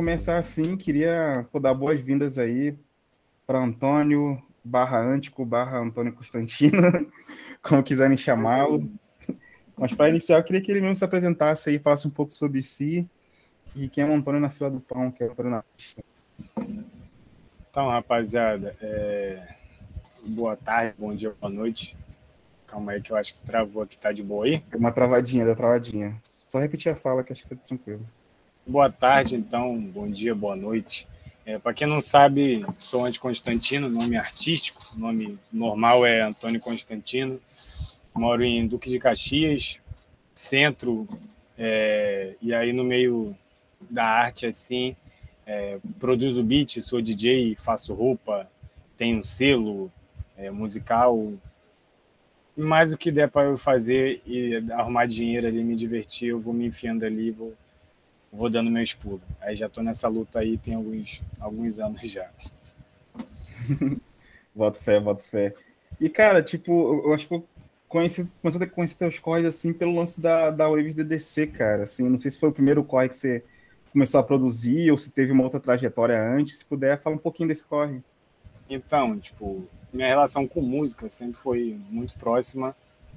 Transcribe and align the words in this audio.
Começar 0.00 0.38
assim, 0.38 0.78
queria 0.78 1.46
dar 1.60 1.74
boas-vindas 1.74 2.38
aí 2.38 2.74
para 3.46 3.62
Antônio 3.62 4.42
barra 4.64 4.98
Antico 4.98 5.44
barra 5.44 5.76
Antônio 5.76 6.14
Constantino, 6.14 6.80
como 7.60 7.82
quiserem 7.82 8.16
chamá-lo. 8.16 8.90
Mas 9.76 9.92
para 9.92 10.08
iniciar, 10.08 10.38
eu 10.38 10.42
queria 10.42 10.62
que 10.62 10.72
ele 10.72 10.80
mesmo 10.80 10.96
se 10.96 11.04
apresentasse 11.04 11.68
aí, 11.68 11.78
falasse 11.78 12.08
um 12.08 12.10
pouco 12.10 12.32
sobre 12.32 12.62
si 12.62 13.06
e 13.76 13.90
quem 13.90 14.02
é 14.02 14.06
o 14.06 14.14
Antônio 14.14 14.40
na 14.40 14.48
fila 14.48 14.70
do 14.70 14.80
pão, 14.80 15.10
que 15.10 15.22
é 15.22 15.26
o 15.26 15.32
Antônio 15.32 15.50
na 15.50 15.64
Então, 17.68 17.90
rapaziada, 17.90 18.74
é... 18.80 19.54
boa 20.28 20.56
tarde, 20.56 20.94
bom 20.98 21.14
dia, 21.14 21.34
boa 21.38 21.52
noite. 21.52 21.94
Calma 22.66 22.92
aí 22.92 23.02
que 23.02 23.12
eu 23.12 23.18
acho 23.18 23.34
que 23.34 23.40
travou 23.40 23.82
aqui, 23.82 23.98
tá 23.98 24.12
de 24.12 24.22
boa 24.22 24.46
aí? 24.46 24.64
Uma 24.74 24.92
travadinha, 24.92 25.44
da 25.44 25.54
travadinha. 25.54 26.16
Só 26.22 26.58
repetir 26.58 26.90
a 26.90 26.96
fala 26.96 27.22
que 27.22 27.34
acho 27.34 27.42
que 27.42 27.54
tá 27.54 27.62
tranquilo. 27.66 28.08
Boa 28.70 28.88
tarde, 28.88 29.34
então, 29.34 29.76
bom 29.80 30.08
dia, 30.08 30.32
boa 30.32 30.54
noite. 30.54 31.04
É, 31.44 31.58
Para 31.58 31.74
quem 31.74 31.88
não 31.88 32.00
sabe, 32.00 32.64
sou 32.78 33.04
Ante 33.04 33.18
Constantino, 33.18 33.88
nome 33.88 34.16
artístico, 34.16 34.80
nome 34.96 35.36
normal 35.52 36.06
é 36.06 36.20
Antônio 36.20 36.60
Constantino. 36.60 37.40
Moro 38.14 38.44
em 38.44 38.68
Duque 38.68 38.88
de 38.88 39.00
Caxias, 39.00 39.80
centro, 40.36 41.08
é, 41.58 42.36
e 42.40 42.54
aí 42.54 42.72
no 42.72 42.84
meio 42.84 43.36
da 43.90 44.04
arte, 44.04 44.46
assim, 44.46 44.94
é, 45.44 45.80
produzo 45.98 46.40
beat, 46.44 46.80
sou 46.80 47.02
DJ, 47.02 47.56
faço 47.56 47.92
roupa, 47.92 48.48
tenho 48.96 49.24
selo 49.24 49.90
é, 50.36 50.48
musical. 50.48 51.32
Mais 52.56 52.92
o 52.92 52.96
que 52.96 53.10
der 53.10 53.28
para 53.28 53.48
eu 53.48 53.56
fazer 53.56 54.22
e 54.24 54.62
arrumar 54.70 55.06
dinheiro 55.06 55.48
ali, 55.48 55.64
me 55.64 55.74
divertir, 55.74 56.28
eu 56.28 56.38
vou 56.38 56.54
me 56.54 56.66
enfiando 56.66 57.04
ali, 57.04 57.32
vou 57.32 57.52
vou 58.32 58.48
dando 58.48 58.70
meus 58.70 58.92
pulos. 58.94 59.22
Aí 59.40 59.56
já 59.56 59.68
tô 59.68 59.82
nessa 59.82 60.08
luta 60.08 60.38
aí 60.40 60.56
tem 60.56 60.74
alguns, 60.74 61.22
alguns 61.38 61.78
anos 61.78 62.00
já. 62.02 62.30
boto 64.54 64.78
fé, 64.78 65.00
boto 65.00 65.22
fé. 65.22 65.54
E, 66.00 66.08
cara, 66.08 66.42
tipo, 66.42 67.02
eu 67.04 67.12
acho 67.12 67.28
que 67.28 67.34
eu 67.34 67.46
conheci, 67.88 68.30
comecei 68.40 68.62
a 68.62 68.66
conhecer 68.66 68.96
teus 68.96 69.18
corres, 69.18 69.44
assim, 69.44 69.72
pelo 69.72 69.94
lance 69.94 70.20
da, 70.20 70.50
da 70.50 70.68
Waves 70.68 70.94
DDC, 70.94 71.48
cara. 71.48 71.84
Assim, 71.84 72.08
não 72.08 72.18
sei 72.18 72.30
se 72.30 72.38
foi 72.38 72.48
o 72.48 72.52
primeiro 72.52 72.84
corre 72.84 73.08
que 73.08 73.16
você 73.16 73.44
começou 73.92 74.20
a 74.20 74.22
produzir 74.22 74.90
ou 74.90 74.96
se 74.96 75.10
teve 75.10 75.32
uma 75.32 75.42
outra 75.42 75.60
trajetória 75.60 76.20
antes. 76.22 76.58
Se 76.58 76.64
puder, 76.64 77.00
fala 77.00 77.16
um 77.16 77.18
pouquinho 77.18 77.48
desse 77.48 77.64
corre. 77.64 78.00
Então, 78.68 79.18
tipo, 79.18 79.66
minha 79.92 80.06
relação 80.06 80.46
com 80.46 80.60
música 80.60 81.10
sempre 81.10 81.36
foi 81.36 81.78
muito 81.90 82.14
próxima 82.14 82.74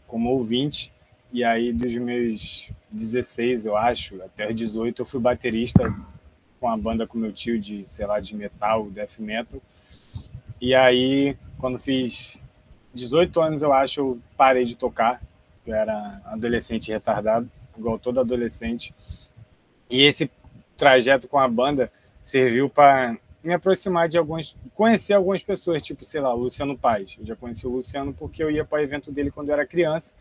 como 0.08 0.30
ouvinte. 0.30 0.92
E 1.34 1.44
aí, 1.44 1.74
dos 1.74 1.96
meus 1.96 2.70
16, 2.92 3.66
eu 3.66 3.76
acho, 3.76 4.22
até 4.22 4.48
os 4.48 4.54
18, 4.54 5.02
eu 5.02 5.06
fui 5.06 5.20
baterista 5.20 5.92
com 6.60 6.70
a 6.70 6.78
banda 6.78 7.08
com 7.08 7.18
meu 7.18 7.34
tio 7.34 7.60
de, 7.60 7.84
sei 7.88 8.06
lá, 8.06 8.20
de 8.20 8.36
metal, 8.36 8.86
death 8.92 9.18
metal. 9.18 9.60
E 10.62 10.76
aí, 10.76 11.36
quando 11.58 11.80
fiz 11.80 12.40
18 12.94 13.42
anos, 13.42 13.64
eu 13.64 13.74
acho, 13.74 14.00
eu 14.00 14.20
parei 14.38 14.64
de 14.64 14.78
tocar. 14.78 15.24
Eu 15.66 15.74
era 15.74 16.22
adolescente 16.26 16.92
retardado, 16.92 17.50
igual 17.76 17.98
todo 17.98 18.20
adolescente. 18.20 18.94
E 19.90 20.04
esse 20.04 20.30
trajeto 20.78 21.28
com 21.28 21.40
a 21.40 21.48
banda 21.48 21.92
serviu 22.22 22.70
para 22.70 23.18
me 23.44 23.56
aproximar 23.56 24.08
de 24.08 24.20
alguns, 24.20 24.56
conhecer 24.76 25.14
algumas 25.14 25.42
pessoas, 25.42 25.82
tipo, 25.82 26.06
sei 26.06 26.22
lá, 26.22 26.32
Luciano 26.32 26.78
Paz. 26.78 27.16
Eu 27.20 27.26
já 27.26 27.36
conheci 27.36 27.66
o 27.66 27.72
Luciano 27.72 28.14
porque 28.14 28.44
eu 28.44 28.52
ia 28.52 28.64
para 28.64 28.84
evento 28.84 29.12
dele 29.12 29.32
quando 29.32 29.50
eu 29.50 29.54
era 29.56 29.66
criança 29.66 30.14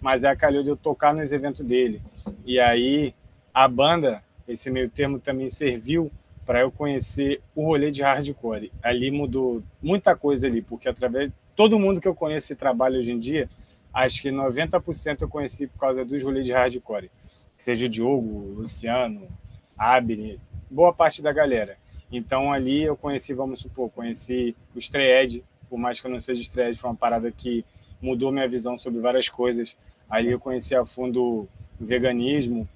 mas 0.00 0.24
é 0.24 0.34
calhou 0.34 0.62
de 0.62 0.70
eu 0.70 0.76
tocar 0.76 1.14
nos 1.14 1.32
eventos 1.32 1.64
dele. 1.64 2.00
E 2.44 2.58
aí 2.58 3.14
a 3.52 3.68
banda, 3.68 4.22
esse 4.46 4.70
meio 4.70 4.88
termo 4.88 5.18
também 5.18 5.48
serviu 5.48 6.10
para 6.46 6.60
eu 6.60 6.70
conhecer 6.70 7.40
o 7.54 7.64
rolê 7.64 7.90
de 7.90 8.02
hardcore. 8.02 8.72
Ali 8.82 9.10
mudou 9.10 9.62
muita 9.82 10.16
coisa 10.16 10.46
ali, 10.46 10.62
porque 10.62 10.88
através 10.88 11.30
todo 11.54 11.78
mundo 11.78 12.00
que 12.00 12.08
eu 12.08 12.14
conheço 12.14 12.52
e 12.52 12.56
trabalho 12.56 12.98
hoje 12.98 13.12
em 13.12 13.18
dia, 13.18 13.48
acho 13.92 14.22
que 14.22 14.30
90% 14.30 15.22
eu 15.22 15.28
conheci 15.28 15.66
por 15.66 15.78
causa 15.78 16.04
dos 16.04 16.22
rolês 16.22 16.46
de 16.46 16.52
hardcore. 16.52 17.10
Seja 17.56 17.86
o 17.86 17.88
Diogo, 17.88 18.54
Luciano, 18.56 19.28
Abner, 19.76 20.38
boa 20.70 20.92
parte 20.92 21.20
da 21.20 21.32
galera. 21.32 21.76
Então 22.10 22.52
ali 22.52 22.82
eu 22.82 22.96
conheci, 22.96 23.34
vamos 23.34 23.60
supor, 23.60 23.90
conheci 23.90 24.56
o 24.74 24.78
Strayed, 24.78 25.44
por 25.68 25.78
mais 25.78 26.00
que 26.00 26.06
eu 26.06 26.10
não 26.10 26.18
seja 26.18 26.40
Strayed, 26.42 26.76
foi 26.76 26.90
uma 26.90 26.96
parada 26.96 27.30
que 27.30 27.64
mudou 28.00 28.32
minha 28.32 28.48
visão 28.48 28.76
sobre 28.76 29.00
várias 29.00 29.28
coisas. 29.28 29.76
Ali 30.10 30.32
eu 30.32 30.40
conheci 30.40 30.74
a 30.74 30.84
fundo 30.84 31.22
o 31.22 31.48
veganismo, 31.78 32.68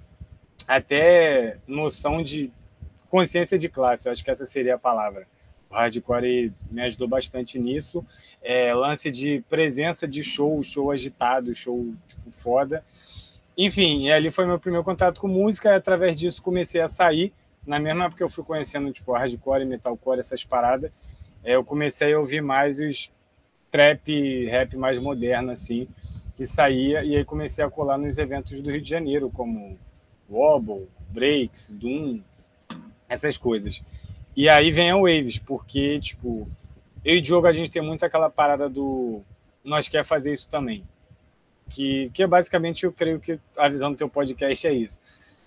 até 0.69 1.59
noção 1.67 2.23
de 2.23 2.51
consciência 3.11 3.59
de 3.59 3.69
classe, 3.69 4.09
eu 4.09 4.13
acho 4.13 4.25
que 4.25 4.31
essa 4.31 4.47
seria 4.47 4.77
a 4.77 4.79
palavra. 4.79 5.27
O 5.69 5.75
hardcore 5.75 6.53
me 6.71 6.83
ajudou 6.83 7.09
bastante 7.09 7.59
nisso. 7.59 8.05
É, 8.41 8.73
lance 8.73 9.11
de 9.11 9.45
presença 9.49 10.07
de 10.07 10.23
show, 10.23 10.63
show 10.63 10.91
agitado, 10.91 11.55
show 11.55 11.93
tipo, 12.07 12.31
foda. 12.31 12.85
Enfim, 13.59 14.11
ali 14.11 14.31
foi 14.31 14.47
meu 14.47 14.59
primeiro 14.59 14.85
contato 14.85 15.21
com 15.21 15.29
música, 15.29 15.71
e 15.71 15.75
através 15.75 16.19
disso 16.19 16.43
comecei 16.43 16.81
a 16.81 16.89
sair. 16.89 17.33
Na 17.67 17.79
mesma 17.79 18.05
época 18.05 18.19
que 18.19 18.25
eu 18.25 18.29
fui 18.29 18.45
conhecendo 18.45 18.91
tipo, 18.93 19.13
hardcore, 19.13 19.65
metalcore, 19.65 20.21
essas 20.21 20.45
paradas, 20.45 20.91
é, 21.43 21.57
eu 21.57 21.65
comecei 21.65 22.15
a 22.15 22.19
ouvir 22.19 22.41
mais 22.41 22.79
os 22.79 23.13
trap, 23.71 24.47
rap 24.47 24.77
mais 24.77 24.99
moderno, 24.99 25.51
assim 25.51 25.89
que 26.37 26.47
saía 26.47 27.05
e 27.05 27.17
aí 27.17 27.25
comecei 27.25 27.65
a 27.65 27.71
colar 27.71 27.99
nos 27.99 28.19
eventos 28.19 28.61
do 28.61 28.71
Rio 28.71 28.81
de 28.81 28.89
Janeiro, 28.89 29.31
como 29.31 29.79
Wobble, 30.29 30.89
Breaks, 31.11 31.71
Doom, 31.71 32.21
essas 33.09 33.37
coisas. 33.37 33.83
E 34.37 34.49
aí 34.49 34.71
vem 34.71 34.91
a 34.91 34.97
Waves, 34.97 35.39
porque, 35.39 36.01
tipo, 36.01 36.49
eu 37.05 37.17
e 37.17 37.19
o 37.19 37.23
Diogo, 37.23 37.47
a 37.47 37.53
gente 37.53 37.71
tem 37.71 37.83
muito 37.83 38.05
aquela 38.05 38.29
parada 38.29 38.69
do 38.69 39.23
nós 39.63 39.89
quer 39.89 40.05
fazer 40.05 40.33
isso 40.33 40.49
também. 40.49 40.85
Que, 41.71 42.11
que 42.13 42.23
é 42.23 42.27
basicamente, 42.27 42.85
eu 42.85 42.93
creio 42.93 43.19
que 43.19 43.41
a 43.57 43.69
visão 43.69 43.91
do 43.91 43.97
teu 43.97 44.09
podcast 44.09 44.67
é 44.67 44.73
isso. 44.73 45.01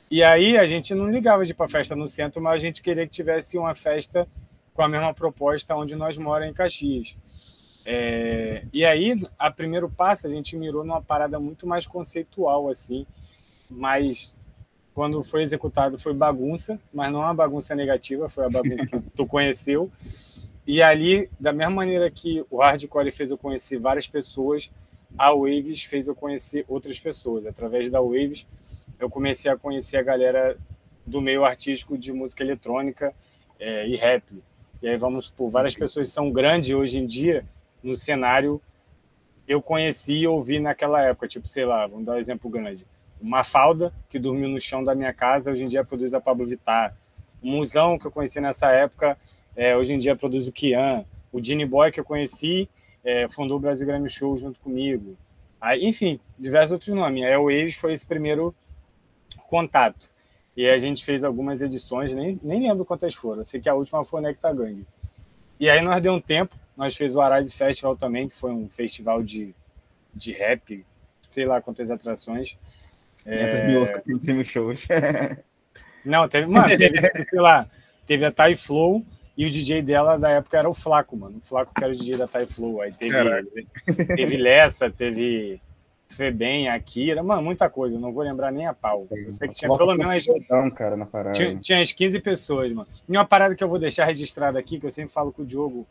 E 0.10 0.24
aí 0.24 0.58
a 0.58 0.66
gente 0.66 0.96
não 0.96 1.12
ligava 1.12 1.44
de 1.44 1.52
ir 1.52 1.54
para 1.54 1.68
festa 1.68 1.96
no 1.96 2.08
centro, 2.08 2.42
mas 2.42 2.54
a 2.54 2.58
gente 2.58 2.82
queria 2.82 3.06
que 3.06 3.12
tivesse 3.12 3.58
uma 3.58 3.76
festa 3.76 4.28
com 4.74 4.82
a 4.82 4.88
mesma 4.88 5.14
proposta 5.14 5.76
onde 5.76 5.96
nós 5.96 6.18
moramos 6.18 6.50
em 6.50 6.54
Caxias. 6.54 7.16
É, 7.90 8.66
e 8.74 8.84
aí, 8.84 9.16
a 9.40 9.50
primeiro 9.50 9.90
passo, 9.90 10.28
a 10.28 10.30
gente 10.30 10.58
mirou 10.58 10.84
numa 10.84 11.02
parada 11.02 11.40
muito 11.40 11.66
mais 11.66 11.88
conceitual, 11.88 12.68
assim, 12.68 13.08
mas 13.70 14.36
quando 14.94 15.24
foi 15.24 15.42
executado 15.42 15.98
foi 15.98 16.14
bagunça, 16.14 16.78
mas 16.94 17.10
não 17.10 17.22
uma 17.22 17.34
bagunça 17.34 17.74
negativa, 17.74 18.28
foi 18.28 18.46
a 18.46 18.50
bagunça 18.50 18.86
que 18.86 19.00
tu 19.16 19.26
conheceu. 19.26 19.90
E 20.66 20.82
ali, 20.82 21.30
da 21.40 21.54
mesma 21.54 21.76
maneira 21.76 22.12
que 22.12 22.44
o 22.50 22.58
hardcore 22.58 23.10
fez 23.10 23.32
eu 23.32 23.38
conhecer 23.38 23.80
várias 23.80 24.06
pessoas, 24.06 24.70
a 25.18 25.34
Waves 25.34 25.84
fez 25.84 26.10
eu 26.10 26.16
conhecer 26.16 26.66
outras 26.68 27.00
pessoas. 27.00 27.46
Através 27.46 27.90
da 27.90 28.02
Waves, 28.02 28.46
eu 29.00 29.10
comecei 29.10 29.50
a 29.50 29.56
conhecer 29.56 29.96
a 29.96 30.04
galera 30.04 30.58
do 31.06 31.22
meio 31.22 31.46
artístico 31.46 31.98
de 31.98 32.12
música 32.12 32.44
eletrônica 32.44 33.14
é, 33.58 33.88
e 33.88 33.96
rap. 33.96 34.44
E 34.82 34.90
aí 34.90 34.98
vamos 34.98 35.30
por 35.30 35.48
várias 35.48 35.74
pessoas 35.74 36.10
são 36.10 36.30
grandes 36.30 36.72
hoje 36.72 37.00
em 37.00 37.06
dia 37.06 37.46
no 37.84 37.96
cenário 37.96 38.62
eu 39.48 39.62
conheci 39.62 40.14
e 40.14 40.28
ouvi 40.28 40.60
naquela 40.60 41.02
época, 41.02 41.28
tipo, 41.28 41.48
sei 41.48 41.66
lá, 41.66 41.88
vamos 41.88 42.06
dar 42.06 42.14
um 42.14 42.18
exemplo 42.18 42.50
grande. 42.50 42.86
Uma 43.20 43.44
falda 43.44 43.94
que 44.10 44.20
dormiu 44.20 44.50
no 44.50 44.60
chão 44.60 44.84
da 44.84 44.94
minha 44.94 45.14
casa, 45.14 45.52
hoje 45.52 45.64
em 45.64 45.68
dia 45.68 45.84
produz 45.84 46.14
a 46.14 46.20
Pablo 46.20 46.46
Vittar. 46.46 46.96
O 47.42 47.48
Musão 47.48 47.98
que 47.98 48.06
eu 48.06 48.12
conheci 48.12 48.42
nessa 48.42 48.70
época, 48.72 49.18
é, 49.56 49.76
hoje 49.76 49.94
em 49.94 49.98
dia 49.98 50.16
produz 50.16 50.48
o 50.48 50.52
Kian. 50.52 51.06
O 51.32 51.44
Gene 51.44 51.66
Boy 51.66 51.92
que 51.92 52.00
eu 52.00 52.04
conheci, 52.04 52.70
é, 53.04 53.28
fundou 53.30 53.58
o 53.58 53.60
Brasil 53.60 53.88
Grammy 53.88 54.10
Show 54.10 54.36
junto 54.38 54.60
comigo. 54.60 55.18
Aí, 55.60 55.86
enfim, 55.86 56.20
diversos 56.38 56.74
outros 56.74 56.94
nomes. 56.94 57.24
A 57.24 57.28
Airways 57.28 57.78
foi 57.78 57.94
esse 57.94 58.06
primeiro 58.06 58.54
contato. 59.48 60.10
E 60.56 60.68
a 60.68 60.78
gente 60.78 61.06
fez 61.06 61.24
algumas 61.24 61.62
edições, 61.62 62.14
nem, 62.14 62.40
nem 62.44 62.68
lembro 62.68 62.84
quantas 62.84 63.14
foram. 63.14 63.42
Eu 63.42 63.46
sei 63.46 63.62
que 63.62 63.70
a 63.70 63.74
última 63.74 64.04
foi 64.04 64.20
o 64.20 64.24
Nectar 64.24 64.56
Gang. 64.56 64.86
E 65.60 65.70
aí 65.70 65.82
nós 65.82 66.02
deu 66.02 66.14
um 66.14 66.22
tempo, 66.22 66.56
nós 66.78 66.96
fez 66.96 67.16
o 67.16 67.22
Arise 67.22 67.54
Festival 67.54 67.98
também, 67.98 68.28
que 68.28 68.36
foi 68.36 68.52
um 68.52 68.70
festival 68.70 69.24
de, 69.24 69.54
de 70.14 70.32
rap, 70.32 70.86
sei 71.30 71.46
lá 71.46 71.60
quantas 71.60 71.90
atrações. 71.90 72.58
É... 73.26 73.88
Teve 74.00 74.34
mil 74.34 74.44
shows. 74.44 74.88
Não, 76.06 76.28
teve, 76.28 76.48
mano, 76.48 76.68
teve, 76.78 77.26
sei 77.30 77.40
lá, 77.42 77.68
teve 78.06 78.24
a 78.24 78.32
Thai 78.32 78.56
Flow 78.56 79.04
e 79.36 79.46
o 79.46 79.50
DJ 79.50 79.82
dela 79.82 80.18
da 80.18 80.30
época 80.30 80.58
era 80.58 80.70
o 80.70 80.74
Flaco, 80.74 81.18
mano. 81.18 81.38
O 81.38 81.42
Flaco 81.42 81.74
que 81.74 81.84
era 81.84 81.92
o 81.92 81.96
DJ 81.96 82.16
da 82.16 82.28
Thai 82.28 82.46
Flow. 82.46 82.80
Aí 82.80 82.94
teve, 82.94 83.14
teve 84.16 84.38
Lessa, 84.38 84.90
teve 84.90 85.60
Febem, 86.08 86.70
Akira, 86.70 87.22
mano, 87.22 87.44
muita 87.44 87.70
coisa, 87.70 88.00
não 88.00 88.14
vou 88.14 88.24
lembrar 88.24 88.52
nem 88.52 88.66
a 88.66 88.74
pau. 88.74 89.06
Eu 89.12 89.32
sei 89.32 89.50
que 89.50 89.56
tinha 89.56 89.76
pelo 89.76 89.94
menos. 89.96 90.26
cara, 90.74 90.96
na 90.96 91.06
parada. 91.06 91.34
Tinha, 91.34 91.56
tinha 91.58 91.82
as 91.82 91.92
15 91.92 92.20
pessoas, 92.22 92.72
mano. 92.72 92.88
E 93.08 93.12
uma 93.12 93.26
parada 93.26 93.54
que 93.56 93.64
eu 93.64 93.68
vou 93.68 93.78
deixar 93.78 94.06
registrada 94.06 94.58
aqui, 94.58 94.80
que 94.80 94.86
eu 94.86 94.92
sempre 94.92 95.14
falo 95.14 95.34
com 95.34 95.42
o 95.42 95.46
Diogo, 95.46 95.86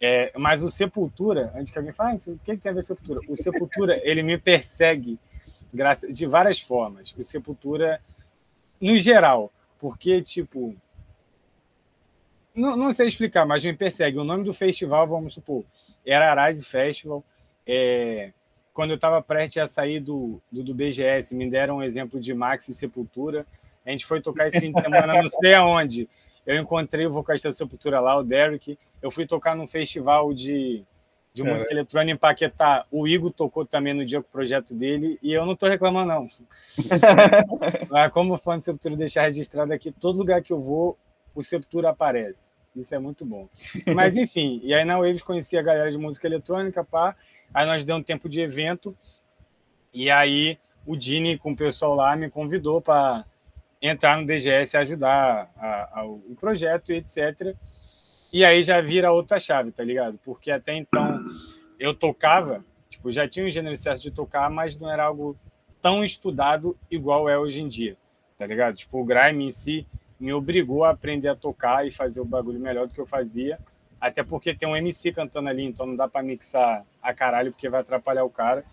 é, 0.00 0.32
mas 0.36 0.62
o 0.62 0.70
Sepultura, 0.70 1.52
antes 1.54 1.70
que 1.70 1.78
alguém 1.78 1.92
fale, 1.92 2.16
ah, 2.16 2.30
o 2.30 2.38
que, 2.38 2.56
tem 2.56 2.70
a 2.70 2.74
ver 2.74 2.82
Sepultura? 2.82 3.20
O 3.28 3.36
Sepultura, 3.36 4.00
ele 4.02 4.22
me 4.22 4.38
persegue 4.38 5.18
de 6.10 6.26
várias 6.26 6.60
formas. 6.60 7.14
O 7.16 7.22
Sepultura, 7.22 8.00
no 8.80 8.96
geral, 8.96 9.52
porque, 9.78 10.22
tipo, 10.22 10.74
não, 12.54 12.76
não, 12.76 12.90
sei 12.92 13.06
explicar, 13.06 13.44
mas 13.44 13.64
me 13.64 13.74
persegue. 13.74 14.18
O 14.18 14.24
nome 14.24 14.42
do 14.42 14.54
festival, 14.54 15.06
vamos 15.06 15.34
supor, 15.34 15.64
era 16.04 16.32
Arise 16.32 16.64
Festival. 16.64 17.22
É, 17.66 18.32
quando 18.72 18.90
eu 18.90 18.96
estava 18.96 19.20
prestes 19.22 19.62
a 19.62 19.68
sair 19.68 20.00
do, 20.00 20.40
do, 20.50 20.64
do, 20.64 20.74
BGS, 20.74 21.34
me 21.34 21.48
deram 21.48 21.76
um 21.76 21.82
exemplo 21.82 22.18
de 22.18 22.32
Max 22.32 22.68
e 22.68 22.74
Sepultura. 22.74 23.46
A 23.84 23.90
gente 23.90 24.06
foi 24.06 24.20
tocar 24.20 24.48
esse 24.48 24.60
fim 24.60 24.72
de 24.72 24.80
semana, 24.80 25.22
não 25.22 25.28
sei 25.28 25.54
aonde. 25.54 26.08
Eu 26.46 26.56
encontrei 26.56 27.06
o 27.06 27.10
vocalista 27.10 27.48
da 27.48 27.54
Sepultura 27.54 28.00
lá, 28.00 28.16
o 28.16 28.22
Derek. 28.22 28.78
Eu 29.00 29.10
fui 29.10 29.26
tocar 29.26 29.54
num 29.54 29.66
festival 29.66 30.32
de, 30.32 30.84
de 31.32 31.42
música 31.42 31.72
eletrônica 31.72 32.14
em 32.14 32.18
Paquetá. 32.18 32.86
O 32.90 33.06
Igor 33.06 33.30
tocou 33.30 33.64
também 33.64 33.94
no 33.94 34.04
dia 34.04 34.20
com 34.20 34.28
o 34.28 34.32
projeto 34.32 34.74
dele. 34.74 35.18
E 35.22 35.32
eu 35.32 35.44
não 35.44 35.52
estou 35.52 35.68
reclamando, 35.68 36.08
não. 36.08 36.28
Mas 37.88 38.12
como 38.12 38.36
fã 38.36 38.58
de 38.58 38.64
Sepultura, 38.64 38.96
deixar 38.96 39.22
registrado 39.22 39.72
aqui, 39.72 39.92
todo 39.92 40.18
lugar 40.18 40.42
que 40.42 40.52
eu 40.52 40.58
vou, 40.58 40.98
o 41.34 41.42
Sepultura 41.42 41.90
aparece. 41.90 42.52
Isso 42.74 42.94
é 42.94 42.98
muito 42.98 43.24
bom. 43.24 43.48
Mas, 43.94 44.16
enfim, 44.16 44.60
e 44.62 44.72
aí 44.72 44.84
na 44.84 44.98
Waves 44.98 45.22
conheci 45.22 45.58
a 45.58 45.62
galera 45.62 45.90
de 45.90 45.98
música 45.98 46.26
eletrônica, 46.26 46.84
pá. 46.84 47.16
Aí 47.52 47.66
nós 47.66 47.84
demos 47.84 48.00
um 48.00 48.04
tempo 48.04 48.28
de 48.28 48.40
evento. 48.40 48.96
E 49.92 50.10
aí 50.10 50.58
o 50.86 50.96
Dini, 50.96 51.36
com 51.36 51.52
o 51.52 51.56
pessoal 51.56 51.94
lá, 51.94 52.16
me 52.16 52.30
convidou 52.30 52.80
para 52.80 53.24
entrar 53.80 54.18
no 54.18 54.26
DGS 54.26 54.76
ajudar 54.76 55.50
a, 55.56 56.00
a, 56.00 56.04
o 56.04 56.36
projeto 56.38 56.92
e 56.92 56.96
etc. 56.96 57.54
E 58.32 58.44
aí 58.44 58.62
já 58.62 58.80
vira 58.80 59.12
outra 59.12 59.38
chave, 59.40 59.72
tá 59.72 59.82
ligado? 59.82 60.18
Porque 60.24 60.50
até 60.50 60.74
então 60.74 61.18
eu 61.78 61.94
tocava, 61.94 62.64
tipo, 62.88 63.10
já 63.10 63.26
tinha 63.26 63.46
um 63.46 63.50
gênero 63.50 63.76
certo 63.76 64.02
de 64.02 64.10
tocar, 64.10 64.50
mas 64.50 64.76
não 64.76 64.90
era 64.90 65.04
algo 65.04 65.36
tão 65.80 66.04
estudado 66.04 66.76
igual 66.90 67.28
é 67.28 67.38
hoje 67.38 67.62
em 67.62 67.68
dia, 67.68 67.96
tá 68.38 68.46
ligado? 68.46 68.76
Tipo, 68.76 69.00
o 69.00 69.04
grime 69.04 69.46
em 69.46 69.50
si 69.50 69.86
me 70.18 70.32
obrigou 70.32 70.84
a 70.84 70.90
aprender 70.90 71.28
a 71.28 71.34
tocar 71.34 71.86
e 71.86 71.90
fazer 71.90 72.20
o 72.20 72.24
bagulho 72.24 72.60
melhor 72.60 72.86
do 72.86 72.92
que 72.92 73.00
eu 73.00 73.06
fazia, 73.06 73.58
até 73.98 74.22
porque 74.22 74.54
tem 74.54 74.68
um 74.68 74.76
MC 74.76 75.12
cantando 75.12 75.48
ali, 75.48 75.64
então 75.64 75.86
não 75.86 75.96
dá 75.96 76.06
para 76.06 76.22
mixar 76.22 76.84
a 77.02 77.14
caralho 77.14 77.50
porque 77.50 77.68
vai 77.68 77.80
atrapalhar 77.80 78.24
o 78.24 78.30
cara. 78.30 78.64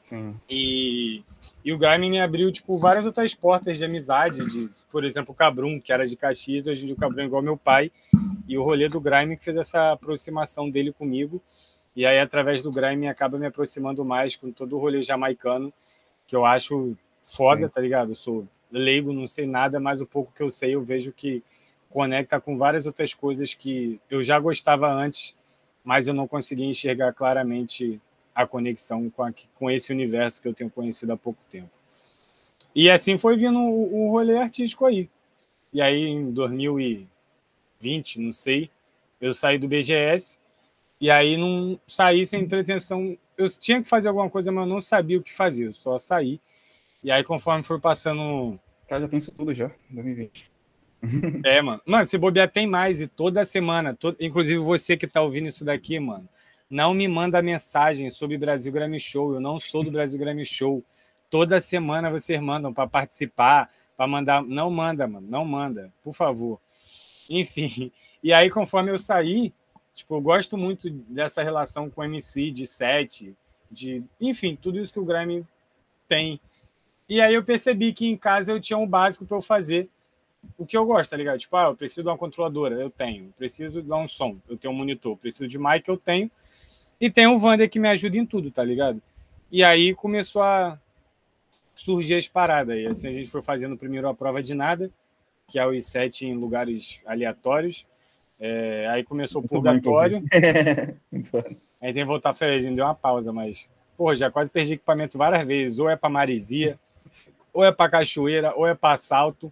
Sim. 0.00 0.34
E, 0.48 1.22
e 1.62 1.72
o 1.72 1.78
grime 1.78 2.08
me 2.08 2.20
abriu 2.20 2.50
tipo 2.50 2.76
várias 2.78 3.04
outras 3.04 3.34
portas 3.34 3.78
de 3.78 3.84
amizade, 3.84 4.44
de, 4.46 4.70
por 4.90 5.04
exemplo, 5.04 5.32
o 5.32 5.34
Cabrum, 5.36 5.78
que 5.78 5.92
era 5.92 6.06
de 6.06 6.16
Caxias, 6.16 6.66
hoje 6.66 6.82
em 6.82 6.86
dia 6.86 6.94
o 6.94 6.98
Cabrum 6.98 7.22
é 7.22 7.26
igual 7.26 7.42
meu 7.42 7.56
pai, 7.56 7.92
e 8.48 8.56
o 8.56 8.62
rolê 8.62 8.88
do 8.88 9.00
grime 9.00 9.36
que 9.36 9.44
fez 9.44 9.56
essa 9.56 9.92
aproximação 9.92 10.68
dele 10.70 10.92
comigo. 10.92 11.40
E 11.94 12.06
aí 12.06 12.18
através 12.18 12.62
do 12.62 12.72
grime 12.72 13.08
acaba 13.08 13.38
me 13.38 13.46
aproximando 13.46 14.04
mais 14.04 14.34
com 14.34 14.50
todo 14.50 14.74
o 14.76 14.80
rolê 14.80 15.02
jamaicano, 15.02 15.72
que 16.26 16.34
eu 16.34 16.46
acho 16.46 16.96
foda, 17.22 17.66
Sim. 17.66 17.72
tá 17.72 17.80
ligado? 17.80 18.12
Eu 18.12 18.16
sou 18.16 18.48
leigo, 18.72 19.12
não 19.12 19.26
sei 19.26 19.46
nada, 19.46 19.78
mas 19.78 20.00
o 20.00 20.06
pouco 20.06 20.32
que 20.32 20.42
eu 20.42 20.48
sei 20.48 20.74
eu 20.74 20.82
vejo 20.82 21.12
que 21.12 21.42
conecta 21.90 22.40
com 22.40 22.56
várias 22.56 22.86
outras 22.86 23.12
coisas 23.12 23.52
que 23.52 24.00
eu 24.08 24.22
já 24.22 24.38
gostava 24.38 24.90
antes, 24.90 25.36
mas 25.84 26.08
eu 26.08 26.14
não 26.14 26.26
conseguia 26.26 26.66
enxergar 26.66 27.12
claramente 27.12 28.00
a 28.34 28.46
conexão 28.46 29.10
com, 29.10 29.22
a, 29.22 29.32
com 29.54 29.70
esse 29.70 29.92
universo 29.92 30.40
que 30.40 30.48
eu 30.48 30.54
tenho 30.54 30.70
conhecido 30.70 31.12
há 31.12 31.16
pouco 31.16 31.40
tempo. 31.48 31.70
E 32.74 32.90
assim 32.90 33.18
foi 33.18 33.36
vindo 33.36 33.58
o, 33.58 34.06
o 34.06 34.10
rolê 34.10 34.36
artístico 34.36 34.86
aí. 34.86 35.08
E 35.72 35.80
aí, 35.80 36.06
em 36.06 36.30
2020, 36.32 38.20
não 38.20 38.32
sei, 38.32 38.70
eu 39.20 39.32
saí 39.32 39.58
do 39.58 39.68
BGS 39.68 40.38
e 41.00 41.10
aí 41.10 41.36
não 41.36 41.78
saí 41.86 42.26
sem 42.26 42.46
pretensão. 42.46 43.16
Eu 43.36 43.48
tinha 43.48 43.80
que 43.80 43.88
fazer 43.88 44.08
alguma 44.08 44.28
coisa, 44.28 44.50
mas 44.50 44.66
eu 44.66 44.72
não 44.72 44.80
sabia 44.80 45.18
o 45.18 45.22
que 45.22 45.32
fazer, 45.32 45.68
eu 45.68 45.74
só 45.74 45.96
saí. 45.96 46.40
E 47.02 47.10
aí, 47.10 47.24
conforme 47.24 47.62
for 47.62 47.80
passando. 47.80 48.58
Cara, 48.88 49.02
já 49.02 49.08
tem 49.08 49.18
isso 49.18 49.32
tudo 49.32 49.54
já, 49.54 49.70
2020. 49.88 50.50
É, 51.44 51.62
mano. 51.62 51.80
Mano, 51.86 52.04
se 52.04 52.18
bobear, 52.18 52.50
tem 52.50 52.66
mais. 52.66 53.00
E 53.00 53.06
toda 53.06 53.44
semana, 53.44 53.94
todo... 53.94 54.16
inclusive 54.20 54.58
você 54.58 54.96
que 54.96 55.06
tá 55.06 55.22
ouvindo 55.22 55.48
isso 55.48 55.64
daqui, 55.64 55.98
mano, 55.98 56.28
não 56.70 56.94
me 56.94 57.08
manda 57.08 57.42
mensagem 57.42 58.08
sobre 58.08 58.38
Brasil 58.38 58.72
Grammy 58.72 59.00
Show. 59.00 59.34
Eu 59.34 59.40
não 59.40 59.58
sou 59.58 59.82
do 59.82 59.90
Brasil 59.90 60.18
Grammy 60.20 60.44
Show. 60.44 60.84
Toda 61.28 61.60
semana 61.60 62.10
vocês 62.10 62.40
mandam 62.40 62.72
para 62.72 62.88
participar, 62.88 63.68
para 63.96 64.06
mandar. 64.06 64.42
Não 64.42 64.70
manda, 64.70 65.06
mano. 65.08 65.26
Não 65.28 65.44
manda, 65.44 65.92
por 66.04 66.14
favor. 66.14 66.60
Enfim. 67.28 67.90
E 68.22 68.32
aí, 68.32 68.50
conforme 68.50 68.90
eu 68.90 68.98
saí, 68.98 69.52
tipo, 69.94 70.14
eu 70.14 70.20
gosto 70.20 70.56
muito 70.56 70.90
dessa 70.90 71.42
relação 71.42 71.88
com 71.88 72.02
o 72.02 72.04
MC, 72.04 72.50
de 72.50 72.66
set, 72.66 73.34
de. 73.70 74.04
Enfim, 74.20 74.56
tudo 74.60 74.78
isso 74.78 74.92
que 74.92 75.00
o 75.00 75.04
Grammy 75.04 75.44
tem. 76.06 76.40
E 77.08 77.20
aí 77.20 77.34
eu 77.34 77.42
percebi 77.42 77.92
que 77.92 78.06
em 78.06 78.16
casa 78.16 78.52
eu 78.52 78.60
tinha 78.60 78.78
um 78.78 78.86
básico 78.86 79.24
para 79.24 79.36
eu 79.36 79.40
fazer 79.40 79.88
o 80.56 80.64
que 80.64 80.76
eu 80.76 80.84
gosto, 80.86 81.10
tá 81.10 81.16
ligado? 81.16 81.38
Tipo, 81.38 81.56
ah, 81.56 81.68
eu 81.68 81.76
preciso 81.76 82.02
de 82.02 82.08
uma 82.08 82.18
controladora, 82.18 82.74
eu 82.76 82.90
tenho. 82.90 83.32
Preciso 83.36 83.82
de 83.82 83.92
um 83.92 84.06
som, 84.06 84.36
eu 84.48 84.56
tenho 84.56 84.72
um 84.72 84.76
monitor. 84.76 85.16
Preciso 85.16 85.48
de 85.48 85.58
mic, 85.58 85.88
eu 85.88 85.96
tenho. 85.96 86.30
E 87.00 87.08
tem 87.10 87.26
o 87.26 87.38
Vander 87.38 87.68
que 87.68 87.78
me 87.78 87.88
ajuda 87.88 88.18
em 88.18 88.26
tudo, 88.26 88.50
tá 88.50 88.62
ligado? 88.62 89.00
E 89.50 89.64
aí 89.64 89.94
começou 89.94 90.42
a 90.42 90.78
surgir 91.74 92.14
as 92.14 92.28
paradas. 92.28 92.76
E 92.76 92.86
assim 92.86 93.08
a 93.08 93.12
gente 93.12 93.28
foi 93.28 93.40
fazendo 93.40 93.76
primeiro 93.76 94.06
a 94.08 94.14
prova 94.14 94.42
de 94.42 94.54
nada, 94.54 94.90
que 95.48 95.58
é 95.58 95.66
o 95.66 95.70
i7 95.70 96.22
em 96.22 96.34
lugares 96.34 97.02
aleatórios. 97.06 97.86
É, 98.38 98.86
aí 98.90 99.02
começou 99.02 99.42
o 99.42 99.48
purgatório. 99.48 100.22
aí 101.80 101.92
tem 101.92 102.02
que 102.02 102.04
voltar 102.04 102.30
a 102.38 102.44
a 102.44 102.60
gente 102.60 102.76
deu 102.76 102.84
uma 102.84 102.94
pausa, 102.94 103.32
mas, 103.32 103.68
pô, 103.96 104.14
já 104.14 104.30
quase 104.30 104.50
perdi 104.50 104.74
equipamento 104.74 105.16
várias 105.16 105.46
vezes. 105.46 105.78
Ou 105.78 105.88
é 105.88 105.96
para 105.96 106.10
Marizia, 106.10 106.78
ou 107.52 107.64
é 107.64 107.72
para 107.72 107.90
cachoeira, 107.90 108.54
ou 108.54 108.66
é 108.66 108.74
para 108.74 108.94
assalto. 108.94 109.50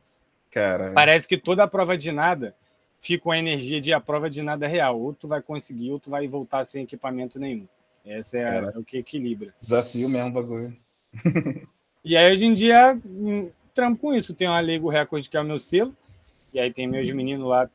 Cara. 0.51 0.93
Parece 0.93 1.27
que 1.27 1.39
toda 1.39 1.65
a 1.65 1.69
prova 1.69 1.97
de 1.97 2.13
nada 2.13 2.55
fica 2.99 3.25
com 3.25 3.31
a 3.31 3.39
energia 3.39 3.81
de 3.81 3.93
a 3.93 4.01
prova 4.01 4.29
de 4.29 4.43
nada 4.43 4.67
real. 4.67 5.01
Ou 5.01 5.13
tu 5.13 5.29
vai 5.29 5.41
conseguir, 5.43 5.91
ou 5.93 5.99
tu 5.99 6.11
vai 6.11 6.27
voltar 6.27 6.65
sem 6.65 6.83
equipamento 6.85 7.39
nenhum. 7.39 7.67
Essa 8.05 8.39
é, 8.39 8.45
a, 8.45 8.73
é 8.75 8.79
o 8.79 8.85
que 8.85 8.99
equilibra. 8.99 9.55
Desafio 9.61 10.09
mesmo, 10.09 10.33
bagulho. 10.33 10.77
e 12.05 12.17
aí, 12.17 12.33
hoje 12.33 12.47
em 12.47 12.55
dia, 12.55 12.99
hum, 13.05 13.51
trampo 13.75 14.01
com 14.01 14.15
isso. 14.15 14.35
Tem 14.35 14.49
uma 14.49 14.61
Lego 14.61 14.89
Record, 14.89 15.27
que 15.29 15.37
é 15.37 15.41
o 15.41 15.45
meu 15.45 15.59
selo. 15.59 15.95
E 16.53 16.59
aí 16.59 16.73
tem 16.73 16.87
meus 16.87 17.11
meninos 17.11 17.47
lá. 17.47 17.69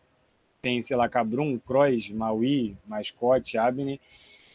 Tem, 0.62 0.82
sei 0.82 0.96
lá, 0.96 1.10
Cabrum, 1.10 1.60
Croix, 1.60 2.10
Maui, 2.12 2.76
Mascote, 2.88 3.58
Abney. 3.58 4.00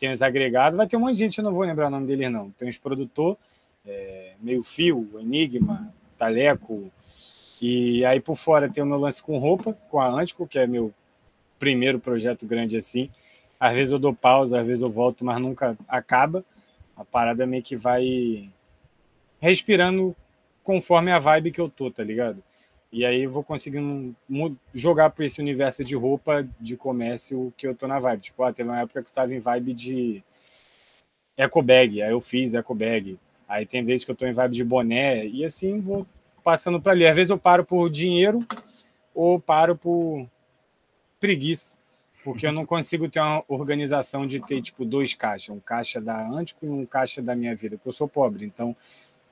Tem 0.00 0.10
os 0.10 0.22
agregados. 0.22 0.76
Vai 0.76 0.86
ter 0.86 0.96
um 0.96 1.00
monte 1.00 1.14
de 1.14 1.18
gente, 1.18 1.38
eu 1.38 1.44
não 1.44 1.52
vou 1.52 1.64
lembrar 1.64 1.88
o 1.88 1.90
nome 1.90 2.06
deles, 2.06 2.30
não. 2.30 2.50
Tem 2.50 2.68
os 2.68 2.78
produtor 2.78 3.36
é, 3.86 4.32
Meio 4.40 4.62
Fio, 4.62 5.08
Enigma, 5.18 5.92
Taleco. 6.16 6.90
E 7.60 8.04
aí 8.04 8.20
por 8.20 8.36
fora 8.36 8.68
tem 8.68 8.82
o 8.82 8.86
meu 8.86 8.98
lance 8.98 9.22
com 9.22 9.38
roupa, 9.38 9.72
com 9.90 10.00
a 10.00 10.08
Antico, 10.08 10.46
que 10.46 10.58
é 10.58 10.66
meu 10.66 10.92
primeiro 11.58 11.98
projeto 11.98 12.46
grande 12.46 12.76
assim. 12.76 13.10
Às 13.58 13.74
vezes 13.74 13.92
eu 13.92 13.98
dou 13.98 14.14
pausa, 14.14 14.60
às 14.60 14.66
vezes 14.66 14.82
eu 14.82 14.90
volto, 14.90 15.24
mas 15.24 15.40
nunca 15.40 15.76
acaba. 15.88 16.44
A 16.96 17.04
parada 17.04 17.46
meio 17.46 17.62
que 17.62 17.76
vai 17.76 18.48
respirando 19.40 20.14
conforme 20.62 21.10
a 21.10 21.18
vibe 21.18 21.50
que 21.50 21.60
eu 21.60 21.68
tô, 21.68 21.90
tá 21.90 22.04
ligado? 22.04 22.42
E 22.90 23.04
aí 23.04 23.24
eu 23.24 23.30
vou 23.30 23.44
conseguindo 23.44 24.16
jogar 24.72 25.10
para 25.10 25.24
esse 25.24 25.40
universo 25.40 25.84
de 25.84 25.94
roupa 25.94 26.48
de 26.58 26.76
comércio 26.76 27.52
que 27.56 27.66
eu 27.66 27.74
tô 27.74 27.86
na 27.86 27.98
vibe. 27.98 28.22
Tipo, 28.22 28.42
ah, 28.42 28.52
teve 28.52 28.68
uma 28.68 28.80
época 28.80 29.02
que 29.02 29.10
eu 29.10 29.14
tava 29.14 29.34
em 29.34 29.38
vibe 29.38 29.74
de 29.74 30.24
eco 31.36 31.62
bag, 31.62 32.02
aí 32.02 32.10
eu 32.10 32.20
fiz 32.20 32.54
eco 32.54 32.74
bag. 32.74 33.18
Aí 33.46 33.66
tem 33.66 33.84
vezes 33.84 34.04
que 34.04 34.10
eu 34.10 34.14
estou 34.14 34.26
em 34.26 34.32
vibe 34.32 34.54
de 34.54 34.64
boné 34.64 35.26
e 35.26 35.44
assim 35.44 35.80
vou 35.80 36.06
passando 36.42 36.80
para 36.80 36.92
ali. 36.92 37.06
Às 37.06 37.16
vezes 37.16 37.30
eu 37.30 37.38
paro 37.38 37.64
por 37.64 37.90
dinheiro 37.90 38.40
ou 39.14 39.40
paro 39.40 39.76
por 39.76 40.26
preguiça, 41.18 41.76
porque 42.22 42.46
eu 42.46 42.52
não 42.52 42.64
consigo 42.64 43.08
ter 43.08 43.20
uma 43.20 43.42
organização 43.48 44.26
de 44.26 44.40
ter 44.40 44.62
tipo 44.62 44.84
dois 44.84 45.14
caixas, 45.14 45.54
um 45.54 45.60
caixa 45.60 46.00
da 46.00 46.28
Antico 46.28 46.64
e 46.64 46.68
um 46.68 46.86
caixa 46.86 47.20
da 47.20 47.34
minha 47.34 47.54
vida, 47.54 47.76
porque 47.76 47.88
eu 47.88 47.92
sou 47.92 48.08
pobre. 48.08 48.44
Então, 48.44 48.76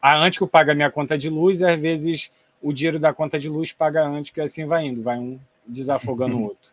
a 0.00 0.16
Antico 0.16 0.46
paga 0.46 0.72
a 0.72 0.74
minha 0.74 0.90
conta 0.90 1.16
de 1.16 1.30
luz 1.30 1.60
e 1.60 1.66
às 1.66 1.80
vezes 1.80 2.30
o 2.60 2.72
dinheiro 2.72 2.98
da 2.98 3.12
conta 3.12 3.38
de 3.38 3.48
luz 3.48 3.72
paga 3.72 4.02
a 4.02 4.08
Antico 4.08 4.40
e 4.40 4.42
assim 4.42 4.66
vai 4.66 4.86
indo, 4.86 5.02
vai 5.02 5.18
um 5.18 5.38
desafogando 5.66 6.38
o 6.38 6.42
outro. 6.44 6.70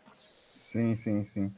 Sim, 0.55 0.95
sim, 0.95 1.23
sim. 1.23 1.51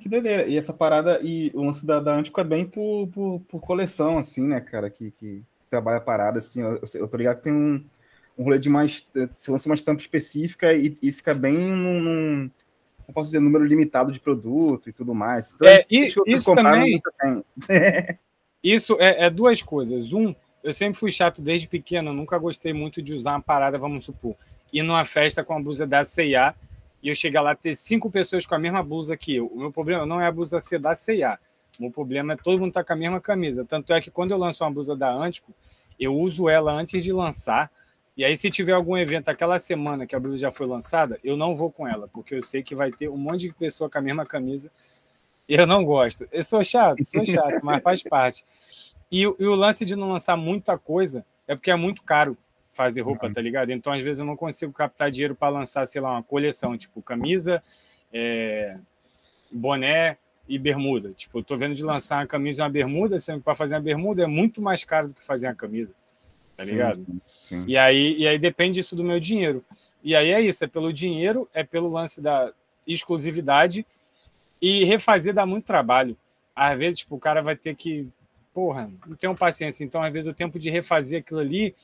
Que 0.00 0.08
doideira. 0.08 0.46
E 0.46 0.56
essa 0.56 0.72
parada, 0.72 1.20
e 1.22 1.50
o 1.54 1.62
lance 1.62 1.84
da, 1.84 2.00
da 2.00 2.14
Antico 2.14 2.40
é 2.40 2.44
bem 2.44 2.64
por, 2.66 3.08
por, 3.08 3.40
por, 3.48 3.60
coleção, 3.60 4.18
assim, 4.18 4.46
né, 4.46 4.60
cara, 4.60 4.88
que, 4.88 5.10
que 5.12 5.42
trabalha 5.68 5.98
a 5.98 6.00
parada, 6.00 6.38
assim, 6.38 6.60
eu, 6.60 6.80
eu 6.94 7.08
tô 7.08 7.16
ligado 7.16 7.38
que 7.38 7.44
tem 7.44 7.52
um, 7.52 7.84
um 8.36 8.44
rolê 8.44 8.58
de 8.58 8.68
mais, 8.68 9.06
se 9.34 9.50
lança 9.50 9.68
uma 9.68 9.74
estampa 9.74 10.00
específica 10.00 10.72
e, 10.72 10.96
e 11.02 11.12
fica 11.12 11.34
bem 11.34 11.54
num, 11.54 12.00
num, 12.00 12.50
não 13.06 13.14
posso 13.14 13.28
dizer, 13.28 13.40
número 13.40 13.64
limitado 13.64 14.12
de 14.12 14.20
produto 14.20 14.88
e 14.88 14.92
tudo 14.92 15.14
mais. 15.14 15.52
Então, 15.54 15.68
é, 15.68 15.84
e, 15.90 16.12
isso 16.26 16.54
também, 16.54 17.00
isso 18.62 18.96
é, 18.98 19.26
é 19.26 19.30
duas 19.30 19.62
coisas. 19.62 20.12
Um, 20.12 20.34
eu 20.62 20.72
sempre 20.72 20.98
fui 20.98 21.10
chato 21.10 21.42
desde 21.42 21.68
pequeno, 21.68 22.12
nunca 22.12 22.38
gostei 22.38 22.72
muito 22.72 23.02
de 23.02 23.14
usar 23.14 23.32
uma 23.32 23.42
parada, 23.42 23.78
vamos 23.78 24.04
supor, 24.04 24.36
ir 24.72 24.82
numa 24.82 25.04
festa 25.04 25.44
com 25.44 25.54
a 25.54 25.60
blusa 25.60 25.86
da 25.86 26.04
C&A, 26.04 26.54
e 27.02 27.08
eu 27.08 27.14
chegar 27.14 27.42
lá 27.42 27.54
ter 27.54 27.74
cinco 27.74 28.08
pessoas 28.10 28.46
com 28.46 28.54
a 28.54 28.58
mesma 28.58 28.82
blusa 28.82 29.16
que 29.16 29.34
eu. 29.34 29.46
O 29.48 29.58
meu 29.58 29.72
problema 29.72 30.06
não 30.06 30.20
é 30.20 30.26
a 30.26 30.32
blusa 30.32 30.60
ser 30.60 30.78
da 30.78 30.94
C&A. 30.94 31.38
O 31.78 31.82
meu 31.82 31.90
problema 31.90 32.34
é 32.34 32.36
todo 32.36 32.58
mundo 32.58 32.68
estar 32.68 32.82
tá 32.82 32.86
com 32.86 32.92
a 32.92 32.96
mesma 32.96 33.20
camisa. 33.20 33.64
Tanto 33.64 33.92
é 33.92 34.00
que 34.00 34.10
quando 34.10 34.30
eu 34.30 34.38
lanço 34.38 34.62
uma 34.62 34.70
blusa 34.70 34.94
da 34.94 35.12
Antico, 35.12 35.52
eu 35.98 36.14
uso 36.14 36.48
ela 36.48 36.72
antes 36.72 37.02
de 37.02 37.12
lançar 37.12 37.70
E 38.14 38.24
aí, 38.24 38.36
se 38.36 38.50
tiver 38.50 38.72
algum 38.72 38.96
evento 38.96 39.28
aquela 39.28 39.58
semana 39.58 40.06
que 40.06 40.14
a 40.14 40.20
blusa 40.20 40.36
já 40.36 40.50
foi 40.50 40.66
lançada, 40.66 41.18
eu 41.24 41.36
não 41.36 41.54
vou 41.54 41.70
com 41.70 41.88
ela, 41.88 42.08
porque 42.08 42.34
eu 42.34 42.42
sei 42.42 42.62
que 42.62 42.74
vai 42.74 42.90
ter 42.92 43.08
um 43.08 43.16
monte 43.16 43.42
de 43.42 43.54
pessoa 43.54 43.88
com 43.88 43.98
a 43.98 44.02
mesma 44.02 44.26
camisa. 44.26 44.70
E 45.48 45.54
eu 45.54 45.66
não 45.66 45.82
gosto. 45.82 46.28
Eu 46.30 46.42
sou 46.42 46.62
chato, 46.62 47.02
sou 47.04 47.24
chato, 47.24 47.60
mas 47.62 47.82
faz 47.82 48.02
parte. 48.04 48.44
E, 49.10 49.22
e, 49.22 49.26
o 49.26 49.54
lance 49.54 49.84
de 49.84 49.96
não 49.96 50.10
lançar 50.10 50.36
muita 50.36 50.76
coisa 50.76 51.24
é 51.48 51.54
porque 51.54 51.70
é 51.70 51.76
muito 51.76 52.02
caro 52.02 52.36
fazer 52.70 53.00
roupa, 53.00 53.26
uhum. 53.26 53.32
tá 53.32 53.40
ligado? 53.40 53.70
Então, 53.70 53.92
às 53.92 54.02
vezes, 54.02 54.20
eu 54.20 54.26
não 54.26 54.36
consigo 54.36 54.72
captar 54.72 55.10
dinheiro 55.10 55.34
para 55.34 55.48
lançar, 55.48 55.86
sei 55.86 56.00
lá, 56.00 56.12
uma 56.12 56.22
coleção, 56.22 56.76
tipo 56.76 57.00
camisa, 57.00 57.62
é, 58.12 58.76
boné 59.50 60.18
e 60.46 60.58
bermuda. 60.58 61.12
Tipo, 61.14 61.38
eu 61.38 61.44
tô 61.44 61.56
vendo 61.56 61.74
de 61.74 61.82
lançar 61.82 62.20
uma 62.20 62.26
camisa 62.26 62.60
e 62.60 62.62
uma 62.62 62.70
bermuda, 62.70 63.18
sendo 63.18 63.38
que 63.38 63.44
para 63.44 63.54
fazer 63.54 63.74
uma 63.74 63.80
bermuda 63.80 64.22
é 64.22 64.26
muito 64.26 64.60
mais 64.60 64.84
caro 64.84 65.08
do 65.08 65.14
que 65.14 65.24
fazer 65.24 65.46
uma 65.48 65.54
camisa 65.54 65.94
tá 66.56 66.64
ligado? 66.64 66.96
Sim, 66.96 67.20
sim. 67.48 67.64
E, 67.66 67.76
aí, 67.76 68.16
e 68.18 68.26
aí 68.26 68.38
depende 68.38 68.80
isso 68.80 68.94
do 68.94 69.04
meu 69.04 69.18
dinheiro. 69.18 69.64
E 70.02 70.16
aí 70.16 70.30
é 70.30 70.40
isso, 70.40 70.64
é 70.64 70.66
pelo 70.66 70.92
dinheiro, 70.92 71.48
é 71.54 71.62
pelo 71.62 71.88
lance 71.88 72.20
da 72.20 72.52
exclusividade 72.86 73.86
e 74.60 74.84
refazer 74.84 75.34
dá 75.34 75.46
muito 75.46 75.64
trabalho. 75.64 76.16
Às 76.54 76.78
vezes, 76.78 77.00
tipo, 77.00 77.16
o 77.16 77.18
cara 77.18 77.42
vai 77.42 77.56
ter 77.56 77.74
que, 77.74 78.08
porra, 78.52 78.90
não 79.06 79.16
tenho 79.16 79.34
paciência. 79.34 79.84
Então, 79.84 80.02
às 80.02 80.12
vezes, 80.12 80.30
o 80.30 80.34
tempo 80.34 80.58
de 80.58 80.70
refazer 80.70 81.20
aquilo 81.20 81.40
ali, 81.40 81.74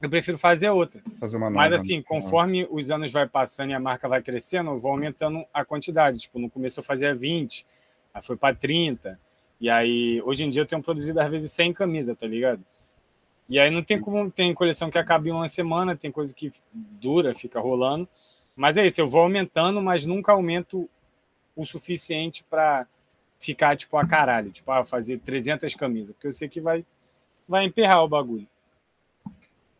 eu 0.00 0.08
prefiro 0.08 0.38
fazer 0.38 0.70
outra. 0.70 1.02
Fazer 1.20 1.36
uma 1.36 1.50
Mas, 1.50 1.72
assim, 1.72 1.98
né? 1.98 2.04
conforme 2.06 2.66
os 2.70 2.90
anos 2.90 3.12
vai 3.12 3.26
passando 3.28 3.70
e 3.70 3.74
a 3.74 3.80
marca 3.80 4.08
vai 4.08 4.22
crescendo, 4.22 4.70
eu 4.70 4.78
vou 4.78 4.92
aumentando 4.92 5.44
a 5.52 5.64
quantidade. 5.64 6.20
Tipo, 6.20 6.38
no 6.38 6.48
começo 6.48 6.80
eu 6.80 6.84
fazia 6.84 7.14
20, 7.14 7.66
aí 8.14 8.22
foi 8.22 8.36
para 8.36 8.54
30. 8.54 9.18
E 9.60 9.68
aí, 9.70 10.20
hoje 10.22 10.44
em 10.44 10.50
dia, 10.50 10.62
eu 10.62 10.66
tenho 10.66 10.82
produzido, 10.82 11.20
às 11.20 11.30
vezes, 11.30 11.52
100 11.52 11.72
camisas, 11.72 12.16
tá 12.16 12.26
ligado? 12.26 12.64
E 13.48 13.58
aí 13.58 13.70
não 13.70 13.82
tem 13.82 13.98
como, 13.98 14.30
tem 14.30 14.54
coleção 14.54 14.90
que 14.90 14.98
acaba 14.98 15.28
em 15.28 15.32
uma 15.32 15.48
semana, 15.48 15.96
tem 15.96 16.10
coisa 16.10 16.34
que 16.34 16.50
dura, 16.72 17.34
fica 17.34 17.60
rolando. 17.60 18.08
Mas 18.56 18.76
é 18.76 18.86
isso, 18.86 19.00
eu 19.00 19.08
vou 19.08 19.22
aumentando, 19.22 19.80
mas 19.80 20.04
nunca 20.04 20.32
aumento 20.32 20.88
o 21.54 21.64
suficiente 21.64 22.44
para 22.48 22.86
ficar, 23.38 23.76
tipo, 23.76 23.96
a 23.96 24.06
caralho. 24.06 24.50
Tipo, 24.50 24.70
ah, 24.70 24.84
fazer 24.84 25.18
300 25.18 25.74
camisas, 25.74 26.14
porque 26.14 26.28
eu 26.28 26.32
sei 26.32 26.48
que 26.48 26.60
vai, 26.60 26.84
vai 27.48 27.64
emperrar 27.64 28.04
o 28.04 28.08
bagulho. 28.08 28.46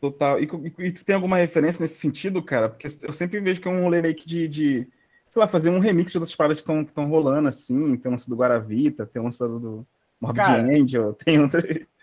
Total. 0.00 0.40
E, 0.40 0.45
e, 0.45 0.87
e 0.87 0.92
tu 0.92 1.04
tem 1.04 1.14
alguma 1.14 1.37
referência 1.37 1.81
nesse 1.81 2.00
sentido, 2.00 2.42
cara? 2.42 2.69
Porque 2.69 2.88
eu 3.02 3.12
sempre 3.12 3.40
vejo 3.40 3.61
que 3.61 3.69
é 3.69 3.71
um 3.71 3.83
rolê 3.83 4.02
meio 4.02 4.14
que 4.14 4.26
de, 4.26 4.49
de 4.49 4.88
sei 5.31 5.40
lá, 5.40 5.47
fazer 5.47 5.71
um 5.71 5.78
remix 5.78 6.11
de 6.11 6.19
outras 6.19 6.35
paradas 6.35 6.62
que 6.62 6.71
estão 6.71 7.09
rolando, 7.09 7.49
assim. 7.49 7.97
Tem 7.97 8.11
o 8.11 8.12
lance 8.12 8.28
do 8.28 8.37
Guaravita, 8.37 9.07
tem 9.07 9.23
o 9.23 9.25
lance 9.25 9.38
do 9.38 9.87
Morbid 10.21 10.45
Angel, 10.47 11.14
tem 11.14 11.40
outra... 11.40 11.62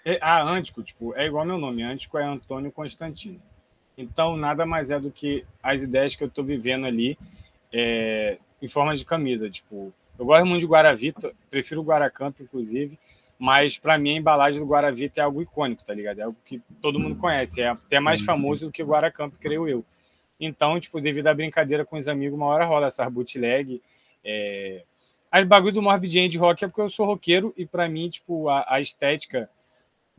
É, 0.09 0.17
a 0.21 0.41
Antico, 0.41 0.81
tipo, 0.81 1.13
é 1.15 1.27
igual 1.27 1.45
meu 1.45 1.59
nome. 1.59 1.83
Antico 1.83 2.17
é 2.17 2.25
Antônio 2.25 2.71
Constantino. 2.71 3.39
Então, 3.95 4.35
nada 4.35 4.65
mais 4.65 4.89
é 4.89 4.99
do 4.99 5.11
que 5.11 5.45
as 5.61 5.83
ideias 5.83 6.15
que 6.15 6.23
eu 6.23 6.27
estou 6.27 6.43
vivendo 6.43 6.87
ali 6.87 7.15
é, 7.71 8.39
em 8.59 8.67
forma 8.67 8.95
de 8.95 9.05
camisa. 9.05 9.51
Tipo, 9.51 9.93
eu 10.17 10.25
gosto 10.25 10.47
muito 10.47 10.61
de 10.61 10.65
Guaravita, 10.65 11.31
prefiro 11.51 11.81
o 11.81 11.83
Guaracamp, 11.83 12.39
inclusive, 12.39 12.97
mas 13.37 13.77
para 13.77 13.99
mim 13.99 14.15
a 14.15 14.17
embalagem 14.17 14.59
do 14.59 14.65
Guaravita 14.65 15.21
é 15.21 15.23
algo 15.23 15.43
icônico, 15.43 15.83
tá 15.83 15.93
ligado? 15.93 16.19
É 16.19 16.23
algo 16.23 16.37
que 16.43 16.59
todo 16.81 16.99
mundo 16.99 17.15
conhece, 17.15 17.61
é 17.61 17.67
até 17.67 17.99
mais 17.99 18.21
famoso 18.21 18.65
do 18.65 18.71
que 18.71 18.81
o 18.81 18.87
Guaracamp, 18.87 19.35
creio 19.39 19.67
eu. 19.67 19.85
Então, 20.39 20.79
tipo, 20.79 20.99
devido 20.99 21.27
à 21.27 21.33
brincadeira 21.35 21.85
com 21.85 21.97
os 21.97 22.07
amigos, 22.07 22.35
uma 22.35 22.47
hora 22.47 22.65
rola 22.65 22.87
essa 22.87 23.07
bootleg. 23.07 23.79
É... 24.25 24.83
O 25.31 25.45
bagulho 25.45 25.73
do 25.73 25.81
Morbid 25.83 26.17
End 26.17 26.35
Rock 26.39 26.65
é 26.65 26.67
porque 26.67 26.81
eu 26.81 26.89
sou 26.89 27.05
roqueiro 27.05 27.53
e 27.55 27.63
para 27.63 27.87
mim, 27.87 28.09
tipo, 28.09 28.49
a, 28.49 28.65
a 28.67 28.81
estética 28.81 29.47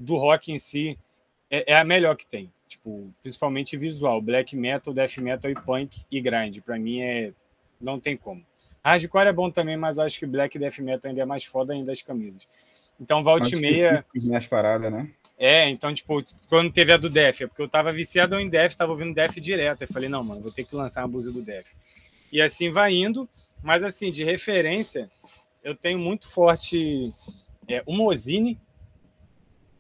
do 0.00 0.16
rock 0.16 0.50
em 0.50 0.58
si 0.58 0.98
é, 1.50 1.72
é, 1.72 1.76
a 1.76 1.84
melhor 1.84 2.16
que 2.16 2.26
tem. 2.26 2.50
Tipo, 2.66 3.12
principalmente 3.22 3.76
visual, 3.76 4.20
black 4.22 4.56
metal, 4.56 4.94
death 4.94 5.18
metal 5.18 5.50
e 5.50 5.54
punk 5.54 6.04
e 6.10 6.20
grind. 6.20 6.60
Para 6.60 6.78
mim 6.78 7.00
é 7.00 7.32
não 7.80 7.98
tem 7.98 8.16
como. 8.16 8.44
Hardcore 8.84 9.28
é 9.28 9.32
bom 9.32 9.50
também, 9.50 9.76
mas 9.76 9.98
eu 9.98 10.04
acho 10.04 10.18
que 10.18 10.26
black 10.26 10.58
death 10.58 10.78
metal 10.78 11.08
ainda 11.08 11.22
é 11.22 11.24
mais 11.24 11.44
foda 11.44 11.72
ainda 11.72 11.92
as 11.92 12.00
camisas. 12.00 12.46
Então, 12.98 13.22
volte 13.22 13.56
meia. 13.56 14.04
Mais 14.14 14.46
parada, 14.46 14.90
né? 14.90 15.10
É, 15.38 15.68
então, 15.70 15.92
tipo, 15.92 16.22
quando 16.48 16.70
teve 16.70 16.92
a 16.92 16.98
do 16.98 17.08
Def, 17.08 17.40
é 17.40 17.46
porque 17.46 17.62
eu 17.62 17.68
tava 17.68 17.90
viciado 17.90 18.38
em 18.38 18.48
Def, 18.48 18.74
tava 18.74 18.92
ouvindo 18.92 19.14
Def 19.14 19.36
direto. 19.36 19.82
Eu 19.82 19.88
falei, 19.88 20.06
não, 20.06 20.22
mano, 20.22 20.42
vou 20.42 20.52
ter 20.52 20.64
que 20.64 20.76
lançar 20.76 21.00
uma 21.02 21.08
blusa 21.08 21.32
do 21.32 21.40
Def. 21.40 21.72
E 22.30 22.42
assim 22.42 22.70
vai 22.70 22.92
indo, 22.92 23.26
mas 23.62 23.82
assim, 23.82 24.10
de 24.10 24.22
referência, 24.22 25.08
eu 25.64 25.74
tenho 25.74 25.98
muito 25.98 26.28
forte 26.28 27.10
é, 27.66 27.82
o 27.86 27.96
Mozini, 27.96 28.58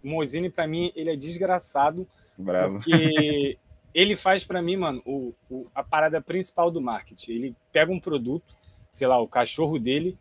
Mozini, 0.02 0.50
para 0.50 0.66
mim, 0.66 0.92
ele 0.94 1.10
é 1.10 1.16
desgraçado. 1.16 2.06
Bravo. 2.36 2.78
Porque 2.78 3.58
ele 3.94 4.16
faz 4.16 4.44
para 4.44 4.62
mim, 4.62 4.76
mano, 4.76 5.02
o, 5.04 5.34
o, 5.50 5.66
a 5.74 5.82
parada 5.82 6.20
principal 6.20 6.70
do 6.70 6.80
marketing. 6.80 7.32
Ele 7.32 7.56
pega 7.72 7.92
um 7.92 8.00
produto, 8.00 8.54
sei 8.90 9.06
lá, 9.06 9.20
o 9.20 9.28
cachorro 9.28 9.78
dele, 9.78 10.18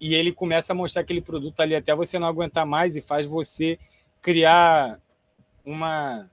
e 0.00 0.14
ele 0.14 0.32
começa 0.32 0.72
a 0.72 0.76
mostrar 0.76 1.02
aquele 1.02 1.20
produto 1.20 1.60
ali 1.60 1.74
até 1.74 1.94
você 1.94 2.18
não 2.18 2.28
aguentar 2.28 2.64
mais 2.64 2.96
e 2.96 3.00
faz 3.00 3.26
você 3.26 3.78
criar 4.22 5.00
uma 5.64 6.30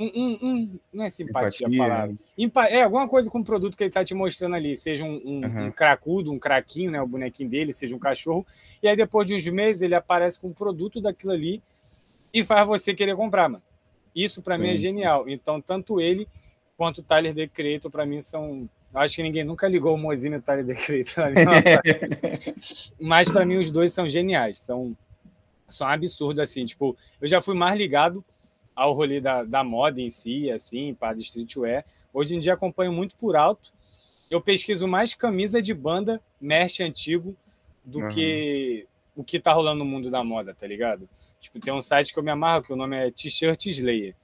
um, 0.00 0.06
um, 0.14 0.38
um, 0.42 0.78
não 0.90 1.04
é 1.04 1.10
simpatia 1.10 1.66
a 1.66 1.70
palavra. 1.70 2.16
Empa 2.36 2.64
é 2.64 2.82
alguma 2.82 3.06
coisa 3.06 3.30
com 3.30 3.40
o 3.40 3.44
produto 3.44 3.76
que 3.76 3.82
ele 3.84 3.90
está 3.90 4.02
te 4.02 4.14
mostrando 4.14 4.56
ali, 4.56 4.74
seja 4.74 5.04
um, 5.04 5.20
um, 5.24 5.40
uhum. 5.44 5.66
um, 5.66 5.70
cracudo, 5.70 6.32
um 6.32 6.38
craquinho, 6.38 6.90
né, 6.90 7.02
o 7.02 7.06
bonequinho 7.06 7.50
dele, 7.50 7.70
seja 7.70 7.94
um 7.94 7.98
cachorro. 7.98 8.46
E 8.82 8.88
aí 8.88 8.96
depois 8.96 9.26
de 9.26 9.34
uns 9.34 9.46
meses 9.48 9.82
ele 9.82 9.94
aparece 9.94 10.40
com 10.40 10.48
o 10.48 10.54
produto 10.54 11.02
daquilo 11.02 11.32
ali 11.32 11.62
e 12.32 12.42
faz 12.42 12.66
você 12.66 12.94
querer 12.94 13.14
comprar, 13.14 13.50
mano. 13.50 13.62
Isso 14.14 14.40
para 14.40 14.56
mim 14.56 14.70
é 14.70 14.76
genial. 14.76 15.28
Então 15.28 15.60
tanto 15.60 16.00
ele 16.00 16.26
quanto 16.78 16.98
o 16.98 17.02
Tyler 17.02 17.34
The 17.34 17.46
Creator 17.46 17.90
para 17.90 18.06
mim 18.06 18.22
são 18.22 18.68
Acho 18.92 19.16
que 19.16 19.22
ninguém 19.22 19.44
nunca 19.44 19.68
ligou 19.68 19.94
o 19.94 19.98
Mozino 19.98 20.36
e 20.36 20.38
o 20.38 20.42
Tyler 20.42 20.66
The 20.66 20.74
Creator. 20.74 21.32
Mas 22.98 23.30
para 23.30 23.44
mim 23.44 23.58
os 23.58 23.70
dois 23.70 23.92
são 23.92 24.08
geniais, 24.08 24.58
são 24.58 24.96
são 25.68 25.86
absurdos 25.86 26.42
assim, 26.42 26.64
tipo, 26.64 26.96
eu 27.20 27.28
já 27.28 27.40
fui 27.40 27.54
mais 27.54 27.78
ligado 27.78 28.24
ao 28.80 28.94
rolê 28.94 29.20
da, 29.20 29.44
da 29.44 29.62
moda 29.62 30.00
em 30.00 30.08
si, 30.08 30.50
assim, 30.50 30.94
para 30.94 31.14
streetwear. 31.18 31.84
Hoje 32.14 32.34
em 32.34 32.38
dia 32.38 32.54
acompanho 32.54 32.90
muito 32.90 33.14
por 33.14 33.36
alto. 33.36 33.74
Eu 34.30 34.40
pesquiso 34.40 34.88
mais 34.88 35.12
camisa 35.12 35.60
de 35.60 35.74
banda, 35.74 36.18
merch 36.40 36.80
antigo, 36.80 37.36
do 37.84 37.98
uhum. 38.00 38.08
que 38.08 38.86
o 39.14 39.22
que 39.22 39.38
tá 39.38 39.52
rolando 39.52 39.80
no 39.80 39.84
mundo 39.84 40.10
da 40.10 40.24
moda, 40.24 40.54
tá 40.54 40.66
ligado? 40.66 41.06
Tipo, 41.38 41.60
tem 41.60 41.74
um 41.74 41.82
site 41.82 42.10
que 42.10 42.18
eu 42.18 42.22
me 42.22 42.30
amarro, 42.30 42.62
que 42.62 42.72
o 42.72 42.76
nome 42.76 42.96
é 42.96 43.10
T-shirt 43.10 43.66
Slayer. 43.66 44.14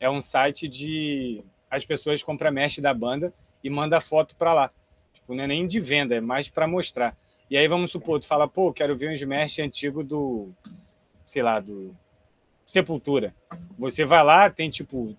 É 0.00 0.08
um 0.08 0.22
site 0.22 0.66
de 0.66 1.44
as 1.70 1.84
pessoas 1.84 2.22
compram 2.22 2.50
merch 2.50 2.78
da 2.78 2.94
banda 2.94 3.34
e 3.62 3.68
manda 3.68 4.00
foto 4.00 4.34
para 4.34 4.54
lá. 4.54 4.70
Tipo, 5.12 5.34
não 5.34 5.44
é 5.44 5.46
nem 5.46 5.66
de 5.66 5.78
venda, 5.78 6.14
é 6.14 6.22
mais 6.22 6.48
para 6.48 6.66
mostrar. 6.66 7.14
E 7.50 7.56
aí 7.58 7.68
vamos 7.68 7.90
supor, 7.90 8.18
tu 8.18 8.26
fala, 8.26 8.48
pô, 8.48 8.72
quero 8.72 8.96
ver 8.96 9.12
uns 9.12 9.22
merch 9.22 9.58
antigo 9.58 10.02
do, 10.02 10.48
sei 11.26 11.42
lá, 11.42 11.60
do 11.60 11.94
Sepultura. 12.70 13.34
Você 13.76 14.04
vai 14.04 14.22
lá, 14.22 14.48
tem 14.48 14.70
tipo 14.70 15.16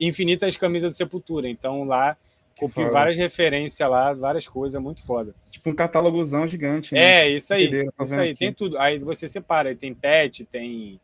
infinitas 0.00 0.56
camisas 0.56 0.92
do 0.92 0.96
Sepultura. 0.96 1.46
Então 1.46 1.84
lá 1.84 2.16
copio 2.58 2.90
várias 2.90 3.18
referências 3.18 3.88
lá, 3.88 4.14
várias 4.14 4.48
coisas, 4.48 4.80
muito 4.80 5.04
foda. 5.04 5.34
Tipo 5.50 5.70
um 5.70 5.74
catálogozão 5.74 6.48
gigante. 6.48 6.94
Né? 6.94 7.22
É, 7.22 7.28
isso 7.28 7.52
aí. 7.52 7.70
Isso 8.00 8.14
aí, 8.14 8.30
aqui. 8.30 8.38
tem 8.38 8.52
tudo. 8.52 8.78
Aí 8.78 8.98
você 8.98 9.28
separa, 9.28 9.74
tem 9.74 9.92
pet, 9.92 10.46
tem 10.46 10.98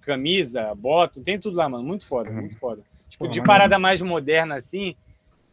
camisa, 0.00 0.74
bota, 0.74 1.22
tem 1.22 1.38
tudo 1.38 1.56
lá, 1.56 1.68
mano. 1.68 1.84
Muito 1.84 2.04
foda, 2.04 2.28
uhum. 2.28 2.40
muito 2.40 2.58
foda. 2.58 2.82
Tipo, 3.08 3.26
Pô, 3.26 3.30
de 3.30 3.40
parada 3.42 3.78
mais 3.78 4.02
moderna 4.02 4.56
assim, 4.56 4.96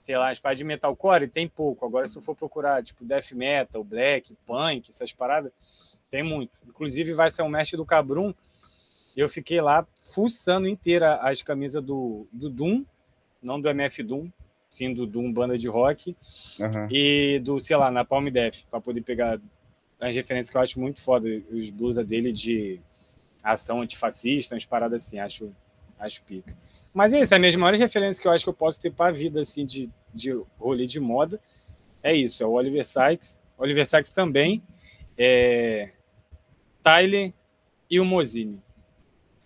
sei 0.02 0.18
lá, 0.18 0.32
as 0.32 0.40
paradas 0.40 0.58
de 0.58 0.64
metalcore 0.64 1.28
tem 1.28 1.48
pouco. 1.48 1.86
Agora, 1.86 2.08
se 2.08 2.20
for 2.22 2.36
procurar, 2.36 2.82
tipo, 2.82 3.06
death 3.06 3.34
metal, 3.34 3.84
black, 3.84 4.36
punk, 4.48 4.90
essas 4.90 5.14
paradas, 5.14 5.52
tem 6.10 6.24
muito. 6.24 6.52
Inclusive, 6.68 7.14
vai 7.14 7.30
ser 7.30 7.44
um 7.44 7.50
mestre 7.50 7.78
do 7.78 7.86
Cabrum 7.86 8.34
eu 9.18 9.28
fiquei 9.28 9.60
lá 9.60 9.86
fuçando 10.00 10.68
inteira 10.68 11.16
as 11.16 11.42
camisas 11.42 11.84
do, 11.84 12.28
do 12.32 12.52
Doom, 12.52 12.86
não 13.42 13.60
do 13.60 13.68
MF 13.68 14.04
Doom, 14.04 14.30
sim 14.70 14.94
do 14.94 15.08
Doom 15.08 15.34
banda 15.34 15.58
de 15.58 15.68
rock, 15.68 16.16
uhum. 16.60 16.88
e 16.92 17.40
do, 17.40 17.60
sei 17.60 17.76
lá, 17.76 17.90
na 17.90 18.06
Palm 18.06 18.28
Death, 18.28 18.66
para 18.70 18.80
poder 18.80 19.02
pegar 19.02 19.40
as 20.00 20.16
referências 20.16 20.52
que 20.52 20.58
eu 20.58 20.62
acho 20.62 20.80
muito 20.80 21.02
foda, 21.02 21.28
os 21.52 21.72
blusa 21.72 22.04
dele 22.04 22.32
de 22.32 22.80
ação 23.44 23.82
antifascista, 23.82 24.54
umas 24.54 24.66
paradas 24.66 25.04
assim, 25.04 25.18
acho, 25.18 25.52
acho 25.98 26.22
pica. 26.24 26.56
Mas 26.94 27.12
é 27.12 27.20
isso, 27.20 27.34
é 27.34 27.38
as 27.38 27.40
minhas 27.40 27.56
maiores 27.56 27.80
referências 27.80 28.20
que 28.20 28.28
eu 28.28 28.32
acho 28.32 28.46
que 28.46 28.50
eu 28.50 28.54
posso 28.54 28.80
ter 28.80 28.92
para 28.92 29.08
a 29.08 29.12
vida, 29.12 29.42
assim, 29.42 29.66
de, 29.66 29.90
de 30.14 30.32
rolê 30.60 30.86
de 30.86 31.00
moda, 31.00 31.42
é 32.04 32.16
isso, 32.16 32.44
é 32.44 32.46
o 32.46 32.52
Oliver 32.52 32.86
Sykes, 32.86 33.42
Oliver 33.58 33.86
Sykes 33.86 34.12
também, 34.12 34.62
é 35.18 35.92
Tyler 36.84 37.34
e 37.90 38.00
o 38.00 38.06
Mozini. 38.06 38.62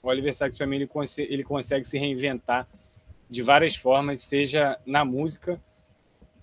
O 0.03 0.09
Oliver 0.09 0.33
Sacks, 0.33 0.57
para 0.57 0.67
mim, 0.67 0.77
ele, 0.77 0.89
ele 1.19 1.43
consegue 1.43 1.83
se 1.83 1.97
reinventar 1.97 2.67
de 3.29 3.41
várias 3.41 3.75
formas, 3.75 4.19
seja 4.19 4.77
na 4.85 5.05
música 5.05 5.61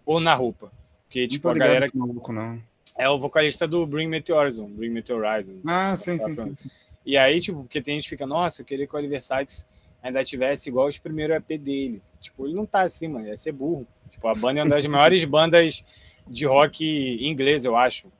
ou 0.07 0.21
na 0.21 0.35
roupa. 0.35 0.73
Porque, 1.05 1.27
tipo, 1.27 1.49
a 1.49 1.55
galera. 1.55 1.87
Maluco, 1.95 2.33
não. 2.33 2.61
É 2.97 3.09
o 3.09 3.19
vocalista 3.19 3.67
do 3.67 3.87
Bring 3.87 4.09
Me 4.09 4.23
Horizon. 4.29 4.69
Bring 4.69 4.91
Me 4.91 5.05
Horizon. 5.09 5.61
Ah, 5.67 5.95
sim, 5.95 6.19
sim, 6.19 6.35
sim, 6.35 6.55
sim, 6.55 6.71
E 7.05 7.17
aí, 7.17 7.41
tipo, 7.41 7.61
porque 7.61 7.81
tem 7.81 7.95
gente 7.95 8.05
que 8.05 8.11
fica, 8.11 8.27
nossa, 8.27 8.63
eu 8.63 8.67
queria 8.67 8.87
que 8.87 8.95
o 8.95 8.99
Oliver 8.99 9.21
Sykes 9.21 9.67
ainda 10.03 10.25
tivesse 10.25 10.69
igual 10.69 10.87
os 10.87 10.99
primeiros 10.99 11.37
EP 11.37 11.61
dele. 11.61 12.03
Tipo, 12.21 12.47
ele 12.47 12.55
não 12.55 12.67
tá 12.67 12.83
assim, 12.83 13.09
mano, 13.09 13.27
ia 13.27 13.37
ser 13.37 13.53
burro. 13.53 13.87
Tipo, 14.11 14.29
a 14.29 14.35
banda 14.35 14.61
é 14.61 14.63
uma 14.63 14.71
das 14.71 14.85
maiores 14.87 15.25
bandas 15.25 15.85
de 16.27 16.47
rock 16.47 16.85
inglês, 17.21 17.65
eu 17.65 17.77
acho. 17.77 18.11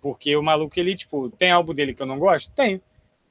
Porque 0.00 0.36
o 0.36 0.42
maluco, 0.42 0.78
ele, 0.78 0.94
tipo, 0.94 1.30
tem 1.30 1.50
álbum 1.50 1.74
dele 1.74 1.94
que 1.94 2.02
eu 2.02 2.06
não 2.06 2.18
gosto? 2.18 2.52
Tem. 2.52 2.80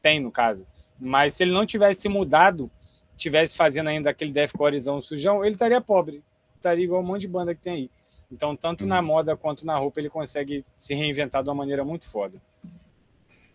Tem, 0.01 0.19
no 0.19 0.31
caso. 0.31 0.65
Mas 1.01 1.33
se 1.33 1.43
ele 1.43 1.51
não 1.51 1.65
tivesse 1.65 2.07
mudado, 2.07 2.69
tivesse 3.15 3.57
fazendo 3.57 3.89
ainda 3.89 4.11
aquele 4.11 4.31
deathcorezão 4.31 5.01
sujão, 5.01 5.43
ele 5.43 5.55
estaria 5.55 5.81
pobre. 5.81 6.23
Estaria 6.55 6.85
igual 6.85 7.01
um 7.01 7.05
monte 7.05 7.21
de 7.21 7.27
banda 7.27 7.55
que 7.55 7.61
tem 7.61 7.73
aí. 7.73 7.91
Então, 8.31 8.55
tanto 8.55 8.85
na 8.85 8.99
uhum. 8.99 9.05
moda 9.07 9.35
quanto 9.35 9.65
na 9.65 9.75
roupa, 9.75 9.99
ele 9.99 10.09
consegue 10.09 10.63
se 10.77 10.93
reinventar 10.93 11.43
de 11.43 11.49
uma 11.49 11.55
maneira 11.55 11.83
muito 11.83 12.07
foda. 12.07 12.39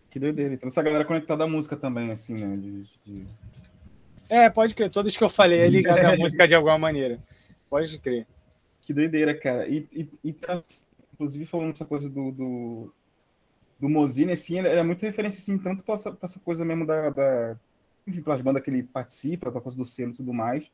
Que 0.09 0.19
doideira. 0.19 0.53
Então, 0.53 0.67
essa 0.67 0.83
galera 0.83 1.05
conectada 1.05 1.45
à 1.45 1.47
música 1.47 1.77
também, 1.77 2.11
assim, 2.11 2.35
né? 2.35 2.57
De, 2.57 2.83
de... 3.05 3.27
É, 4.29 4.49
pode 4.49 4.75
crer. 4.75 4.89
Todos 4.89 5.15
que 5.15 5.23
eu 5.23 5.29
falei 5.29 5.61
é 5.61 5.67
ligado 5.69 6.05
à 6.05 6.17
música 6.17 6.45
de 6.45 6.53
alguma 6.53 6.77
maneira. 6.77 7.17
Pode 7.69 7.97
crer. 7.99 8.27
Que 8.81 8.93
doideira, 8.93 9.33
cara. 9.33 9.67
E, 9.67 9.87
e, 9.91 10.09
e 10.23 10.33
tá, 10.33 10.61
inclusive, 11.13 11.45
falando 11.45 11.71
essa 11.71 11.85
coisa 11.85 12.09
do, 12.09 12.31
do, 12.31 12.93
do 13.79 13.87
Mozine, 13.87 14.31
assim, 14.31 14.59
ele 14.59 14.69
é 14.69 14.83
muito 14.83 15.01
referência, 15.03 15.39
assim, 15.39 15.57
tanto 15.57 15.83
para 15.83 15.95
essa, 15.95 16.17
essa, 16.21 16.39
coisa 16.39 16.65
mesmo 16.65 16.85
da, 16.85 17.09
da 17.09 17.57
enfim, 18.07 18.21
pelas 18.21 18.41
bandas 18.41 18.63
que 18.63 18.69
ele 18.69 18.83
participa, 18.83 19.51
pela 19.51 19.61
coisa 19.61 19.77
do 19.77 19.85
selo 19.85 20.11
e 20.11 20.15
tudo 20.15 20.33
mais, 20.33 20.69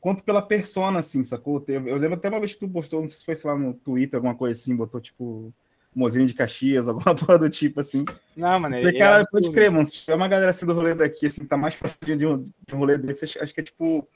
quanto 0.00 0.22
pela 0.22 0.42
persona, 0.42 0.98
assim, 0.98 1.24
sacou? 1.24 1.64
Eu, 1.66 1.88
eu, 1.88 1.96
lembro 1.96 2.16
até 2.16 2.28
uma 2.28 2.38
vez 2.38 2.54
que 2.54 2.60
tu 2.60 2.68
postou, 2.68 3.00
não 3.00 3.08
sei 3.08 3.16
se 3.16 3.24
foi, 3.24 3.36
sei 3.36 3.50
lá, 3.50 3.56
no 3.56 3.74
Twitter, 3.74 4.16
alguma 4.16 4.34
coisa 4.34 4.60
assim, 4.60 4.76
botou, 4.76 5.00
tipo, 5.00 5.52
Mozine 5.94 6.26
de 6.26 6.34
Caxias, 6.34 6.86
alguma 6.88 7.14
porra 7.14 7.38
do 7.38 7.50
tipo, 7.50 7.80
assim. 7.80 8.04
Não, 8.36 8.60
mano, 8.60 8.76
Falei, 8.76 8.98
cara, 8.98 9.24
pode 9.30 9.50
crer, 9.50 9.70
mano, 9.70 9.86
se 9.86 9.92
tiver 9.92 10.14
uma 10.14 10.28
galera 10.28 10.50
assim 10.50 10.66
do 10.66 10.74
rolê 10.74 10.94
daqui, 10.94 11.26
assim, 11.26 11.44
tá 11.44 11.56
mais 11.56 11.74
fácil 11.74 11.98
de 12.16 12.26
um, 12.26 12.38
de 12.66 12.74
um 12.74 12.78
rolê 12.78 12.98
desse, 12.98 13.24
acho 13.24 13.54
que 13.54 13.60
é, 13.60 13.64
tipo, 13.64 14.06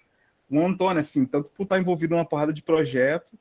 um 0.51 0.65
Antônio, 0.65 1.01
assim, 1.01 1.25
tanto 1.25 1.51
por 1.51 1.65
estar 1.65 1.79
envolvido 1.79 2.15
em 2.15 2.19
uma 2.19 2.25
porrada 2.25 2.53
de 2.53 2.63
projeto, 2.63 3.37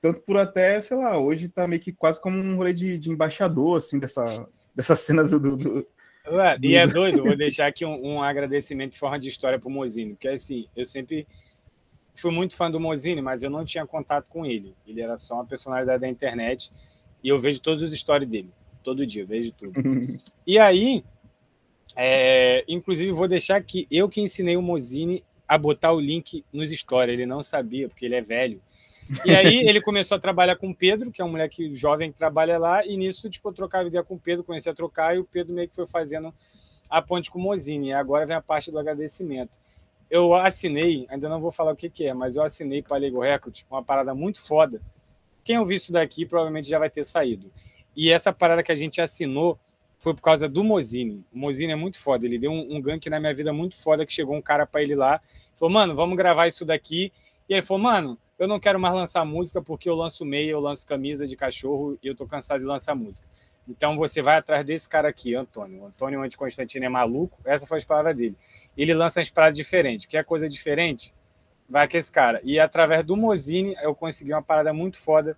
tanto 0.00 0.20
por 0.22 0.36
até, 0.36 0.80
sei 0.80 0.96
lá, 0.96 1.18
hoje 1.18 1.48
tá 1.48 1.66
meio 1.66 1.80
que 1.80 1.92
quase 1.92 2.20
como 2.20 2.38
um 2.38 2.56
rolê 2.56 2.72
de, 2.72 2.98
de 2.98 3.10
embaixador, 3.10 3.78
assim, 3.78 3.98
dessa, 3.98 4.48
dessa 4.74 4.94
cena 4.94 5.24
do, 5.24 5.40
do, 5.40 5.56
do... 5.56 5.86
Ué, 6.30 6.58
e 6.62 6.74
é 6.76 6.86
doido, 6.86 7.24
vou 7.24 7.34
deixar 7.36 7.66
aqui 7.66 7.84
um, 7.84 8.14
um, 8.14 8.22
agradecimento 8.22 8.94
em 8.94 8.98
forma 8.98 9.18
de 9.18 9.28
história 9.28 9.58
pro 9.58 9.70
Mozini, 9.70 10.12
porque 10.12 10.28
assim, 10.28 10.66
eu 10.76 10.84
sempre 10.84 11.26
fui 12.14 12.30
muito 12.30 12.54
fã 12.54 12.70
do 12.70 12.80
Mozini, 12.80 13.20
mas 13.20 13.42
eu 13.42 13.50
não 13.50 13.64
tinha 13.64 13.86
contato 13.86 14.28
com 14.28 14.44
ele. 14.44 14.74
Ele 14.86 15.00
era 15.00 15.16
só 15.16 15.34
uma 15.34 15.46
personalidade 15.46 16.00
da 16.00 16.08
internet 16.08 16.70
e 17.22 17.28
eu 17.28 17.38
vejo 17.38 17.60
todos 17.60 17.82
os 17.82 17.96
stories 17.96 18.28
dele, 18.28 18.50
todo 18.82 19.06
dia, 19.06 19.24
vejo 19.24 19.52
tudo. 19.52 19.72
e 20.46 20.58
aí, 20.58 21.04
é, 21.96 22.64
inclusive, 22.68 23.10
vou 23.12 23.28
deixar 23.28 23.56
aqui, 23.56 23.86
eu 23.90 24.08
que 24.08 24.20
ensinei 24.20 24.56
o 24.56 24.62
Mozini 24.62 25.24
a 25.46 25.56
botar 25.56 25.92
o 25.92 26.00
link 26.00 26.44
nos 26.52 26.70
stories, 26.70 27.14
ele 27.14 27.26
não 27.26 27.42
sabia, 27.42 27.88
porque 27.88 28.04
ele 28.04 28.16
é 28.16 28.20
velho. 28.20 28.60
E 29.24 29.34
aí 29.34 29.66
ele 29.66 29.80
começou 29.80 30.16
a 30.16 30.20
trabalhar 30.20 30.56
com 30.56 30.70
o 30.70 30.74
Pedro, 30.74 31.10
que 31.10 31.22
é 31.22 31.24
um 31.24 31.30
moleque 31.30 31.74
jovem 31.74 32.12
que 32.12 32.18
trabalha 32.18 32.58
lá, 32.58 32.84
e 32.84 32.96
nisso, 32.96 33.28
tipo, 33.30 33.48
eu 33.48 33.52
trocava 33.52 33.88
ideia 33.88 34.04
com 34.04 34.14
o 34.14 34.18
Pedro, 34.18 34.44
comecei 34.44 34.70
a 34.70 34.74
trocar, 34.74 35.16
e 35.16 35.18
o 35.18 35.24
Pedro 35.24 35.54
meio 35.54 35.68
que 35.68 35.74
foi 35.74 35.86
fazendo 35.86 36.32
a 36.88 37.00
ponte 37.00 37.30
com 37.30 37.38
o 37.38 37.42
Mozini. 37.42 37.88
E 37.88 37.92
agora 37.92 38.26
vem 38.26 38.36
a 38.36 38.42
parte 38.42 38.70
do 38.70 38.78
agradecimento. 38.78 39.58
Eu 40.10 40.34
assinei, 40.34 41.06
ainda 41.08 41.28
não 41.28 41.40
vou 41.40 41.50
falar 41.50 41.72
o 41.72 41.76
que, 41.76 41.88
que 41.90 42.06
é, 42.06 42.14
mas 42.14 42.36
eu 42.36 42.42
assinei 42.42 42.82
para 42.82 42.96
Lego 42.96 43.20
Records 43.20 43.64
uma 43.70 43.82
parada 43.82 44.14
muito 44.14 44.40
foda. 44.40 44.80
Quem 45.44 45.58
ouviu 45.58 45.76
isso 45.76 45.92
daqui 45.92 46.26
provavelmente 46.26 46.68
já 46.68 46.78
vai 46.78 46.90
ter 46.90 47.04
saído. 47.04 47.50
E 47.96 48.10
essa 48.10 48.32
parada 48.32 48.62
que 48.62 48.72
a 48.72 48.76
gente 48.76 49.00
assinou 49.00 49.58
foi 49.98 50.14
por 50.14 50.22
causa 50.22 50.48
do 50.48 50.62
Mozini. 50.62 51.24
O 51.32 51.38
Mozini 51.38 51.72
é 51.72 51.76
muito 51.76 51.98
foda. 51.98 52.24
Ele 52.24 52.38
deu 52.38 52.52
um, 52.52 52.76
um 52.76 52.80
gank 52.80 53.08
na 53.10 53.18
minha 53.18 53.34
vida 53.34 53.52
muito 53.52 53.76
foda 53.76 54.06
que 54.06 54.12
chegou 54.12 54.36
um 54.36 54.42
cara 54.42 54.66
para 54.66 54.82
ele 54.82 54.94
lá, 54.94 55.20
falou: 55.54 55.72
"Mano, 55.72 55.94
vamos 55.94 56.16
gravar 56.16 56.46
isso 56.46 56.64
daqui". 56.64 57.12
E 57.48 57.54
ele 57.54 57.62
falou: 57.62 57.82
"Mano, 57.82 58.18
eu 58.38 58.46
não 58.46 58.60
quero 58.60 58.78
mais 58.78 58.94
lançar 58.94 59.24
música 59.24 59.60
porque 59.60 59.88
eu 59.88 59.96
lanço 59.96 60.24
meia, 60.24 60.52
eu 60.52 60.60
lanço 60.60 60.86
camisa 60.86 61.26
de 61.26 61.36
cachorro 61.36 61.98
e 62.02 62.06
eu 62.06 62.14
tô 62.14 62.26
cansado 62.26 62.60
de 62.60 62.66
lançar 62.66 62.94
música. 62.94 63.26
Então 63.68 63.96
você 63.96 64.22
vai 64.22 64.38
atrás 64.38 64.64
desse 64.64 64.88
cara 64.88 65.08
aqui, 65.08 65.34
Antônio. 65.34 65.82
O 65.82 65.86
Antônio 65.86 66.22
Anti 66.22 66.36
Constantino 66.36 66.86
é 66.86 66.88
maluco, 66.88 67.38
essa 67.44 67.66
foi 67.66 67.78
a 67.78 67.84
palavra 67.84 68.14
dele. 68.14 68.36
Ele 68.76 68.94
lança 68.94 69.20
as 69.20 69.28
paradas 69.28 69.56
diferentes. 69.56 70.06
Quer 70.06 70.24
coisa 70.24 70.48
diferente? 70.48 71.12
Vai 71.68 71.86
com 71.86 71.96
esse 71.96 72.10
cara. 72.10 72.40
E 72.44 72.58
através 72.58 73.04
do 73.04 73.16
Mozini 73.16 73.74
eu 73.82 73.94
consegui 73.94 74.32
uma 74.32 74.42
parada 74.42 74.72
muito 74.72 74.96
foda 74.96 75.36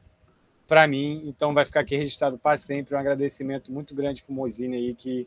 para 0.69 0.87
mim, 0.87 1.23
então 1.27 1.53
vai 1.53 1.65
ficar 1.65 1.81
aqui 1.81 1.97
registrado 1.97 2.39
para 2.39 2.57
sempre. 2.57 2.95
Um 2.95 2.99
agradecimento 2.99 3.73
muito 3.73 3.95
grande 3.95 4.23
pro 4.23 4.33
Mozini 4.33 4.77
aí 4.77 4.95
que 4.95 5.27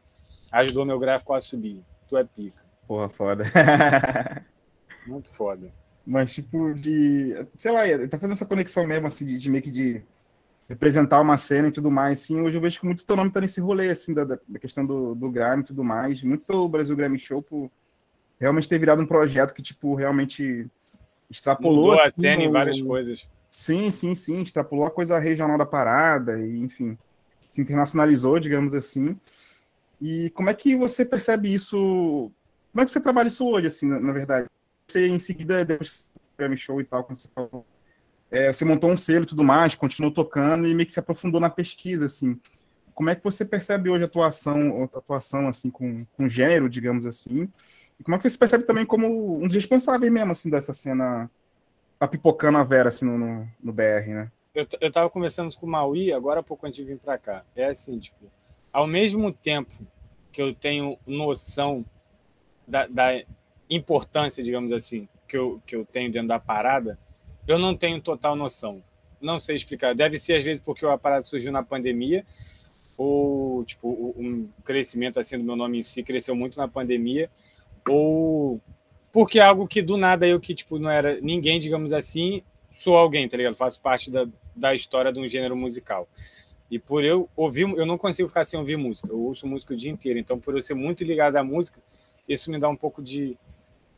ajudou 0.52 0.86
meu 0.86 1.00
gráfico 1.00 1.34
a 1.34 1.42
subir. 1.42 1.84
Tu 2.08 2.16
é 2.16 2.24
pica. 2.24 2.64
Porra, 2.88 3.10
foda. 3.10 3.44
muito 5.06 5.30
foda. 5.30 5.83
Mas, 6.06 6.34
tipo, 6.34 6.74
de. 6.74 7.34
Sei 7.56 7.72
lá, 7.72 7.82
tá 8.10 8.18
fazendo 8.18 8.34
essa 8.34 8.46
conexão 8.46 8.86
mesmo, 8.86 9.08
assim, 9.08 9.26
de, 9.26 9.38
de 9.38 9.50
meio 9.50 9.64
que 9.64 9.72
de 9.72 10.02
representar 10.68 11.22
uma 11.22 11.38
cena 11.38 11.70
e 11.70 11.72
tudo 11.72 11.90
mais. 11.90 12.20
Sim, 12.20 12.42
hoje 12.42 12.58
eu 12.58 12.62
vejo 12.62 12.80
que 12.80 12.86
muito 12.86 13.06
teu 13.06 13.16
nome 13.16 13.32
tá 13.32 13.40
nesse 13.40 13.62
rolê, 13.62 13.90
assim, 13.90 14.14
da, 14.14 14.26
da 14.26 14.60
questão 14.60 14.86
do, 14.86 15.16
do 15.16 15.30
Grammy 15.30 15.64
e 15.64 15.66
tudo 15.66 15.84
mais. 15.84 16.22
Muito 16.24 16.46
pelo 16.46 16.68
Brasil 16.68 16.96
Grammy 16.96 17.18
Show, 17.18 17.42
por 17.42 17.72
realmente 18.40 18.68
ter 18.68 18.78
virado 18.78 19.02
um 19.02 19.06
projeto 19.06 19.54
que, 19.54 19.62
tipo, 19.62 19.96
realmente 19.96 20.68
extrapolou. 21.30 21.92
Mudou 21.92 21.94
assim, 21.94 22.08
a 22.08 22.12
cena 22.12 22.44
o... 22.44 22.46
em 22.46 22.52
várias 22.52 22.82
coisas. 22.82 23.28
Sim, 23.50 23.90
sim, 23.92 24.14
sim. 24.14 24.42
Extrapolou 24.42 24.86
a 24.86 24.92
coisa 24.92 25.18
regional 25.20 25.58
da 25.58 25.66
parada 25.66 26.40
e, 26.40 26.60
enfim, 26.60 26.98
se 27.50 27.62
internacionalizou, 27.62 28.40
digamos 28.40 28.74
assim. 28.74 29.18
E 30.02 30.30
como 30.32 30.50
é 30.50 30.54
que 30.54 30.76
você 30.76 31.06
percebe 31.06 31.54
isso? 31.54 32.30
Como 32.72 32.82
é 32.82 32.86
que 32.86 32.92
você 32.92 33.00
trabalha 33.00 33.28
isso 33.30 33.48
hoje, 33.48 33.68
assim, 33.68 33.88
na, 33.88 34.00
na 34.00 34.12
verdade? 34.12 34.48
Você 34.94 35.08
em 35.08 35.18
seguida 35.18 35.66
depois 35.66 36.10
Grammy 36.38 36.58
Show 36.58 36.80
e 36.80 36.84
tal, 36.84 37.04
como 37.04 37.20
você 37.20 37.28
falou, 37.34 37.66
é, 38.32 38.52
você 38.52 38.64
montou 38.66 38.90
um 38.90 38.98
selo 38.98 39.24
e 39.24 39.28
tudo 39.28 39.44
mais, 39.44 39.76
continuou 39.76 40.14
tocando 40.14 40.68
e 40.68 40.74
meio 40.74 40.86
que 40.86 40.94
se 40.94 41.00
aprofundou 41.00 41.40
na 41.40 41.50
pesquisa, 41.50 42.06
assim. 42.06 42.40
Como 42.94 43.10
é 43.10 43.16
que 43.16 43.24
você 43.24 43.44
percebe 43.44 43.90
hoje 43.90 44.04
a 44.04 44.08
atuação, 44.08 44.90
a 44.94 44.98
atuação 44.98 45.48
assim, 45.48 45.70
com, 45.70 46.06
com 46.14 46.30
gênero, 46.30 46.70
digamos 46.70 47.06
assim? 47.06 47.50
E 48.00 48.04
como 48.04 48.16
é 48.16 48.18
que 48.18 48.24
você 48.24 48.30
se 48.30 48.38
percebe 48.38 48.64
também 48.64 48.86
como 48.86 49.42
um 49.42 49.48
dos 49.48 49.56
responsáveis 49.56 50.12
mesmo, 50.12 50.32
assim, 50.32 50.50
dessa 50.50 50.74
cena 50.74 51.30
tá 52.00 52.08
pipocando 52.08 52.58
a 52.58 52.64
Vera, 52.64 52.90
assim, 52.90 53.06
no, 53.06 53.18
no, 53.18 53.48
no 53.62 53.74
BR, 53.74 54.08
né? 54.08 54.32
Eu, 54.54 54.68
eu 54.82 54.92
tava 54.92 55.10
conversando 55.10 55.56
com 55.58 55.66
o 55.66 55.70
Maui, 55.70 56.12
agora 56.12 56.40
há 56.40 56.44
pouco 56.44 56.68
antes 56.68 56.78
de 56.78 56.86
vir 56.86 57.00
para 57.00 57.18
cá. 57.18 57.44
É 57.56 57.66
assim, 57.66 57.98
tipo, 57.98 58.32
ao 58.72 58.86
mesmo 58.86 59.32
tempo 59.32 59.74
que 60.32 60.42
eu 60.42 60.54
tenho 60.54 60.98
noção 61.06 61.86
da, 62.68 62.88
da 62.88 63.24
importância, 63.76 64.44
digamos 64.44 64.72
assim, 64.72 65.08
que 65.28 65.38
eu, 65.38 65.62
que 65.66 65.76
eu 65.76 65.86
tenho 65.86 66.12
dentro 66.12 66.28
da 66.28 66.40
parada, 66.40 66.98
eu 67.48 67.58
não 67.58 67.76
tenho 67.76 68.02
total 68.02 68.36
noção. 68.36 68.84
Não 69.20 69.40
sei 69.40 69.56
explicar. 69.56 69.96
Deve 69.96 70.18
ser, 70.18 70.34
às 70.34 70.44
vezes, 70.44 70.62
porque 70.62 70.86
a 70.86 70.98
parada 70.98 71.24
surgiu 71.24 71.52
na 71.52 71.64
pandemia, 71.64 72.26
ou, 72.98 73.64
tipo, 73.64 74.14
um 74.18 74.48
crescimento, 74.64 75.20
assim, 75.20 75.38
do 75.38 75.44
meu 75.44 75.56
nome 75.56 75.80
em 75.80 75.84
si 75.84 76.04
cresceu 76.04 76.36
muito 76.36 76.58
na 76.58 76.68
pandemia, 76.68 77.30
ou 77.88 78.62
porque 79.12 79.40
é 79.40 79.44
algo 79.44 79.68
que, 79.68 79.82
do 79.82 79.96
nada, 79.96 80.28
eu 80.28 80.40
que, 80.40 80.56
tipo, 80.56 80.80
não 80.80 80.90
era 80.90 81.22
ninguém, 81.22 81.60
digamos 81.60 81.94
assim, 81.94 82.42
sou 82.72 82.98
alguém, 82.98 83.28
tá 83.30 83.38
ligado? 83.38 83.56
Faço 83.56 83.80
parte 83.80 84.10
da, 84.10 84.28
da 84.56 84.74
história 84.74 85.14
de 85.14 85.20
um 85.20 85.28
gênero 85.28 85.56
musical. 85.56 86.08
E 86.70 86.80
por 86.80 87.04
eu 87.06 87.30
ouvir, 87.36 87.70
eu 87.78 87.86
não 87.86 87.98
consigo 87.98 88.28
ficar 88.28 88.44
sem 88.44 88.60
ouvir 88.60 88.76
música. 88.76 89.10
Eu 89.10 89.20
ouço 89.20 89.46
música 89.46 89.76
o 89.76 89.78
dia 89.78 89.92
inteiro. 89.92 90.18
Então, 90.18 90.40
por 90.40 90.56
eu 90.56 90.62
ser 90.62 90.74
muito 90.74 91.04
ligado 91.04 91.36
à 91.36 91.44
música, 91.44 91.80
isso 92.28 92.50
me 92.50 92.60
dá 92.60 92.68
um 92.68 92.76
pouco 92.76 93.04
de, 93.04 93.38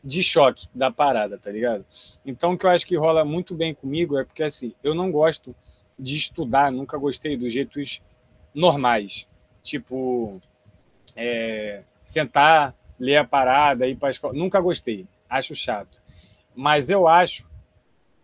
de 0.05 0.21
choque 0.21 0.67
da 0.73 0.91
parada, 0.91 1.35
tá 1.35 1.51
ligado? 1.51 1.83
Então, 2.23 2.53
o 2.53 2.57
que 2.57 2.65
eu 2.67 2.69
acho 2.69 2.85
que 2.85 2.95
rola 2.95 3.25
muito 3.25 3.55
bem 3.55 3.73
comigo 3.73 4.19
é 4.19 4.23
porque, 4.23 4.43
assim, 4.43 4.71
eu 4.83 4.93
não 4.93 5.11
gosto 5.11 5.55
de 5.97 6.15
estudar, 6.15 6.71
nunca 6.71 6.95
gostei 6.95 7.35
dos 7.35 7.51
jeitos 7.51 8.03
normais. 8.53 9.27
Tipo, 9.63 10.39
é, 11.15 11.81
sentar, 12.03 12.75
ler 12.99 13.17
a 13.17 13.23
parada, 13.23 13.87
ir 13.87 13.97
escola. 14.03 14.33
Nunca 14.33 14.61
gostei, 14.61 15.07
acho 15.27 15.55
chato. 15.55 16.03
Mas 16.53 16.91
eu 16.91 17.07
acho 17.07 17.43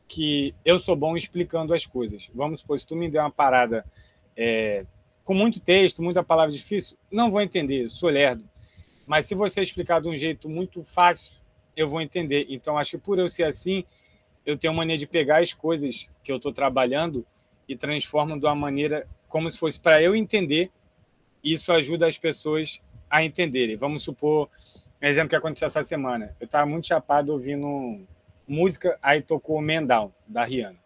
que 0.07 0.53
eu 0.63 0.77
sou 0.77 0.95
bom 0.95 1.17
explicando 1.17 1.73
as 1.73 1.87
coisas. 1.87 2.29
Vamos 2.35 2.59
supor, 2.59 2.77
se 2.77 2.85
tu 2.85 2.95
me 2.95 3.09
der 3.09 3.21
uma 3.21 3.31
parada 3.31 3.83
é, 4.37 4.85
com 5.23 5.33
muito 5.33 5.59
texto, 5.59 6.03
muita 6.03 6.23
palavra 6.23 6.51
difícil, 6.51 6.95
não 7.11 7.31
vou 7.31 7.41
entender, 7.41 7.87
sou 7.89 8.09
lerdo. 8.09 8.47
Mas 9.07 9.25
se 9.25 9.33
você 9.33 9.61
explicar 9.61 9.99
de 9.99 10.07
um 10.07 10.15
jeito 10.15 10.47
muito 10.47 10.83
fácil, 10.83 11.40
eu 11.75 11.89
vou 11.89 12.01
entender. 12.01 12.45
Então, 12.49 12.77
acho 12.77 12.91
que 12.91 12.97
por 12.97 13.19
eu 13.19 13.27
ser 13.27 13.43
assim, 13.43 13.83
eu 14.45 14.57
tenho 14.57 14.73
mania 14.73 14.97
de 14.97 15.07
pegar 15.07 15.39
as 15.39 15.53
coisas 15.53 16.09
que 16.23 16.31
eu 16.31 16.37
estou 16.37 16.51
trabalhando 16.51 17.25
e 17.67 17.75
transformo 17.75 18.39
de 18.39 18.45
uma 18.45 18.55
maneira 18.55 19.07
como 19.27 19.49
se 19.49 19.57
fosse 19.57 19.79
para 19.79 20.01
eu 20.01 20.15
entender. 20.15 20.71
Isso 21.43 21.71
ajuda 21.71 22.07
as 22.07 22.17
pessoas 22.17 22.81
a 23.09 23.23
entenderem. 23.23 23.75
Vamos 23.75 24.03
supor, 24.03 24.49
um 25.01 25.07
exemplo 25.07 25.29
que 25.29 25.35
aconteceu 25.35 25.67
essa 25.67 25.83
semana. 25.83 26.35
Eu 26.39 26.45
estava 26.45 26.65
muito 26.65 26.87
chapado 26.87 27.31
ouvindo 27.31 28.05
música, 28.47 28.97
aí 29.01 29.21
tocou 29.21 29.61
Down, 29.85 30.11
da 30.27 30.43
Rihanna. 30.43 30.79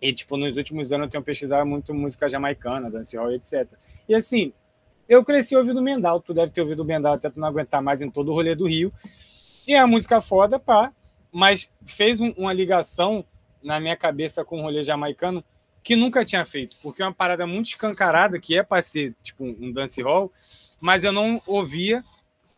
E, 0.00 0.12
tipo, 0.12 0.36
nos 0.36 0.56
últimos 0.56 0.92
anos 0.92 1.06
eu 1.06 1.10
tenho 1.10 1.22
pesquisado 1.22 1.64
muito 1.64 1.94
música 1.94 2.28
jamaicana, 2.28 2.90
dancehall, 2.90 3.30
etc. 3.30 3.68
E, 4.08 4.14
assim, 4.14 4.52
eu 5.08 5.24
cresci 5.24 5.54
ouvindo 5.54 5.80
Mendal. 5.80 6.20
Tu 6.20 6.34
deve 6.34 6.50
ter 6.50 6.60
ouvido 6.60 6.84
Mendal 6.84 7.14
até 7.14 7.30
tu 7.30 7.38
não 7.38 7.46
aguentar 7.46 7.80
mais 7.80 8.02
em 8.02 8.10
todo 8.10 8.30
o 8.30 8.34
rolê 8.34 8.54
do 8.54 8.66
Rio. 8.66 8.92
E 9.66 9.74
a 9.74 9.86
música 9.86 10.20
foda, 10.20 10.58
pá, 10.58 10.92
mas 11.30 11.70
fez 11.86 12.20
um, 12.20 12.30
uma 12.36 12.52
ligação 12.52 13.24
na 13.62 13.78
minha 13.78 13.96
cabeça 13.96 14.44
com 14.44 14.58
o 14.58 14.62
rolê 14.62 14.82
jamaicano 14.82 15.44
que 15.82 15.96
nunca 15.96 16.24
tinha 16.24 16.44
feito, 16.44 16.76
porque 16.82 17.02
é 17.02 17.04
uma 17.04 17.14
parada 17.14 17.46
muito 17.46 17.66
escancarada, 17.66 18.38
que 18.38 18.56
é 18.56 18.62
para 18.62 18.82
ser 18.82 19.14
tipo 19.22 19.44
um 19.44 19.72
dance 19.72 20.00
hall, 20.00 20.32
mas 20.80 21.02
eu 21.02 21.12
não 21.12 21.40
ouvia 21.46 22.04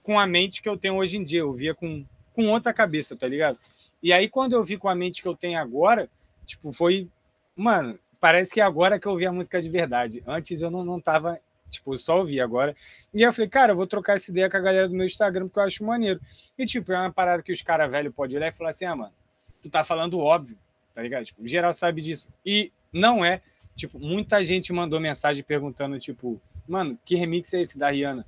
com 0.03 0.19
a 0.19 0.27
mente 0.27 0.61
que 0.61 0.69
eu 0.69 0.77
tenho 0.77 0.97
hoje 0.97 1.17
em 1.17 1.25
dia, 1.25 1.41
eu 1.41 1.49
ouvia 1.49 1.75
com, 1.75 2.05
com 2.35 2.49
outra 2.49 2.73
cabeça, 2.73 3.17
tá 3.17 3.27
ligado? 3.27 3.59
E 4.03 4.13
aí, 4.13 4.29
quando 4.29 4.53
eu 4.53 4.63
vi 4.63 4.77
com 4.77 4.87
a 4.87 4.95
mente 4.95 5.23
que 5.23 5.29
eu 5.29 5.35
tenho 5.35 5.59
agora, 5.59 6.11
tipo, 6.45 6.71
foi. 6.71 7.09
Mano, 7.57 7.99
parece 8.21 8.53
que 8.53 8.61
é 8.61 8.63
agora 8.63 8.99
que 8.99 9.09
eu 9.09 9.13
ouvi 9.13 9.25
a 9.25 9.33
música 9.33 9.63
de 9.63 9.71
verdade. 9.71 10.23
Antes 10.27 10.61
eu 10.61 10.71
não, 10.71 10.85
não 10.85 11.01
tava. 11.01 11.41
Tipo, 11.75 11.97
só 11.97 12.19
ouvi 12.19 12.41
agora. 12.41 12.75
E 13.13 13.23
eu 13.23 13.33
falei, 13.33 13.49
cara, 13.49 13.73
eu 13.73 13.77
vou 13.77 13.87
trocar 13.87 14.15
essa 14.17 14.31
ideia 14.31 14.51
com 14.51 14.57
a 14.57 14.61
galera 14.61 14.89
do 14.89 14.95
meu 14.95 15.07
Instagram, 15.07 15.47
porque 15.47 15.61
eu 15.61 15.65
acho 15.65 15.85
maneiro. 15.85 16.21
E, 16.59 16.65
tipo, 16.65 16.93
é 16.93 16.99
uma 16.99 17.13
parada 17.13 17.43
que 17.43 17.53
os 17.53 17.63
caras 17.63 17.91
velhos 17.91 18.15
podem 18.15 18.37
olhar 18.37 18.49
e 18.49 18.53
falar 18.53 18.71
assim: 18.71 18.85
ah, 18.85 18.97
mano, 18.97 19.13
tu 19.61 19.71
tá 19.71 19.85
falando 19.85 20.19
óbvio, 20.19 20.59
tá 20.95 21.03
ligado? 21.03 21.25
Tipo, 21.25 21.47
geral 21.47 21.73
sabe 21.73 22.03
disso. 22.03 22.29
E 22.45 22.73
não 22.93 23.25
é. 23.25 23.41
Tipo, 23.77 23.99
muita 23.99 24.43
gente 24.45 24.73
mandou 24.73 25.01
mensagem 25.01 25.43
perguntando, 25.43 25.99
tipo, 25.99 26.41
mano, 26.67 26.99
que 27.05 27.17
remix 27.17 27.53
é 27.55 27.61
esse 27.61 27.77
da 27.77 27.91
Rihanna? 27.91 28.25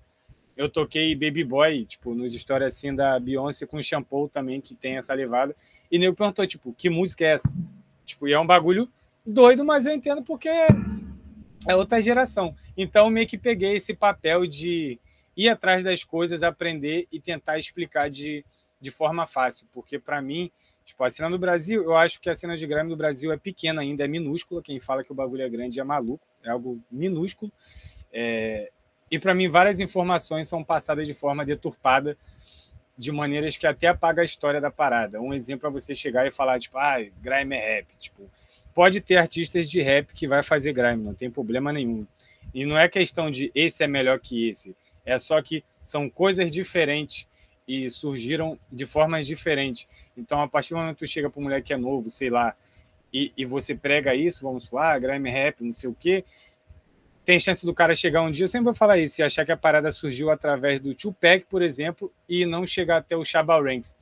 eu 0.56 0.70
toquei 0.70 1.14
Baby 1.14 1.44
Boy, 1.44 1.84
tipo, 1.84 2.14
nos 2.14 2.32
histórias 2.34 2.74
assim 2.74 2.94
da 2.94 3.20
Beyoncé 3.20 3.66
com 3.66 3.80
Shampoo 3.80 4.28
também, 4.28 4.60
que 4.60 4.74
tem 4.74 4.96
essa 4.96 5.12
levada. 5.12 5.54
E 5.90 5.98
nego 5.98 6.16
perguntou, 6.16 6.46
tipo, 6.46 6.72
que 6.72 6.88
música 6.88 7.24
é 7.26 7.32
essa? 7.32 7.54
Tipo, 8.06 8.26
e 8.26 8.32
é 8.32 8.40
um 8.40 8.46
bagulho 8.46 8.90
doido, 9.24 9.64
mas 9.64 9.84
eu 9.84 9.92
entendo 9.92 10.22
porque 10.22 10.48
é 11.66 11.74
outra 11.74 12.00
geração. 12.00 12.54
Então, 12.76 13.08
meio 13.10 13.26
que 13.26 13.38
peguei 13.38 13.74
esse 13.74 13.94
papel 13.94 14.46
de 14.46 14.98
ir 15.36 15.48
atrás 15.48 15.82
das 15.82 16.02
coisas, 16.02 16.42
aprender 16.42 17.06
e 17.12 17.20
tentar 17.20 17.58
explicar 17.58 18.10
de, 18.10 18.44
de 18.80 18.90
forma 18.90 19.26
fácil. 19.26 19.66
Porque, 19.72 19.98
para 19.98 20.20
mim, 20.22 20.50
tipo, 20.84 21.02
a 21.04 21.10
cena 21.10 21.30
do 21.30 21.38
Brasil, 21.38 21.82
eu 21.82 21.96
acho 21.96 22.20
que 22.20 22.30
a 22.30 22.34
cena 22.34 22.56
de 22.56 22.66
Grammy 22.66 22.90
do 22.90 22.96
Brasil 22.96 23.32
é 23.32 23.36
pequena 23.36 23.82
ainda, 23.82 24.04
é 24.04 24.08
minúscula. 24.08 24.62
Quem 24.62 24.80
fala 24.80 25.04
que 25.04 25.12
o 25.12 25.14
bagulho 25.14 25.42
é 25.42 25.48
grande 25.48 25.80
é 25.80 25.84
maluco, 25.84 26.26
é 26.42 26.50
algo 26.50 26.80
minúsculo. 26.90 27.52
É, 28.12 28.70
e 29.10 29.18
para 29.18 29.34
mim, 29.34 29.48
várias 29.48 29.78
informações 29.78 30.48
são 30.48 30.64
passadas 30.64 31.06
de 31.06 31.14
forma 31.14 31.44
deturpada, 31.44 32.16
de 32.98 33.12
maneiras 33.12 33.56
que 33.56 33.66
até 33.66 33.88
apaga 33.88 34.22
a 34.22 34.24
história 34.24 34.60
da 34.60 34.70
parada. 34.70 35.20
Um 35.20 35.34
exemplo 35.34 35.68
é 35.68 35.70
você 35.70 35.94
chegar 35.94 36.26
e 36.26 36.30
falar, 36.30 36.58
tipo, 36.58 36.78
ah, 36.78 36.96
grime 37.20 37.54
é 37.54 37.76
rap. 37.76 37.96
Tipo, 37.98 38.30
pode 38.76 39.00
ter 39.00 39.16
artistas 39.16 39.70
de 39.70 39.80
rap 39.80 40.12
que 40.12 40.28
vai 40.28 40.42
fazer 40.42 40.74
grime, 40.74 41.02
não 41.02 41.14
tem 41.14 41.30
problema 41.30 41.72
nenhum. 41.72 42.06
E 42.52 42.66
não 42.66 42.78
é 42.78 42.86
questão 42.86 43.30
de 43.30 43.50
esse 43.54 43.82
é 43.82 43.86
melhor 43.86 44.20
que 44.20 44.50
esse. 44.50 44.76
É 45.02 45.18
só 45.18 45.40
que 45.40 45.64
são 45.82 46.10
coisas 46.10 46.52
diferentes 46.52 47.26
e 47.66 47.88
surgiram 47.88 48.58
de 48.70 48.84
formas 48.84 49.26
diferentes. 49.26 49.86
Então, 50.14 50.42
a 50.42 50.46
partir 50.46 50.74
do 50.74 50.76
momento 50.76 50.96
que 50.96 51.06
tu 51.06 51.08
chega 51.08 51.30
para 51.30 51.40
um 51.40 51.44
moleque 51.44 51.68
que 51.68 51.72
é 51.72 51.78
novo, 51.78 52.10
sei 52.10 52.28
lá, 52.28 52.54
e, 53.10 53.32
e 53.34 53.46
você 53.46 53.74
prega 53.74 54.14
isso, 54.14 54.42
vamos 54.42 54.64
supor, 54.64 54.82
ah, 54.82 54.98
grime 54.98 55.30
rap, 55.30 55.64
não 55.64 55.72
sei 55.72 55.88
o 55.88 55.94
quê, 55.94 56.22
tem 57.24 57.40
chance 57.40 57.64
do 57.64 57.72
cara 57.72 57.94
chegar 57.94 58.20
um 58.20 58.30
dia, 58.30 58.44
eu 58.44 58.48
sempre 58.48 58.66
vou 58.66 58.74
falar 58.74 58.98
isso, 58.98 59.22
e 59.22 59.24
achar 59.24 59.46
que 59.46 59.52
a 59.52 59.56
parada 59.56 59.90
surgiu 59.90 60.30
através 60.30 60.80
do 60.82 60.94
Tupac, 60.94 61.46
por 61.46 61.62
exemplo, 61.62 62.12
e 62.28 62.44
não 62.44 62.66
chegar 62.66 62.98
até 62.98 63.16
o 63.16 63.24
Shabba 63.24 63.58
Ranks. 63.58 63.96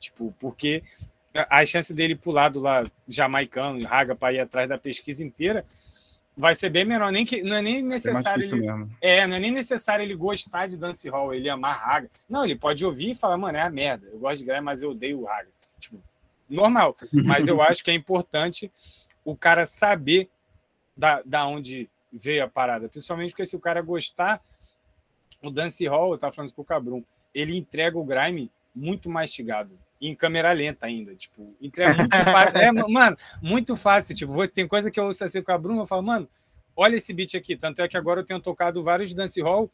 Tipo, 0.00 0.34
porque 0.40 0.82
a 1.34 1.64
chance 1.64 1.92
dele 1.94 2.14
pular 2.14 2.48
do 2.48 2.60
lá 2.60 2.90
jamaicano, 3.08 3.84
raga, 3.84 4.16
para 4.16 4.32
ir 4.32 4.40
atrás 4.40 4.68
da 4.68 4.76
pesquisa 4.76 5.22
inteira, 5.22 5.64
vai 6.36 6.54
ser 6.54 6.70
bem 6.70 6.84
menor. 6.84 7.12
Nem 7.12 7.24
que, 7.24 7.42
não 7.42 7.56
é 7.56 7.62
nem 7.62 7.82
necessário. 7.82 8.44
É, 8.44 8.56
ele, 8.56 9.20
é, 9.20 9.26
não 9.26 9.36
é 9.36 9.40
nem 9.40 9.50
necessário 9.50 10.02
ele 10.02 10.14
gostar 10.14 10.66
de 10.66 10.76
dance 10.76 11.08
hall, 11.08 11.32
ele 11.32 11.48
amar 11.48 11.78
raga. 11.78 12.10
Não, 12.28 12.44
ele 12.44 12.56
pode 12.56 12.84
ouvir 12.84 13.10
e 13.10 13.14
falar, 13.14 13.36
mano, 13.36 13.58
é 13.58 13.62
a 13.62 13.70
merda. 13.70 14.08
Eu 14.12 14.18
gosto 14.18 14.38
de 14.38 14.44
grime, 14.44 14.60
mas 14.60 14.82
eu 14.82 14.90
odeio 14.90 15.20
o 15.20 15.24
raga. 15.24 15.48
Tipo, 15.78 16.02
normal. 16.48 16.96
Mas 17.12 17.46
eu 17.46 17.60
acho 17.62 17.84
que 17.84 17.90
é 17.90 17.94
importante 17.94 18.70
o 19.24 19.36
cara 19.36 19.66
saber 19.66 20.28
da, 20.96 21.22
da 21.24 21.46
onde 21.46 21.88
ver 22.12 22.40
a 22.40 22.48
parada. 22.48 22.88
Principalmente 22.88 23.30
porque 23.30 23.46
se 23.46 23.54
o 23.54 23.60
cara 23.60 23.80
gostar, 23.80 24.40
o 25.42 25.50
Dance 25.50 25.86
Hall, 25.86 26.12
eu 26.12 26.18
tava 26.18 26.32
falando 26.32 26.52
com 26.52 26.62
o 26.62 26.64
Cabrum, 26.64 27.04
ele 27.34 27.56
entrega 27.56 27.98
o 27.98 28.04
grime 28.04 28.50
muito 28.74 29.08
mastigado. 29.08 29.78
Em 30.00 30.14
câmera 30.14 30.52
lenta 30.52 30.86
ainda, 30.86 31.14
tipo, 31.14 31.54
entrega 31.60 31.94
muito 31.94 32.16
fácil. 32.16 32.56
É, 32.60 32.72
mano, 32.72 33.16
muito 33.42 33.76
fácil. 33.76 34.14
Tipo, 34.14 34.48
tem 34.48 34.66
coisa 34.66 34.90
que 34.90 34.98
eu 34.98 35.04
ouço 35.04 35.22
assim 35.24 35.42
com 35.42 35.52
a 35.52 35.58
Bruno, 35.58 35.82
eu 35.82 35.86
falo, 35.86 36.02
mano, 36.02 36.28
olha 36.74 36.96
esse 36.96 37.12
beat 37.12 37.34
aqui. 37.34 37.56
Tanto 37.56 37.82
é 37.82 37.88
que 37.88 37.96
agora 37.96 38.20
eu 38.20 38.24
tenho 38.24 38.40
tocado 38.40 38.82
vários 38.82 39.12
dance 39.12 39.40
hall 39.42 39.70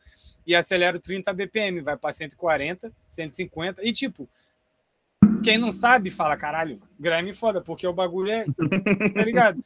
e 0.46 0.54
acelero 0.54 0.98
30 0.98 1.32
BPM, 1.32 1.80
vai 1.80 1.96
para 1.96 2.12
140, 2.12 2.92
150. 3.08 3.84
E, 3.86 3.92
tipo, 3.92 4.28
quem 5.42 5.58
não 5.58 5.70
sabe 5.70 6.10
fala, 6.10 6.36
caralho, 6.36 6.80
grime 6.98 7.32
foda, 7.32 7.60
porque 7.60 7.86
o 7.86 7.92
bagulho 7.92 8.32
é. 8.32 8.44
Tá 9.14 9.22
ligado? 9.24 9.62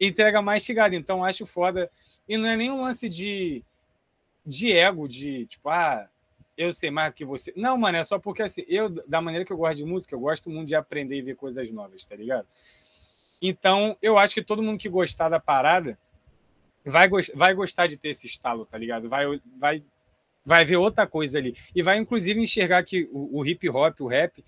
Entrega 0.00 0.42
mais 0.42 0.64
chegada. 0.64 0.96
Então 0.96 1.24
acho 1.24 1.46
foda. 1.46 1.90
E 2.28 2.36
não 2.36 2.48
é 2.48 2.56
nenhum 2.56 2.82
lance 2.82 3.08
de, 3.08 3.64
de 4.44 4.72
ego, 4.72 5.08
de 5.08 5.46
tipo, 5.46 5.68
ah, 5.68 6.08
eu 6.56 6.72
sei 6.72 6.90
mais 6.90 7.14
do 7.14 7.16
que 7.16 7.24
você. 7.24 7.52
Não, 7.56 7.76
mano, 7.76 7.98
é 7.98 8.04
só 8.04 8.18
porque 8.18 8.42
assim, 8.42 8.64
eu, 8.68 8.88
da 9.06 9.20
maneira 9.20 9.44
que 9.44 9.52
eu 9.52 9.56
gosto 9.56 9.76
de 9.76 9.84
música, 9.84 10.14
eu 10.14 10.20
gosto 10.20 10.50
muito 10.50 10.68
de 10.68 10.74
aprender 10.74 11.16
e 11.16 11.22
ver 11.22 11.36
coisas 11.36 11.70
novas, 11.70 12.04
tá 12.04 12.16
ligado? 12.16 12.46
Então, 13.40 13.96
eu 14.02 14.18
acho 14.18 14.34
que 14.34 14.42
todo 14.42 14.62
mundo 14.62 14.78
que 14.78 14.88
gostar 14.88 15.28
da 15.28 15.40
parada 15.40 15.98
vai, 16.84 17.08
vai 17.34 17.54
gostar 17.54 17.86
de 17.86 17.96
ter 17.96 18.10
esse 18.10 18.26
estalo, 18.26 18.66
tá 18.66 18.76
ligado? 18.76 19.08
Vai, 19.08 19.40
vai, 19.56 19.82
vai 20.44 20.64
ver 20.64 20.76
outra 20.76 21.06
coisa 21.06 21.38
ali. 21.38 21.54
E 21.74 21.82
vai, 21.82 21.96
inclusive, 21.96 22.40
enxergar 22.40 22.82
que 22.84 23.08
o, 23.12 23.38
o 23.40 23.46
hip 23.46 23.68
hop, 23.68 24.00
o 24.00 24.06
rap, 24.06 24.44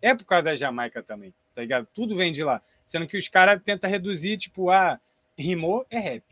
é 0.00 0.14
por 0.14 0.24
causa 0.24 0.44
da 0.44 0.54
Jamaica 0.54 1.02
também, 1.02 1.34
tá 1.54 1.62
ligado? 1.62 1.88
Tudo 1.92 2.14
vem 2.14 2.30
de 2.30 2.44
lá. 2.44 2.62
Sendo 2.84 3.06
que 3.06 3.16
os 3.16 3.26
caras 3.26 3.60
tentam 3.64 3.90
reduzir, 3.90 4.36
tipo, 4.36 4.70
ah, 4.70 5.00
rimou 5.36 5.84
é 5.90 5.98
rap. 5.98 6.24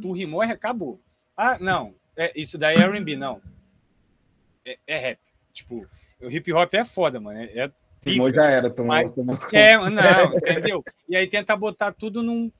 Tu 0.00 0.12
rimou 0.12 0.42
é 0.42 0.50
acabou. 0.50 1.00
Ah, 1.36 1.58
não, 1.58 1.94
é, 2.16 2.32
isso 2.34 2.56
daí 2.56 2.76
é 2.76 2.80
R&B, 2.80 3.16
não. 3.16 3.42
É, 4.64 4.78
é, 4.86 4.98
rap. 4.98 5.18
Tipo, 5.52 5.86
o 6.20 6.30
hip 6.30 6.52
hop 6.52 6.72
é 6.74 6.84
foda, 6.84 7.20
mano. 7.20 7.38
É, 7.38 7.44
é 7.58 7.72
já 8.32 8.50
era, 8.50 8.68
tomou, 8.68 8.88
mas, 8.88 9.10
tomou... 9.10 9.38
É, 9.52 9.76
não, 9.76 10.34
entendeu? 10.34 10.84
E 11.08 11.16
aí 11.16 11.26
tenta 11.26 11.54
botar 11.54 11.92
tudo 11.92 12.22
num, 12.22 12.50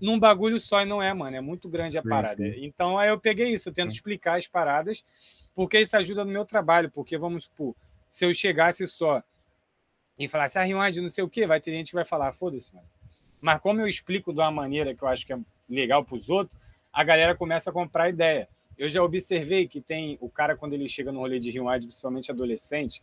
num 0.00 0.18
bagulho 0.18 0.58
só 0.58 0.82
e 0.82 0.84
não 0.84 1.02
é, 1.02 1.12
mano. 1.14 1.36
É 1.36 1.40
muito 1.40 1.68
grande 1.68 1.98
a 1.98 2.02
sim, 2.02 2.08
parada. 2.08 2.36
Sim. 2.36 2.64
Então 2.64 2.98
aí 2.98 3.08
eu 3.08 3.18
peguei 3.18 3.48
isso, 3.48 3.68
eu 3.68 3.72
tento 3.72 3.92
explicar 3.92 4.38
as 4.38 4.48
paradas, 4.48 5.04
porque 5.54 5.78
isso 5.78 5.96
ajuda 5.96 6.24
no 6.24 6.32
meu 6.32 6.44
trabalho. 6.44 6.90
Porque, 6.90 7.16
vamos 7.16 7.44
supor, 7.44 7.76
se 8.08 8.24
eu 8.24 8.34
chegasse 8.34 8.86
só 8.86 9.22
e 10.18 10.26
falar 10.26 10.48
se 10.48 10.58
a 10.58 10.62
Rewind 10.62 10.96
não 10.96 11.08
sei 11.08 11.22
o 11.22 11.28
quê, 11.28 11.46
vai 11.46 11.60
ter 11.60 11.70
gente 11.70 11.90
que 11.90 11.94
vai 11.94 12.04
falar, 12.04 12.32
foda-se, 12.32 12.74
mano. 12.74 12.88
Mas 13.40 13.60
como 13.60 13.80
eu 13.80 13.86
explico 13.86 14.32
de 14.32 14.40
uma 14.40 14.50
maneira 14.50 14.94
que 14.94 15.02
eu 15.02 15.08
acho 15.08 15.24
que 15.24 15.32
é 15.32 15.38
legal 15.68 16.04
para 16.04 16.16
os 16.16 16.28
outros, 16.28 16.58
a 16.92 17.04
galera 17.04 17.36
começa 17.36 17.70
a 17.70 17.72
comprar 17.72 18.08
ideia. 18.08 18.48
Eu 18.78 18.88
já 18.88 19.02
observei 19.02 19.66
que 19.66 19.80
tem 19.80 20.16
o 20.20 20.28
cara, 20.28 20.56
quando 20.56 20.72
ele 20.72 20.88
chega 20.88 21.10
no 21.10 21.18
rolê 21.18 21.38
de 21.38 21.50
Rewind, 21.50 21.82
principalmente 21.82 22.30
adolescente, 22.30 23.02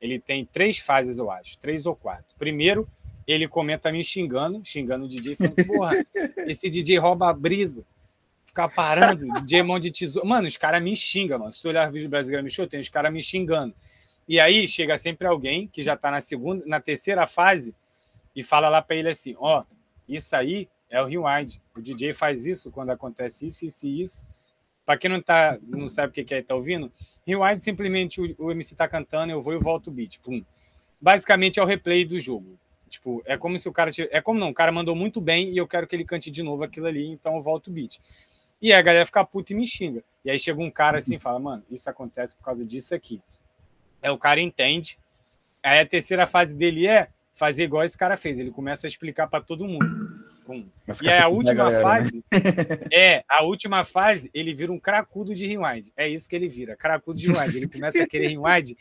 ele 0.00 0.18
tem 0.18 0.44
três 0.44 0.78
fases, 0.78 1.18
eu 1.18 1.30
acho, 1.30 1.58
três 1.58 1.86
ou 1.86 1.96
quatro. 1.96 2.36
Primeiro, 2.36 2.86
ele 3.26 3.48
comenta 3.48 3.90
me 3.90 4.04
xingando, 4.04 4.60
xingando 4.64 5.06
o 5.06 5.08
DJ, 5.08 5.34
falando, 5.34 5.66
porra, 5.66 6.04
esse 6.46 6.68
DJ 6.68 6.98
rouba 6.98 7.30
a 7.30 7.32
brisa. 7.32 7.84
Ficar 8.44 8.68
parando, 8.68 9.26
DJ 9.40 9.62
mão 9.62 9.80
de 9.80 9.90
tesouro. 9.90 10.28
Mano, 10.28 10.46
os 10.46 10.56
caras 10.56 10.82
me 10.82 10.94
xingam, 10.94 11.38
mano. 11.38 11.50
Se 11.50 11.60
tu 11.60 11.68
olhar 11.68 11.88
o 11.88 11.92
vídeo 11.92 12.06
do 12.06 12.10
Brasil 12.10 12.30
Grammy 12.30 12.50
Show, 12.50 12.66
tem 12.66 12.78
os 12.78 12.88
caras 12.88 13.12
me 13.12 13.20
xingando. 13.22 13.74
E 14.28 14.38
aí 14.38 14.68
chega 14.68 14.96
sempre 14.96 15.26
alguém 15.26 15.66
que 15.66 15.82
já 15.82 15.94
está 15.94 16.10
na 16.10 16.20
segunda, 16.20 16.64
na 16.66 16.80
terceira 16.80 17.26
fase 17.26 17.74
e 18.34 18.42
fala 18.42 18.68
lá 18.68 18.80
para 18.80 18.96
ele 18.96 19.08
assim: 19.08 19.34
ó, 19.38 19.60
oh, 19.60 19.64
isso 20.08 20.36
aí 20.36 20.68
é 20.88 21.02
o 21.02 21.06
rewind. 21.06 21.60
O 21.76 21.80
DJ 21.80 22.12
faz 22.12 22.46
isso 22.46 22.70
quando 22.70 22.90
acontece 22.90 23.46
isso, 23.46 23.64
isso 23.64 23.86
e 23.86 24.00
isso. 24.00 24.26
Para 24.84 24.98
quem 24.98 25.10
não 25.10 25.20
tá, 25.20 25.58
não 25.62 25.88
sabe 25.88 26.08
o 26.08 26.24
que 26.24 26.34
é, 26.34 26.42
tá 26.42 26.54
ouvindo, 26.54 26.92
rewind 27.26 27.58
simplesmente 27.58 28.20
o, 28.20 28.46
o 28.46 28.50
MC 28.50 28.74
tá 28.74 28.86
cantando, 28.86 29.32
eu 29.32 29.40
vou 29.40 29.54
e 29.54 29.58
volto 29.58 29.88
o 29.88 29.90
beat, 29.90 30.18
pum. 30.20 30.44
Basicamente 31.00 31.58
é 31.58 31.62
o 31.62 31.66
replay 31.66 32.04
do 32.04 32.18
jogo. 32.20 32.58
Tipo, 32.88 33.22
é 33.26 33.36
como 33.36 33.58
se 33.58 33.68
o 33.68 33.72
cara 33.72 33.90
é 34.10 34.20
como 34.20 34.38
não, 34.38 34.50
o 34.50 34.54
cara 34.54 34.70
mandou 34.70 34.94
muito 34.94 35.20
bem 35.20 35.50
e 35.50 35.56
eu 35.56 35.66
quero 35.66 35.86
que 35.86 35.96
ele 35.96 36.04
cante 36.04 36.30
de 36.30 36.42
novo 36.42 36.62
aquilo 36.62 36.86
ali, 36.86 37.08
então 37.08 37.34
eu 37.34 37.42
volto 37.42 37.68
o 37.68 37.70
beat. 37.70 37.98
E 38.62 38.72
aí 38.72 38.78
a 38.78 38.82
galera 38.82 39.04
fica 39.04 39.24
puta 39.24 39.52
e 39.52 39.56
me 39.56 39.66
xinga. 39.66 40.02
E 40.24 40.30
aí 40.30 40.38
chega 40.38 40.62
um 40.62 40.70
cara 40.70 40.98
assim 40.98 41.16
e 41.16 41.18
fala: 41.18 41.38
"Mano, 41.38 41.64
isso 41.70 41.90
acontece 41.90 42.36
por 42.36 42.44
causa 42.44 42.64
disso 42.64 42.94
aqui". 42.94 43.20
É, 44.00 44.10
o 44.10 44.18
cara 44.18 44.40
entende. 44.40 44.98
Aí 45.62 45.80
a 45.80 45.86
terceira 45.86 46.26
fase 46.26 46.54
dele 46.54 46.86
é 46.86 47.08
fazer 47.32 47.64
igual 47.64 47.84
esse 47.84 47.98
cara 47.98 48.16
fez. 48.16 48.38
Ele 48.38 48.50
começa 48.50 48.86
a 48.86 48.88
explicar 48.88 49.26
para 49.26 49.42
todo 49.42 49.66
mundo. 49.66 49.84
E 51.02 51.08
aí 51.08 51.18
a 51.18 51.28
última 51.28 51.54
galera, 51.54 51.76
né? 51.76 51.82
fase 51.82 52.16
né? 52.18 52.78
é 52.92 53.24
a 53.28 53.42
última 53.42 53.84
fase. 53.84 54.30
Ele 54.34 54.54
vira 54.54 54.72
um 54.72 54.78
cracudo 54.78 55.34
de 55.34 55.46
rewind. 55.46 55.90
É 55.96 56.08
isso 56.08 56.28
que 56.28 56.36
ele 56.36 56.48
vira, 56.48 56.76
cracudo 56.76 57.18
de 57.18 57.30
rewind. 57.30 57.56
Ele 57.56 57.68
começa 57.68 58.02
a 58.02 58.06
querer 58.06 58.28
rewind 58.28 58.72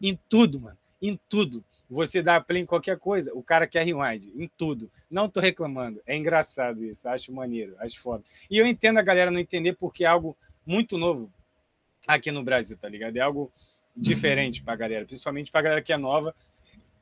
em 0.00 0.18
tudo, 0.28 0.60
mano, 0.60 0.78
em 1.00 1.18
tudo. 1.28 1.64
Você 1.90 2.20
dá 2.20 2.38
play 2.40 2.62
em 2.62 2.66
qualquer 2.66 2.98
coisa, 2.98 3.32
o 3.34 3.42
cara 3.42 3.66
quer 3.66 3.84
rewind 3.84 4.26
em 4.36 4.50
tudo. 4.56 4.90
Não 5.10 5.28
tô 5.28 5.40
reclamando. 5.40 6.00
É 6.06 6.16
engraçado 6.16 6.84
isso. 6.84 7.08
Acho 7.08 7.32
maneiro, 7.32 7.74
acho 7.78 8.00
foda. 8.00 8.22
E 8.50 8.58
eu 8.58 8.66
entendo 8.66 8.98
a 8.98 9.02
galera 9.02 9.30
não 9.30 9.40
entender 9.40 9.74
porque 9.74 10.04
é 10.04 10.06
algo 10.06 10.36
muito 10.66 10.98
novo 10.98 11.32
aqui 12.06 12.30
no 12.30 12.42
Brasil, 12.42 12.76
tá 12.76 12.88
ligado? 12.88 13.16
É 13.16 13.20
algo 13.20 13.50
diferente 13.96 14.62
pra 14.62 14.76
galera, 14.76 15.04
principalmente 15.04 15.50
pra 15.50 15.62
galera 15.62 15.82
que 15.82 15.92
é 15.92 15.96
nova 15.96 16.34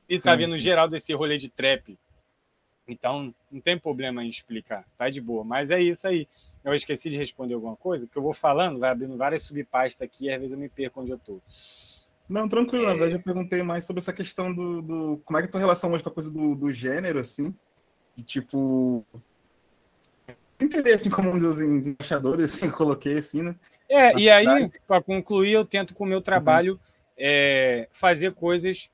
e 0.09 0.19
tá 0.19 0.33
sim, 0.33 0.45
vendo 0.45 0.53
sim. 0.53 0.59
geral 0.61 0.89
desse 0.89 1.13
rolê 1.13 1.37
de 1.37 1.49
trap. 1.49 1.99
Então, 2.89 3.35
não 3.51 3.61
tem 3.61 3.77
problema 3.77 4.25
em 4.25 4.29
explicar, 4.29 4.85
tá 4.97 5.11
de 5.11 5.21
boa. 5.21 5.43
Mas 5.43 5.71
é 5.71 5.81
isso 5.81 6.07
aí. 6.07 6.29
Eu 6.65 6.73
esqueci 6.73 7.11
de 7.11 7.17
responder 7.17 7.55
alguma 7.55 7.77
coisa, 7.77 8.07
porque 8.07 8.19
eu 8.19 8.23
vou 8.23 8.33
falando, 8.33 8.79
vai 8.79 8.91
abrindo 8.91 9.17
várias 9.17 9.43
subpastas 9.43 10.07
aqui 10.07 10.27
e 10.27 10.31
às 10.31 10.39
vezes 10.39 10.53
eu 10.53 10.59
me 10.59 10.69
perco 10.69 11.01
onde 11.01 11.11
eu 11.11 11.19
tô. 11.19 11.41
Não, 12.29 12.49
tranquilo, 12.49 12.85
é... 12.85 12.87
na 12.87 12.93
verdade 12.93 13.15
eu 13.15 13.23
perguntei 13.23 13.63
mais 13.63 13.85
sobre 13.85 14.01
essa 14.01 14.13
questão 14.13 14.53
do, 14.53 14.83
do... 14.83 15.23
Como 15.25 15.39
é 15.39 15.43
que 15.43 15.47
é 15.47 15.49
a 15.49 15.53
tua 15.53 15.61
relação 15.61 15.93
hoje 15.93 16.03
com 16.03 16.11
a 16.11 16.13
coisa 16.13 16.31
do, 16.31 16.55
do 16.55 16.73
gênero, 16.73 17.19
assim? 17.19 17.55
De 18.15 18.23
tipo. 18.23 19.05
Entender 20.59 20.95
assim 20.95 21.11
como 21.11 21.31
um 21.31 21.39
dos 21.39 21.61
embaixadores, 21.61 22.55
assim, 22.55 22.71
coloquei 22.71 23.19
assim, 23.19 23.43
né? 23.43 23.57
É, 23.89 24.13
na 24.13 24.21
e 24.21 24.23
cidade. 24.25 24.49
aí, 24.49 24.71
para 24.87 25.03
concluir, 25.03 25.53
eu 25.53 25.65
tento 25.65 25.95
com 25.95 26.05
o 26.05 26.07
meu 26.07 26.21
trabalho 26.21 26.75
uhum. 26.75 26.79
é, 27.19 27.89
fazer 27.93 28.33
coisas, 28.33 28.91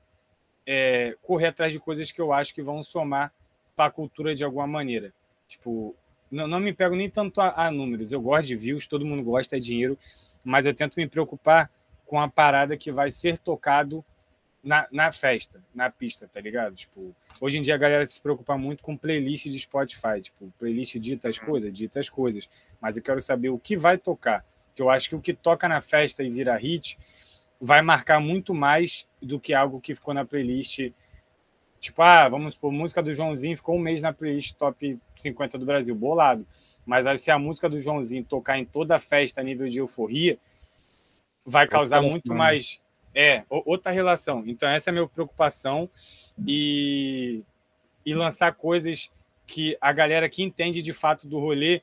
é, 0.65 1.15
correr 1.21 1.47
atrás 1.47 1.71
de 1.71 1.79
coisas 1.79 2.11
que 2.11 2.21
eu 2.21 2.33
acho 2.33 2.53
que 2.53 2.61
vão 2.61 2.83
somar 2.83 3.31
para 3.75 3.85
a 3.85 3.91
cultura 3.91 4.33
de 4.35 4.43
alguma 4.43 4.67
maneira. 4.67 5.13
Tipo, 5.47 5.95
não, 6.31 6.47
não 6.47 6.59
me 6.59 6.73
pego 6.73 6.95
nem 6.95 7.09
tanto 7.09 7.41
a, 7.41 7.67
a, 7.67 7.71
números. 7.71 8.11
Eu 8.11 8.21
gosto 8.21 8.47
de 8.47 8.55
views, 8.55 8.87
todo 8.87 9.05
mundo 9.05 9.23
gosta, 9.23 9.57
é 9.57 9.59
dinheiro, 9.59 9.97
mas 10.43 10.65
eu 10.65 10.73
tento 10.73 10.95
me 10.97 11.07
preocupar 11.07 11.69
com 12.05 12.19
a 12.19 12.27
parada 12.27 12.75
que 12.77 12.91
vai 12.91 13.09
ser 13.11 13.37
tocado 13.37 14.03
na, 14.63 14.87
na 14.91 15.11
festa, 15.11 15.61
na 15.75 15.89
pista, 15.89 16.27
tá 16.27 16.39
ligado? 16.39 16.73
Tipo, 16.73 17.13
hoje 17.41 17.57
em 17.57 17.61
dia 17.61 17.75
a 17.75 17.77
galera 17.77 18.05
se 18.05 18.21
preocupa 18.21 18.57
muito 18.57 18.81
com 18.81 18.95
playlist 18.95 19.45
de 19.45 19.59
Spotify, 19.59 20.21
tipo, 20.21 20.51
playlist 20.57 20.95
dita 20.97 21.27
as 21.27 21.37
coisas, 21.37 21.73
dita 21.73 21.99
as 21.99 22.09
coisas, 22.09 22.49
mas 22.79 22.95
eu 22.95 23.03
quero 23.03 23.19
saber 23.19 23.49
o 23.49 23.59
que 23.59 23.75
vai 23.75 23.97
tocar, 23.97 24.45
que 24.73 24.81
eu 24.81 24.89
acho 24.89 25.09
que 25.09 25.15
o 25.15 25.21
que 25.21 25.33
toca 25.33 25.67
na 25.67 25.81
festa 25.81 26.23
e 26.23 26.29
vira 26.29 26.55
hit 26.55 26.97
vai 27.59 27.81
marcar 27.81 28.19
muito 28.19 28.53
mais 28.53 29.05
do 29.21 29.39
que 29.39 29.53
algo 29.53 29.81
que 29.81 29.93
ficou 29.93 30.13
na 30.13 30.25
playlist 30.25 30.91
Tipo, 31.83 32.01
ah, 32.01 32.29
vamos 32.29 32.55
por 32.55 32.71
música 32.71 33.03
do 33.03 33.13
Joãozinho 33.13 33.57
ficou 33.57 33.75
um 33.75 33.79
mês 33.79 34.01
na 34.01 34.13
playlist 34.13 34.55
top 34.55 34.97
50 35.17 35.57
do 35.57 35.65
Brasil, 35.65 35.93
bolado. 35.93 36.47
Mas 36.85 37.05
aí, 37.05 37.17
se 37.17 37.29
a 37.29 37.37
música 37.37 37.67
do 37.67 37.77
Joãozinho 37.77 38.23
tocar 38.23 38.57
em 38.57 38.63
toda 38.63 38.95
a 38.95 38.99
festa 38.99 39.41
a 39.41 39.43
nível 39.43 39.67
de 39.67 39.79
euforia, 39.79 40.37
vai 41.45 41.67
causar 41.67 42.01
muito 42.01 42.33
mais. 42.33 42.81
É, 43.13 43.43
outra 43.49 43.91
relação. 43.91 44.45
Então, 44.47 44.69
essa 44.69 44.89
é 44.89 44.91
a 44.91 44.93
minha 44.93 45.07
preocupação. 45.09 45.89
E, 46.47 47.43
e 48.05 48.15
lançar 48.15 48.55
coisas 48.55 49.11
que 49.45 49.77
a 49.81 49.91
galera 49.91 50.29
que 50.29 50.41
entende 50.41 50.81
de 50.81 50.93
fato 50.93 51.27
do 51.27 51.37
rolê 51.37 51.81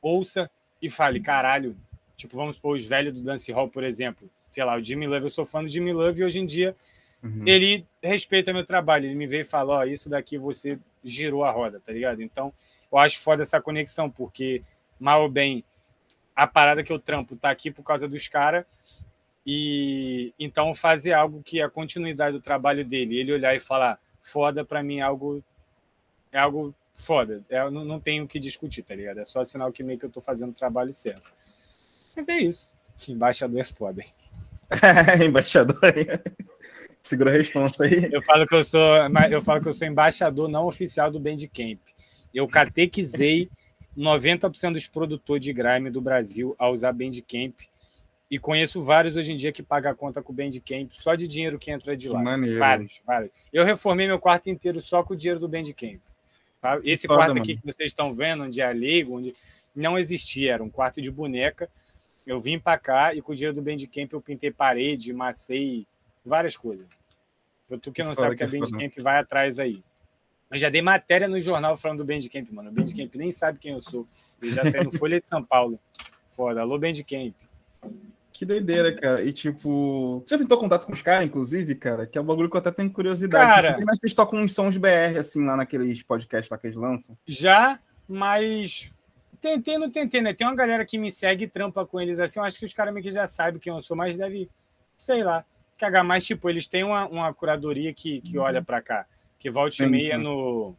ouça 0.00 0.50
e 0.80 0.88
fale: 0.88 1.20
caralho, 1.20 1.76
tipo, 2.16 2.34
vamos 2.34 2.58
pôr 2.58 2.74
os 2.74 2.84
velhos 2.86 3.12
do 3.12 3.20
Dance 3.20 3.52
Hall, 3.52 3.68
por 3.68 3.84
exemplo. 3.84 4.30
Sei 4.50 4.64
lá, 4.64 4.74
o 4.74 4.82
Jimmy 4.82 5.06
Love, 5.06 5.26
eu 5.26 5.30
sou 5.30 5.44
fã 5.44 5.62
do 5.62 5.68
Jimmy 5.68 5.92
Love 5.92 6.22
e 6.22 6.24
hoje 6.24 6.40
em 6.40 6.46
dia 6.46 6.74
Uhum. 7.22 7.42
Ele 7.46 7.86
respeita 8.02 8.52
meu 8.52 8.64
trabalho, 8.64 9.06
ele 9.06 9.14
me 9.14 9.26
veio 9.26 9.42
e 9.42 9.44
falou: 9.44 9.76
Ó, 9.76 9.80
oh, 9.80 9.84
isso 9.84 10.08
daqui 10.08 10.38
você 10.38 10.78
girou 11.02 11.44
a 11.44 11.50
roda, 11.50 11.80
tá 11.80 11.92
ligado? 11.92 12.22
Então, 12.22 12.52
eu 12.90 12.98
acho 12.98 13.18
foda 13.18 13.42
essa 13.42 13.60
conexão, 13.60 14.10
porque, 14.10 14.62
mal 14.98 15.22
ou 15.22 15.28
bem, 15.28 15.64
a 16.34 16.46
parada 16.46 16.84
que 16.84 16.92
eu 16.92 16.98
trampo 16.98 17.34
tá 17.36 17.50
aqui 17.50 17.70
por 17.70 17.82
causa 17.82 18.06
dos 18.06 18.28
caras. 18.28 18.64
E 19.48 20.34
então 20.38 20.74
fazer 20.74 21.12
algo 21.12 21.40
que 21.40 21.60
é 21.60 21.64
a 21.64 21.70
continuidade 21.70 22.36
do 22.36 22.42
trabalho 22.42 22.84
dele, 22.84 23.16
ele 23.16 23.32
olhar 23.32 23.54
e 23.54 23.60
falar 23.60 23.98
foda 24.20 24.64
para 24.64 24.82
mim 24.82 24.98
é 24.98 25.02
algo 25.02 25.42
é 26.32 26.38
algo 26.38 26.74
foda. 26.96 27.44
É, 27.48 27.70
não, 27.70 27.84
não 27.84 28.00
tenho 28.00 28.24
o 28.24 28.28
que 28.28 28.40
discutir, 28.40 28.82
tá 28.82 28.94
ligado? 28.94 29.20
É 29.20 29.24
só 29.24 29.44
sinal 29.44 29.70
que 29.70 29.84
meio 29.84 29.98
que 29.98 30.06
eu 30.06 30.10
tô 30.10 30.20
fazendo 30.20 30.50
o 30.50 30.54
trabalho 30.54 30.92
certo. 30.92 31.30
Mas 32.16 32.28
é 32.28 32.38
isso. 32.38 32.74
Embaixador 33.08 33.60
é 33.60 33.64
foda. 33.64 34.02
embaixador. 35.24 35.78
Segura 37.06 37.30
a 37.30 37.34
responsa 37.34 37.84
aí. 37.84 38.08
Eu 38.10 38.20
falo 38.20 38.44
que 38.44 38.54
eu 38.56 38.64
sou, 38.64 38.80
eu 39.30 39.40
falo 39.40 39.60
que 39.60 39.68
eu 39.68 39.72
sou 39.72 39.86
embaixador 39.86 40.48
não 40.48 40.66
oficial 40.66 41.08
do 41.08 41.20
Bandcamp. 41.20 41.78
Eu 42.34 42.48
catequizei 42.48 43.48
90% 43.96 44.72
dos 44.72 44.88
produtores 44.88 45.44
de 45.44 45.52
grime 45.52 45.88
do 45.88 46.00
Brasil 46.00 46.56
a 46.58 46.68
usar 46.68 46.92
Bandcamp 46.92 47.54
e 48.28 48.40
conheço 48.40 48.82
vários 48.82 49.14
hoje 49.14 49.30
em 49.30 49.36
dia 49.36 49.52
que 49.52 49.62
pagam 49.62 49.92
a 49.92 49.94
conta 49.94 50.20
com 50.20 50.32
o 50.32 50.34
Bandcamp 50.34 50.90
só 50.90 51.14
de 51.14 51.28
dinheiro 51.28 51.60
que 51.60 51.70
entra 51.70 51.96
de 51.96 52.08
lá. 52.08 52.20
Maneiro. 52.20 52.58
Vários, 52.58 53.00
vários. 53.06 53.30
Eu 53.52 53.64
reformei 53.64 54.08
meu 54.08 54.18
quarto 54.18 54.50
inteiro 54.50 54.80
só 54.80 55.04
com 55.04 55.14
o 55.14 55.16
dinheiro 55.16 55.38
do 55.38 55.48
Bandcamp. 55.48 56.00
Tá? 56.60 56.80
Esse 56.82 57.06
Foda, 57.06 57.20
quarto 57.20 57.38
aqui 57.38 57.52
mano. 57.52 57.62
que 57.62 57.72
vocês 57.72 57.92
estão 57.92 58.12
vendo, 58.12 58.42
onde 58.42 58.60
é 58.60 58.66
a 58.66 58.72
leigo, 58.72 59.16
onde 59.16 59.32
não 59.72 59.96
existia, 59.96 60.54
era 60.54 60.64
um 60.64 60.68
quarto 60.68 61.00
de 61.00 61.08
boneca. 61.08 61.70
Eu 62.26 62.40
vim 62.40 62.58
para 62.58 62.76
cá 62.76 63.14
e 63.14 63.22
com 63.22 63.30
o 63.30 63.34
dinheiro 63.36 63.54
do 63.54 63.62
Bandcamp 63.62 64.12
eu 64.12 64.20
pintei 64.20 64.50
parede, 64.50 65.12
macei 65.12 65.86
várias 66.26 66.56
coisas. 66.56 66.86
Tu 67.80 67.92
que 67.92 68.02
não 68.02 68.14
sabe 68.14 68.36
que, 68.36 68.36
que 68.36 68.44
a 68.44 68.60
Bandcamp 68.60 68.92
vai 68.98 69.18
atrás 69.18 69.58
aí. 69.58 69.82
Eu 70.50 70.58
já 70.58 70.68
dei 70.68 70.80
matéria 70.80 71.26
no 71.26 71.40
jornal 71.40 71.76
falando 71.76 71.98
do 71.98 72.04
Bandcamp, 72.04 72.48
mano. 72.50 72.70
O 72.70 72.72
Bandcamp 72.72 73.14
nem 73.16 73.32
sabe 73.32 73.58
quem 73.58 73.72
eu 73.72 73.80
sou. 73.80 74.06
Ele 74.40 74.52
já 74.52 74.64
saiu 74.64 74.84
no 74.84 74.92
Folha 74.96 75.20
de 75.20 75.28
São 75.28 75.42
Paulo. 75.42 75.78
Foda. 76.28 76.60
Alô, 76.60 76.78
Bandcamp. 76.78 77.34
Que 78.32 78.44
doideira, 78.44 78.94
cara. 78.94 79.24
E 79.24 79.32
tipo, 79.32 80.22
você 80.24 80.38
tentou 80.38 80.58
contato 80.58 80.86
com 80.86 80.92
os 80.92 81.02
caras, 81.02 81.26
inclusive, 81.26 81.74
cara? 81.74 82.06
Que 82.06 82.18
é 82.18 82.20
um 82.20 82.24
bagulho 82.24 82.48
que 82.48 82.56
eu 82.56 82.60
até 82.60 82.70
tenho 82.70 82.90
curiosidade. 82.90 83.50
Cara, 83.50 83.76
mas 83.84 83.98
vocês 83.98 84.14
tocam 84.14 84.38
uns 84.38 84.54
sons 84.54 84.76
BR, 84.76 85.18
assim, 85.18 85.44
lá 85.44 85.56
naqueles 85.56 86.02
podcasts 86.02 86.50
lá 86.50 86.58
que 86.58 86.66
eles 86.66 86.76
lançam? 86.76 87.16
Já, 87.26 87.80
mas 88.06 88.92
tentei, 89.40 89.78
não 89.78 89.90
tentei, 89.90 90.20
né? 90.20 90.34
Tem 90.34 90.46
uma 90.46 90.54
galera 90.54 90.84
que 90.84 90.98
me 90.98 91.10
segue 91.10 91.44
e 91.44 91.48
trampa 91.48 91.84
com 91.84 92.00
eles 92.00 92.20
assim. 92.20 92.38
Eu 92.38 92.44
acho 92.44 92.58
que 92.58 92.66
os 92.66 92.74
caras 92.74 92.92
meio 92.92 93.02
que 93.02 93.10
já 93.10 93.26
sabem 93.26 93.58
quem 93.58 93.72
eu 93.72 93.80
sou, 93.80 93.96
mas 93.96 94.16
deve, 94.16 94.48
sei 94.96 95.24
lá 95.24 95.44
cagar 95.76 96.04
mais, 96.04 96.24
tipo, 96.24 96.48
eles 96.48 96.66
têm 96.66 96.84
uma, 96.84 97.06
uma 97.06 97.34
curadoria 97.34 97.92
que, 97.92 98.20
que 98.20 98.38
olha 98.38 98.62
para 98.62 98.80
cá, 98.80 99.06
que 99.38 99.50
volta 99.50 99.84
e 99.84 99.86
meia 99.86 100.18
no, 100.18 100.74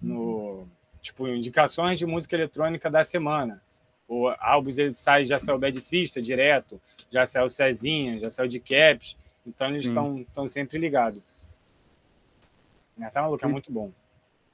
no, 0.00 0.66
tipo, 1.00 1.28
indicações 1.28 1.98
de 1.98 2.06
música 2.06 2.36
eletrônica 2.36 2.90
da 2.90 3.04
semana. 3.04 3.62
O 4.08 4.28
álbuns 4.38 4.78
ele 4.78 4.92
sai, 4.92 5.24
já 5.24 5.38
saiu 5.38 5.58
Bad 5.58 5.80
Sister 5.80 6.22
direto, 6.22 6.80
já 7.10 7.24
saiu 7.24 7.48
Cezinha, 7.48 8.18
já 8.18 8.28
saiu 8.28 8.48
de 8.48 8.60
Caps, 8.60 9.16
então 9.46 9.68
eles 9.68 9.86
estão 9.86 10.46
sempre 10.46 10.78
ligados. 10.78 11.22
Tá 13.12 13.22
maluco, 13.22 13.44
é 13.44 13.48
muito 13.48 13.72
bom. 13.72 13.90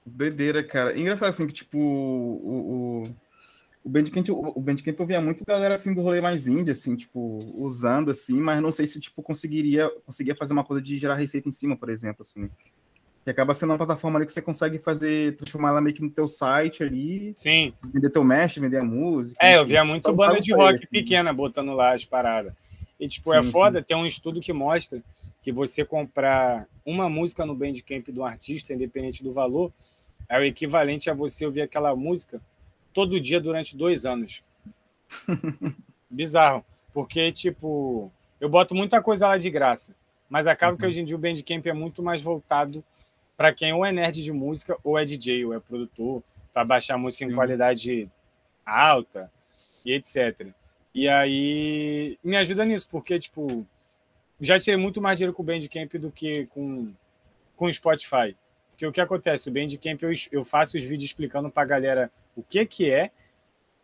Doideira, 0.06 0.62
cara. 0.64 0.98
Engraçado 0.98 1.28
assim 1.28 1.46
que, 1.46 1.52
tipo, 1.52 1.78
o, 1.78 3.04
o 3.04 3.16
o 3.88 3.90
Bandcamp, 3.90 4.28
o 4.28 4.60
Bandcamp 4.60 5.00
eu 5.00 5.06
via 5.06 5.20
muito 5.20 5.44
galera 5.46 5.74
assim 5.74 5.94
do 5.94 6.02
rolê 6.02 6.20
mais 6.20 6.46
indie, 6.46 6.72
assim, 6.72 6.94
tipo, 6.94 7.40
usando 7.56 8.10
assim, 8.10 8.38
mas 8.38 8.60
não 8.60 8.70
sei 8.70 8.86
se 8.86 9.00
tipo 9.00 9.22
conseguiria, 9.22 9.90
conseguia 10.04 10.36
fazer 10.36 10.52
uma 10.52 10.62
coisa 10.62 10.82
de 10.82 10.98
gerar 10.98 11.14
receita 11.14 11.48
em 11.48 11.52
cima, 11.52 11.74
por 11.74 11.88
exemplo, 11.88 12.20
assim. 12.20 12.50
Que 13.24 13.30
acaba 13.30 13.54
sendo 13.54 13.70
uma 13.70 13.78
plataforma 13.78 14.18
ali 14.18 14.26
que 14.26 14.32
você 14.32 14.42
consegue 14.42 14.78
fazer, 14.78 15.36
transformar 15.36 15.70
ela 15.70 15.80
meio 15.80 15.96
que 15.96 16.02
no 16.02 16.10
teu 16.10 16.28
site 16.28 16.82
ali. 16.82 17.32
Sim. 17.36 17.72
Vender 17.82 18.10
teu 18.10 18.22
mesh, 18.22 18.56
vender 18.56 18.78
a 18.78 18.84
música. 18.84 19.38
É, 19.44 19.56
eu 19.56 19.64
via 19.64 19.84
muito 19.84 20.12
banda 20.12 20.38
de 20.40 20.52
rock 20.52 20.76
assim. 20.76 20.86
pequena 20.86 21.32
botando 21.32 21.72
lá 21.72 21.94
as 21.94 22.04
paradas. 22.04 22.52
E, 23.00 23.08
tipo, 23.08 23.32
é 23.32 23.42
sim, 23.42 23.48
é 23.48 23.52
foda, 23.52 23.78
sim. 23.78 23.84
tem 23.86 23.96
um 23.96 24.06
estudo 24.06 24.40
que 24.40 24.52
mostra 24.52 25.02
que 25.40 25.50
você 25.50 25.82
comprar 25.84 26.66
uma 26.84 27.08
música 27.08 27.46
no 27.46 27.54
Bandcamp 27.54 28.08
de 28.08 28.20
um 28.20 28.24
artista, 28.24 28.74
independente 28.74 29.22
do 29.22 29.32
valor, 29.32 29.72
é 30.28 30.38
o 30.38 30.44
equivalente 30.44 31.08
a 31.08 31.14
você 31.14 31.46
ouvir 31.46 31.62
aquela 31.62 31.94
música 31.96 32.40
todo 32.98 33.20
dia 33.20 33.40
durante 33.40 33.76
dois 33.76 34.04
anos. 34.04 34.42
Bizarro. 36.10 36.64
Porque, 36.92 37.30
tipo, 37.30 38.10
eu 38.40 38.48
boto 38.48 38.74
muita 38.74 39.00
coisa 39.00 39.28
lá 39.28 39.38
de 39.38 39.48
graça. 39.48 39.94
Mas 40.28 40.48
acaba 40.48 40.72
uhum. 40.72 40.78
que 40.78 40.84
hoje 40.84 41.00
em 41.00 41.04
dia 41.04 41.14
o 41.14 41.18
Bandcamp 41.18 41.64
é 41.64 41.72
muito 41.72 42.02
mais 42.02 42.20
voltado 42.20 42.82
para 43.36 43.54
quem 43.54 43.72
ou 43.72 43.86
é 43.86 43.92
nerd 43.92 44.20
de 44.20 44.32
música, 44.32 44.76
ou 44.82 44.98
é 44.98 45.04
DJ, 45.04 45.44
ou 45.44 45.54
é 45.54 45.60
produtor, 45.60 46.24
para 46.52 46.64
baixar 46.64 46.98
música 46.98 47.24
em 47.24 47.28
uhum. 47.28 47.36
qualidade 47.36 48.10
alta 48.66 49.30
e 49.84 49.92
etc. 49.92 50.48
E 50.92 51.08
aí 51.08 52.18
me 52.24 52.36
ajuda 52.36 52.64
nisso, 52.64 52.88
porque, 52.90 53.16
tipo, 53.20 53.64
já 54.40 54.58
tirei 54.58 54.76
muito 54.76 55.00
mais 55.00 55.18
dinheiro 55.18 55.32
com 55.32 55.44
o 55.44 55.46
Bandcamp 55.46 55.94
do 55.94 56.10
que 56.10 56.46
com, 56.46 56.92
com 57.54 57.66
o 57.66 57.72
Spotify. 57.72 58.36
Porque 58.72 58.84
o 58.84 58.90
que 58.90 59.00
acontece? 59.00 59.48
O 59.48 59.52
Bandcamp 59.52 60.02
eu, 60.02 60.10
eu 60.32 60.42
faço 60.42 60.76
os 60.76 60.82
vídeos 60.82 61.10
explicando 61.10 61.48
para 61.48 61.62
a 61.62 61.66
galera 61.66 62.10
o 62.38 62.42
que, 62.42 62.64
que 62.64 62.90
é 62.90 63.10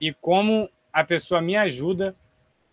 e 0.01 0.13
como 0.13 0.71
a 0.93 1.03
pessoa 1.03 1.43
me 1.43 1.57
ajuda 1.57 2.15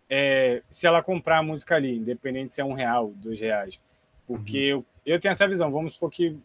é, 0.08 0.62
se 0.70 0.86
ela 0.86 1.02
comprar 1.02 1.40
a 1.40 1.44
música 1.44 1.76
ali, 1.76 1.98
independente 1.98 2.54
se 2.54 2.62
é 2.62 2.66
um 2.66 2.74
real, 2.74 3.12
dois 3.16 3.40
reais. 3.40 3.82
Porque 4.28 4.74
uhum. 4.74 4.86
eu, 5.06 5.14
eu 5.16 5.20
tenho 5.20 5.32
essa 5.32 5.48
visão. 5.48 5.72
Vamos 5.72 5.94
supor 5.94 6.12
que 6.12 6.38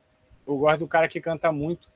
eu 0.47 0.57
gosto 0.57 0.81
do 0.81 0.89
cara 0.89 1.07
que 1.07 1.21
canta 1.21 1.53
muito 1.53 1.91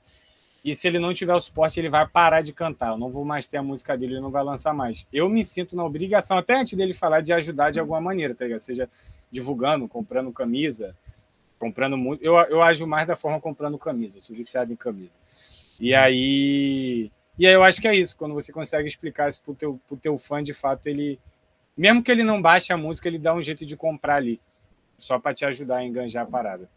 e 0.63 0.75
se 0.75 0.87
ele 0.87 0.99
não 0.99 1.15
tiver 1.15 1.35
o 1.35 1.41
suporte, 1.41 1.81
ele 1.81 1.89
vai 1.89 2.07
parar 2.07 2.43
de 2.43 2.53
cantar. 2.53 2.91
Eu 2.91 2.99
não 2.99 3.11
vou 3.11 3.25
mais 3.25 3.47
ter 3.47 3.57
a 3.57 3.63
música 3.63 3.97
dele, 3.97 4.15
ele 4.15 4.21
não 4.21 4.31
vai 4.31 4.45
lançar 4.45 4.75
mais. 4.75 5.07
Eu 5.11 5.29
me 5.29 5.43
sinto 5.43 5.75
na 5.75 5.85
obrigação, 5.85 6.37
até 6.37 6.55
antes 6.55 6.75
dele 6.75 6.93
falar, 6.93 7.23
de 7.23 7.33
ajudar 7.33 7.71
de 7.71 7.81
alguma 7.81 8.01
maneira, 8.01 8.35
tá 8.35 8.45
ligado? 8.45 8.61
Seja 8.61 8.89
divulgando, 9.31 9.89
comprando 9.89 10.31
camisa, 10.31 10.95
comprando 11.59 11.97
muito. 11.97 12.23
Eu, 12.23 12.35
eu 12.35 12.63
ajo 12.63 12.87
mais 12.87 13.07
da 13.07 13.17
forma 13.17 13.41
comprando 13.41 13.79
camisa, 13.79 14.19
eu 14.19 14.23
sou 14.23 14.37
viciado 14.37 14.73
em 14.73 14.77
camisa. 14.77 15.19
E 15.79 15.95
uhum. 15.95 16.01
aí 16.01 17.13
e 17.41 17.47
aí 17.47 17.55
eu 17.55 17.65
acho 17.65 17.81
que 17.81 17.89
é 17.89 17.95
isso, 17.95 18.15
quando 18.15 18.35
você 18.35 18.53
consegue 18.53 18.87
explicar 18.87 19.31
isso 19.31 19.41
pro 19.41 19.55
teu, 19.55 19.81
pro 19.89 19.97
teu 19.97 20.15
fã, 20.19 20.43
de 20.43 20.53
fato, 20.53 20.89
ele 20.89 21.19
Mesmo 21.75 22.03
que 22.03 22.13
ele 22.13 22.23
não 22.23 22.43
baixe 22.43 22.71
a 22.75 22.77
música, 22.77 23.09
ele 23.09 23.19
dá 23.19 23.35
um 23.35 23.41
jeito 23.41 23.65
de 23.65 23.75
comprar 23.75 24.17
ali. 24.17 24.39
Só 24.99 25.19
para 25.19 25.33
te 25.33 25.47
ajudar 25.47 25.79
a 25.79 25.85
enganjar 25.85 26.25
a 26.25 26.31
parada. 26.31 26.69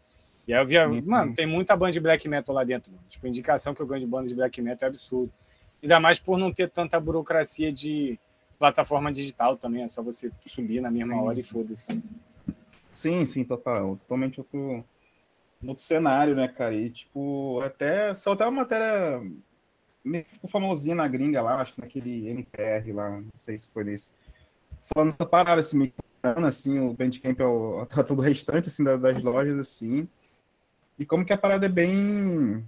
E 0.48 0.54
aí 0.54 0.62
eu 0.62 0.66
via, 0.66 0.88
Sim. 0.88 1.02
mano, 1.02 1.34
tem 1.34 1.46
muita 1.46 1.76
banda 1.76 1.92
de 1.92 2.00
black 2.00 2.26
metal 2.26 2.54
lá 2.54 2.64
dentro, 2.64 2.90
mano. 2.90 3.04
Tipo, 3.10 3.26
a 3.26 3.28
indicação 3.28 3.74
que 3.74 3.82
eu 3.82 3.86
ganho 3.86 4.00
de 4.00 4.06
banda 4.06 4.26
de 4.26 4.34
black 4.34 4.62
metal 4.62 4.86
é 4.86 4.88
absurdo. 4.88 5.30
Ainda 5.82 6.00
mais 6.00 6.18
por 6.18 6.38
não 6.38 6.50
ter 6.50 6.70
tanta 6.70 6.98
burocracia 6.98 7.70
de 7.70 8.18
plataforma 8.58 9.12
digital 9.12 9.58
também. 9.58 9.82
É 9.82 9.88
só 9.88 10.02
você 10.02 10.32
subir 10.46 10.80
na 10.80 10.90
mesma 10.90 11.20
hora 11.20 11.38
e 11.38 11.42
foda-se. 11.42 12.02
Sim, 12.90 13.26
sim, 13.26 13.44
total. 13.44 13.96
Totalmente 13.96 14.40
outro, 14.40 14.82
outro 15.66 15.84
cenário, 15.84 16.34
né, 16.34 16.48
cara? 16.48 16.74
E, 16.74 16.88
tipo, 16.88 17.60
até 17.60 18.14
só 18.14 18.32
até 18.32 18.44
uma 18.44 18.62
matéria 18.62 19.20
tipo, 20.04 20.48
famosinha 20.48 20.94
na 20.94 21.08
gringa 21.08 21.40
lá, 21.40 21.60
acho 21.60 21.74
que 21.74 21.80
naquele 21.80 22.28
NPR 22.28 22.92
lá, 22.92 23.10
não 23.10 23.30
sei 23.38 23.56
se 23.56 23.68
foi 23.70 23.84
nesse. 23.84 24.12
Falando 24.92 25.12
essa 25.12 25.24
parada, 25.24 25.60
assim, 25.60 25.78
meio 25.78 25.92
assim, 26.46 26.78
o 26.78 26.94
Bandcamp 26.94 27.38
é 27.40 27.44
o, 27.44 27.86
tá 27.90 28.02
todo 28.02 28.18
o 28.18 28.22
restante, 28.22 28.68
assim, 28.68 28.84
das 28.84 29.22
lojas, 29.22 29.58
assim. 29.58 30.08
E 30.98 31.04
como 31.04 31.24
que 31.24 31.32
a 31.32 31.38
parada 31.38 31.66
é 31.66 31.68
bem... 31.68 32.64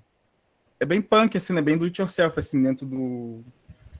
É 0.78 0.84
bem 0.84 1.00
punk, 1.00 1.36
assim, 1.36 1.52
né? 1.52 1.62
Bem 1.62 1.78
do 1.78 1.84
it 1.84 2.00
yourself, 2.00 2.38
assim, 2.38 2.62
dentro 2.62 2.86
do... 2.86 3.42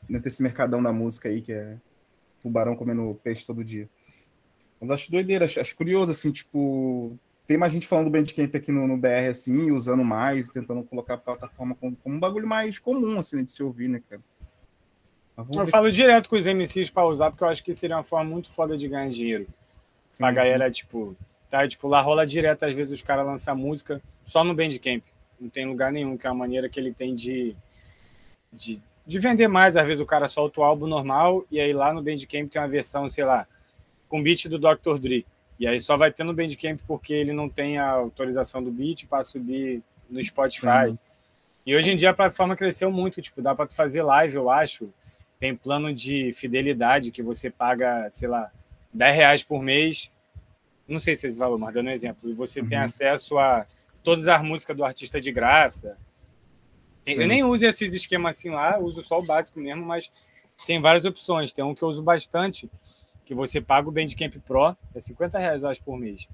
Dentro 0.09 0.25
desse 0.25 0.43
mercadão 0.43 0.83
da 0.83 0.93
música 0.93 1.29
aí, 1.29 1.41
que 1.41 1.53
é 1.53 1.77
tubarão 2.43 2.77
comendo 2.77 3.19
peixe 3.25 3.47
todo 3.47 3.65
dia. 3.65 3.89
Mas 4.81 4.91
acho 4.91 5.11
doideira, 5.11 5.47
acho, 5.47 5.59
acho 5.59 5.75
curioso, 5.75 6.13
assim, 6.13 6.31
tipo, 6.31 7.19
tem 7.47 7.57
mais 7.57 7.73
gente 7.73 7.87
falando 7.87 8.07
do 8.07 8.11
Bandcamp 8.11 8.55
aqui 8.55 8.73
no, 8.73 8.87
no 8.89 8.97
BR, 8.97 9.31
assim, 9.31 9.71
usando 9.71 10.05
mais, 10.05 10.49
tentando 10.49 10.83
colocar 10.83 11.15
a 11.15 11.19
plataforma 11.19 11.75
como, 11.77 11.97
como 11.97 12.17
um 12.17 12.19
bagulho 12.19 12.47
mais 12.47 12.79
comum, 12.79 13.19
assim, 13.19 13.45
de 13.45 13.53
se 13.53 13.63
ouvir, 13.63 13.89
né, 13.89 14.03
cara? 14.09 14.21
Eu 15.55 15.67
falo 15.67 15.93
direto 15.93 16.29
com 16.29 16.37
os 16.37 16.47
MCs 16.47 16.91
para 16.91 17.07
usar, 17.07 17.31
porque 17.31 17.45
eu 17.45 17.49
acho 17.49 17.63
que 17.63 17.75
seria 17.75 17.97
uma 17.97 18.03
forma 18.03 18.31
muito 18.31 18.51
foda 18.51 18.77
de 18.77 18.89
ganhar 18.89 19.09
dinheiro. 19.09 19.47
Sim, 20.11 20.25
a 20.25 20.33
galera, 20.33 20.71
tipo, 20.71 21.15
tá, 21.49 21.69
tipo, 21.69 21.87
lá 21.89 22.01
rola 22.01 22.27
direto, 22.27 22.65
às 22.65 22.75
vezes 22.75 22.95
os 22.95 23.03
caras 23.03 23.27
lançam 23.27 23.55
música 23.55 24.01
só 24.25 24.43
no 24.43 24.55
Bandcamp. 24.55 25.05
Não 25.39 25.51
tem 25.51 25.67
lugar 25.67 25.93
nenhum, 25.93 26.17
que 26.17 26.27
é 26.27 26.31
a 26.31 26.35
maneira 26.35 26.69
que 26.69 26.81
ele 26.81 26.93
tem 26.93 27.15
de, 27.15 27.55
de, 28.51 28.81
de 29.07 29.19
vender 29.19 29.47
mais. 29.47 29.77
Às 29.77 29.87
vezes 29.87 30.01
o 30.01 30.07
cara 30.07 30.27
solta 30.27 30.61
o 30.61 30.65
álbum 30.65 30.87
normal, 30.87 31.45
e 31.51 31.61
aí 31.61 31.73
lá 31.73 31.93
no 31.93 32.03
Bandcamp 32.03 32.49
tem 32.49 32.61
uma 32.61 32.67
versão, 32.67 33.07
sei 33.07 33.25
lá, 33.25 33.47
com 34.09 34.23
beat 34.23 34.49
do 34.49 34.59
Dr. 34.59 34.99
Dre. 34.99 35.27
E 35.59 35.67
aí 35.67 35.81
só 35.81 35.97
vai 35.97 36.13
ter 36.13 36.25
no 36.25 36.35
Bandcamp 36.35 36.81
porque 36.87 37.15
ele 37.15 37.33
não 37.33 37.49
tem 37.49 37.79
a 37.79 37.89
autorização 37.89 38.63
do 38.63 38.71
beat 38.71 39.07
para 39.07 39.23
subir 39.23 39.83
no 40.09 40.23
Spotify. 40.23 40.89
Uhum. 40.89 40.99
E 41.65 41.75
hoje 41.75 41.91
em 41.91 41.97
dia 41.97 42.11
a 42.11 42.15
plataforma 42.15 42.55
cresceu 42.55 42.91
muito, 42.91 43.21
tipo, 43.21 43.43
dá 43.43 43.55
para 43.55 43.69
fazer 43.69 44.03
live, 44.03 44.37
eu 44.37 44.51
acho. 44.51 44.93
Tem 45.39 45.55
plano 45.55 45.93
de 45.93 46.33
fidelidade 46.33 47.11
que 47.11 47.23
você 47.23 47.51
paga, 47.51 48.09
sei 48.11 48.29
lá, 48.29 48.51
10 48.93 49.17
reais 49.17 49.43
por 49.43 49.63
mês. 49.63 50.11
Não 50.87 50.99
sei 50.99 51.17
se 51.17 51.27
é 51.27 51.29
esse 51.29 51.39
valor, 51.39 51.59
mas 51.59 51.75
dando 51.75 51.89
um 51.89 51.93
exemplo. 51.93 52.31
E 52.31 52.33
você 52.33 52.61
uhum. 52.61 52.69
tem 52.69 52.79
acesso 52.79 53.39
a 53.39 53.67
todas 54.03 54.29
as 54.29 54.43
músicas 54.43 54.77
do 54.77 54.85
artista 54.85 55.21
de 55.21 55.33
graça. 55.33 55.97
Eu 57.05 57.27
nem 57.27 57.45
uso 57.45 57.65
esses 57.65 57.93
esquemas 57.93 58.37
assim 58.37 58.51
lá, 58.51 58.79
uso 58.79 59.03
só 59.03 59.19
o 59.19 59.25
básico 59.25 59.61
mesmo, 59.61 59.85
mas 59.85 60.11
tem 60.67 60.81
várias 60.81 61.05
opções. 61.05 61.53
Tem 61.53 61.65
um 61.65 61.75
que 61.75 61.83
eu 61.83 61.89
uso 61.89 62.03
bastante, 62.03 62.71
que 63.27 63.35
você 63.35 63.61
paga 63.61 63.89
o 63.89 63.93
Bandcamp 63.93 64.37
Pro, 64.47 64.77
é 64.95 65.01
50 65.01 65.37
reais, 65.39 65.65
eu 65.65 65.69
acho, 65.69 65.83
por 65.83 65.99
mês. 65.99 66.29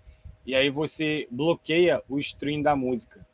E 0.44 0.54
aí 0.54 0.68
você 0.68 1.26
bloqueia 1.30 2.02
o 2.06 2.18
stream 2.18 2.60
da 2.60 2.76
música. 2.76 3.26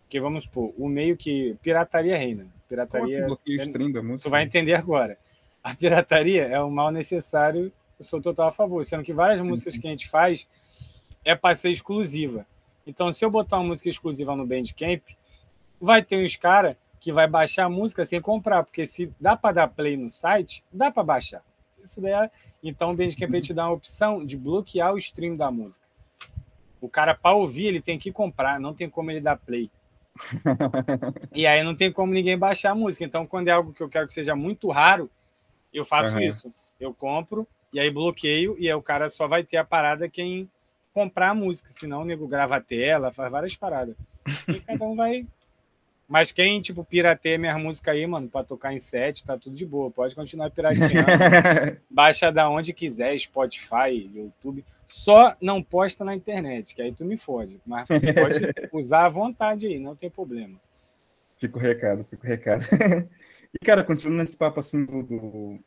Porque 0.00 0.18
vamos 0.18 0.44
supor, 0.44 0.72
o 0.78 0.88
meio 0.88 1.16
que. 1.16 1.56
Pirataria 1.62 2.16
reina. 2.16 2.46
Pirataria. 2.66 3.06
Como 3.06 3.12
assim 3.12 3.26
bloqueia 3.26 3.58
o 3.58 3.62
stream 3.62 3.92
da 3.92 4.02
música? 4.02 4.28
Tu 4.28 4.30
vai 4.30 4.42
entender 4.42 4.74
agora. 4.74 5.18
A 5.62 5.74
pirataria 5.74 6.44
é 6.44 6.60
um 6.62 6.70
mal 6.70 6.90
necessário, 6.90 7.70
eu 7.98 8.04
sou 8.04 8.20
total 8.20 8.48
a 8.48 8.52
favor. 8.52 8.82
Sendo 8.82 9.02
que 9.02 9.12
várias 9.12 9.40
sim, 9.40 9.46
músicas 9.46 9.76
que 9.76 9.86
a 9.86 9.90
gente 9.90 10.08
faz 10.08 10.48
é 11.22 11.34
para 11.34 11.54
ser 11.54 11.70
exclusiva. 11.70 12.46
Então, 12.86 13.12
se 13.12 13.24
eu 13.24 13.30
botar 13.30 13.58
uma 13.58 13.68
música 13.68 13.90
exclusiva 13.90 14.34
no 14.34 14.46
Bandcamp, 14.46 15.02
vai 15.78 16.02
ter 16.02 16.24
uns 16.24 16.34
caras 16.34 16.76
que 16.98 17.12
vai 17.12 17.28
baixar 17.28 17.66
a 17.66 17.68
música 17.68 18.04
sem 18.04 18.20
comprar, 18.20 18.64
porque 18.64 18.86
se 18.86 19.12
dá 19.20 19.36
para 19.36 19.52
dar 19.54 19.68
play 19.68 19.96
no 19.96 20.08
site, 20.08 20.64
dá 20.72 20.90
para 20.90 21.02
baixar. 21.02 21.44
Isso 21.82 22.00
daí 22.00 22.12
é... 22.12 22.30
Então 22.62 22.92
o 22.92 22.96
Bandcamp 22.96 23.34
te 23.40 23.52
dá 23.52 23.64
uma 23.66 23.74
opção 23.74 24.24
de 24.24 24.36
bloquear 24.36 24.94
o 24.94 24.98
stream 24.98 25.36
da 25.36 25.50
música. 25.50 25.86
O 26.80 26.88
cara, 26.88 27.14
para 27.14 27.36
ouvir, 27.36 27.66
ele 27.66 27.80
tem 27.80 27.98
que 27.98 28.10
comprar, 28.10 28.58
não 28.58 28.74
tem 28.74 28.88
como 28.88 29.10
ele 29.10 29.20
dar 29.20 29.36
play. 29.36 29.70
e 31.32 31.46
aí 31.46 31.62
não 31.62 31.74
tem 31.74 31.92
como 31.92 32.12
ninguém 32.12 32.36
baixar 32.36 32.72
a 32.72 32.74
música. 32.74 33.04
Então, 33.04 33.26
quando 33.26 33.48
é 33.48 33.52
algo 33.52 33.72
que 33.72 33.82
eu 33.82 33.88
quero 33.88 34.06
que 34.06 34.12
seja 34.12 34.34
muito 34.34 34.68
raro, 34.70 35.10
eu 35.72 35.84
faço 35.84 36.16
uhum. 36.16 36.22
isso. 36.22 36.52
Eu 36.80 36.92
compro 36.92 37.46
e 37.72 37.80
aí 37.80 37.90
bloqueio, 37.90 38.56
e 38.58 38.68
aí 38.68 38.74
o 38.74 38.82
cara 38.82 39.08
só 39.08 39.26
vai 39.26 39.42
ter 39.42 39.56
a 39.56 39.64
parada 39.64 40.08
quem 40.08 40.50
comprar 40.92 41.30
a 41.30 41.34
música. 41.34 41.70
Senão 41.70 42.02
o 42.02 42.04
nego 42.04 42.28
grava 42.28 42.56
a 42.56 42.60
tela, 42.60 43.12
faz 43.12 43.30
várias 43.30 43.56
paradas. 43.56 43.96
E 44.48 44.60
cada 44.60 44.84
um 44.84 44.94
vai 44.94 45.26
mas 46.08 46.30
quem, 46.30 46.60
tipo, 46.60 46.84
pirateia 46.84 47.38
minha 47.38 47.56
música 47.56 47.90
aí, 47.90 48.06
mano, 48.06 48.28
pra 48.28 48.44
tocar 48.44 48.72
em 48.72 48.78
set, 48.78 49.24
tá 49.24 49.38
tudo 49.38 49.56
de 49.56 49.64
boa. 49.64 49.90
Pode 49.90 50.14
continuar 50.14 50.50
pirateando. 50.50 50.90
Baixa 51.88 52.30
da 52.30 52.50
onde 52.50 52.72
quiser, 52.72 53.16
Spotify, 53.18 54.10
YouTube. 54.14 54.64
Só 54.86 55.34
não 55.40 55.62
posta 55.62 56.04
na 56.04 56.14
internet, 56.14 56.74
que 56.74 56.82
aí 56.82 56.92
tu 56.92 57.04
me 57.04 57.16
fode. 57.16 57.60
Mas 57.64 57.86
pode 57.88 58.52
usar 58.72 59.06
à 59.06 59.08
vontade 59.08 59.66
aí, 59.66 59.78
não 59.78 59.96
tem 59.96 60.10
problema. 60.10 60.60
Fica 61.38 61.56
o 61.56 61.60
recado, 61.60 62.04
fica 62.04 62.26
o 62.26 62.28
recado. 62.28 62.64
e, 63.54 63.64
cara, 63.64 63.82
continuando 63.82 64.22
nesse 64.22 64.36
papo, 64.36 64.60
assim, 64.60 64.84
do, 64.84 65.02
do 65.02 65.58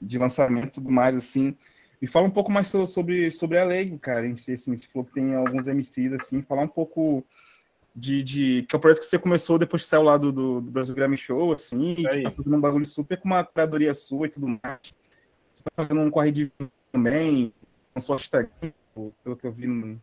de 0.00 0.18
lançamento 0.18 0.66
e 0.66 0.74
tudo 0.74 0.90
mais, 0.90 1.14
assim, 1.14 1.56
me 2.00 2.08
fala 2.08 2.26
um 2.26 2.30
pouco 2.30 2.50
mais 2.50 2.68
sobre, 2.68 3.30
sobre 3.30 3.58
a 3.58 3.64
Lego, 3.64 3.98
cara, 3.98 4.26
em 4.26 4.36
si, 4.36 4.52
assim, 4.52 4.76
se 4.76 4.88
falou 4.88 5.06
que 5.06 5.14
tem 5.14 5.34
alguns 5.34 5.68
MCs, 5.68 6.12
assim, 6.12 6.42
falar 6.42 6.62
um 6.62 6.68
pouco 6.68 7.24
de, 7.94 8.22
de 8.22 8.62
que 8.62 8.74
é 8.74 8.78
o 8.78 8.80
projeto 8.80 9.00
que 9.00 9.06
você 9.06 9.18
começou 9.18 9.58
depois 9.58 9.82
que 9.82 9.88
saiu 9.88 10.02
lá 10.02 10.16
do, 10.16 10.32
do, 10.32 10.60
do 10.60 10.70
Brasil 10.70 10.94
Grammy 10.94 11.16
Show, 11.16 11.52
assim, 11.52 11.90
Isso 11.90 12.08
aí. 12.08 12.22
tá 12.22 12.30
fazendo 12.30 12.56
um 12.56 12.60
bagulho 12.60 12.86
super 12.86 13.18
com 13.18 13.26
uma 13.26 13.44
curadoria 13.44 13.92
sua 13.92 14.26
e 14.26 14.30
tudo 14.30 14.48
mais. 14.48 14.60
Tá 14.62 15.70
fazendo 15.76 16.00
um 16.00 16.10
corre 16.10 16.32
de 16.32 16.52
também, 16.90 17.52
com 17.92 18.00
sua 18.00 18.16
Instagram, 18.16 18.72
pelo 19.22 19.36
que 19.36 19.46
eu 19.46 19.52
vi 19.52 19.66
no, 19.66 20.00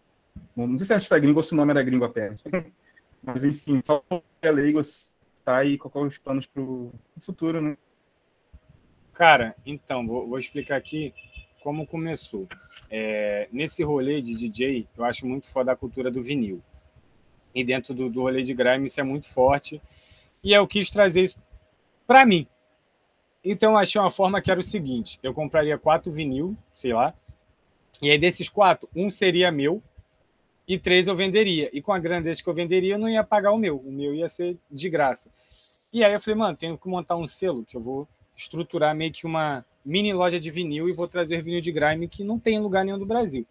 Não 0.55 0.77
sei 0.77 0.85
se 0.85 0.93
é 0.93 0.95
hashtag 0.97 1.21
gringo 1.21 1.39
ou 1.39 1.43
se 1.43 1.53
o 1.53 1.57
nome 1.57 1.71
era 1.71 1.83
gringo 1.83 2.05
apenas. 2.05 2.41
Mas 3.21 3.43
enfim, 3.43 3.81
só 3.83 4.03
a 4.09 4.49
Legos 4.49 5.13
tá 5.43 5.57
aí, 5.57 5.77
qual 5.77 6.05
é 6.05 6.07
os 6.07 6.17
planos 6.17 6.45
para 6.45 6.61
o 6.61 6.93
futuro, 7.19 7.59
né? 7.59 7.77
Cara, 9.13 9.55
então, 9.65 10.07
vou, 10.07 10.29
vou 10.29 10.39
explicar 10.39 10.77
aqui 10.77 11.13
como 11.61 11.85
começou. 11.85 12.47
É, 12.89 13.49
nesse 13.51 13.83
rolê 13.83 14.21
de 14.21 14.37
DJ, 14.37 14.87
eu 14.97 15.03
acho 15.03 15.27
muito 15.27 15.51
foda 15.51 15.71
a 15.73 15.75
cultura 15.75 16.09
do 16.09 16.21
vinil 16.21 16.63
e 17.53 17.63
dentro 17.63 17.93
do, 17.93 18.09
do 18.09 18.21
rolê 18.21 18.41
de 18.41 18.53
grime 18.53 18.85
isso 18.85 18.99
é 18.99 19.03
muito 19.03 19.31
forte. 19.31 19.81
E 20.43 20.53
eu 20.53 20.65
quis 20.67 20.89
trazer 20.89 21.23
isso 21.23 21.37
para 22.07 22.25
mim. 22.25 22.47
Então 23.43 23.71
eu 23.71 23.77
achei 23.77 23.99
uma 23.99 24.11
forma 24.11 24.41
que 24.41 24.51
era 24.51 24.59
o 24.59 24.63
seguinte: 24.63 25.19
eu 25.23 25.33
compraria 25.33 25.77
quatro 25.77 26.11
vinil, 26.11 26.57
sei 26.73 26.93
lá, 26.93 27.13
e 28.01 28.09
aí 28.09 28.17
desses 28.17 28.47
quatro, 28.49 28.87
um 28.95 29.09
seria 29.09 29.51
meu 29.51 29.81
e 30.67 30.77
três 30.77 31.07
eu 31.07 31.15
venderia. 31.15 31.69
E 31.73 31.81
com 31.81 31.91
a 31.91 31.99
grana 31.99 32.21
desses 32.21 32.41
que 32.41 32.49
eu 32.49 32.53
venderia, 32.53 32.95
eu 32.95 32.99
não 32.99 33.09
ia 33.09 33.23
pagar 33.23 33.51
o 33.51 33.57
meu, 33.57 33.77
o 33.77 33.91
meu 33.91 34.13
ia 34.13 34.27
ser 34.27 34.57
de 34.69 34.89
graça. 34.89 35.29
E 35.91 36.03
aí 36.03 36.13
eu 36.13 36.19
falei, 36.19 36.37
mano, 36.37 36.55
tenho 36.55 36.77
que 36.77 36.87
montar 36.87 37.17
um 37.17 37.25
selo 37.25 37.65
que 37.65 37.75
eu 37.75 37.81
vou 37.81 38.07
estruturar 38.37 38.95
meio 38.95 39.11
que 39.11 39.25
uma 39.25 39.65
mini 39.83 40.13
loja 40.13 40.39
de 40.39 40.51
vinil 40.51 40.87
e 40.87 40.93
vou 40.93 41.07
trazer 41.07 41.41
vinil 41.41 41.59
de 41.59 41.71
grime 41.71 42.07
que 42.07 42.23
não 42.23 42.39
tem 42.39 42.55
em 42.55 42.59
lugar 42.59 42.85
nenhum 42.85 42.99
do 42.99 43.05
Brasil. 43.05 43.45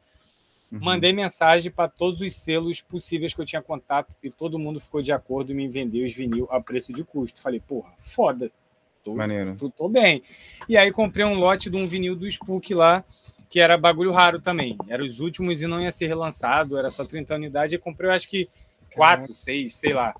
Uhum. 0.70 0.80
Mandei 0.82 1.12
mensagem 1.12 1.72
para 1.72 1.88
todos 1.88 2.20
os 2.20 2.34
selos 2.34 2.80
possíveis 2.80 3.32
que 3.32 3.40
eu 3.40 3.44
tinha 3.46 3.62
contato 3.62 4.14
e 4.22 4.30
todo 4.30 4.58
mundo 4.58 4.78
ficou 4.78 5.00
de 5.00 5.12
acordo 5.12 5.52
em 5.52 5.54
me 5.54 5.68
vender 5.68 6.04
os 6.04 6.12
vinil 6.12 6.46
a 6.50 6.60
preço 6.60 6.92
de 6.92 7.02
custo. 7.02 7.40
Falei, 7.40 7.60
porra, 7.60 7.92
foda. 7.98 8.50
Tô, 9.02 9.14
Maneiro. 9.14 9.56
Tô, 9.56 9.70
tô 9.70 9.88
bem. 9.88 10.22
E 10.68 10.76
aí 10.76 10.92
comprei 10.92 11.24
um 11.24 11.38
lote 11.38 11.70
de 11.70 11.76
um 11.76 11.86
vinil 11.86 12.14
do 12.14 12.26
Spook 12.26 12.74
lá, 12.74 13.02
que 13.48 13.60
era 13.60 13.78
bagulho 13.78 14.12
raro 14.12 14.40
também. 14.40 14.76
Era 14.88 15.02
os 15.02 15.20
últimos 15.20 15.62
e 15.62 15.66
não 15.66 15.80
ia 15.80 15.90
ser 15.90 16.06
relançado, 16.06 16.76
era 16.76 16.90
só 16.90 17.04
30 17.04 17.34
unidades. 17.36 17.72
E 17.72 17.78
comprei, 17.78 18.10
eu 18.10 18.14
acho 18.14 18.28
que 18.28 18.48
4, 18.94 19.32
6, 19.32 19.74
sei 19.74 19.94
lá. 19.94 20.14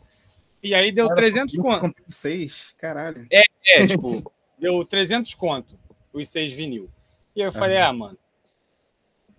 E 0.63 0.75
aí 0.75 0.91
deu 0.91 1.09
Cara, 1.09 1.21
300 1.21 1.57
conto. 1.57 1.95
6, 2.09 2.75
caralho. 2.79 3.27
É, 3.31 3.43
é 3.67 3.87
tipo, 3.87 4.33
deu 4.59 4.85
300 4.85 5.35
conto 5.35 5.79
os 6.13 6.29
seis 6.29 6.53
vinil. 6.53 6.91
E 7.35 7.43
aí 7.43 7.49
eu 7.49 7.53
falei, 7.53 7.79
ah, 7.79 7.93
mano, 7.93 8.19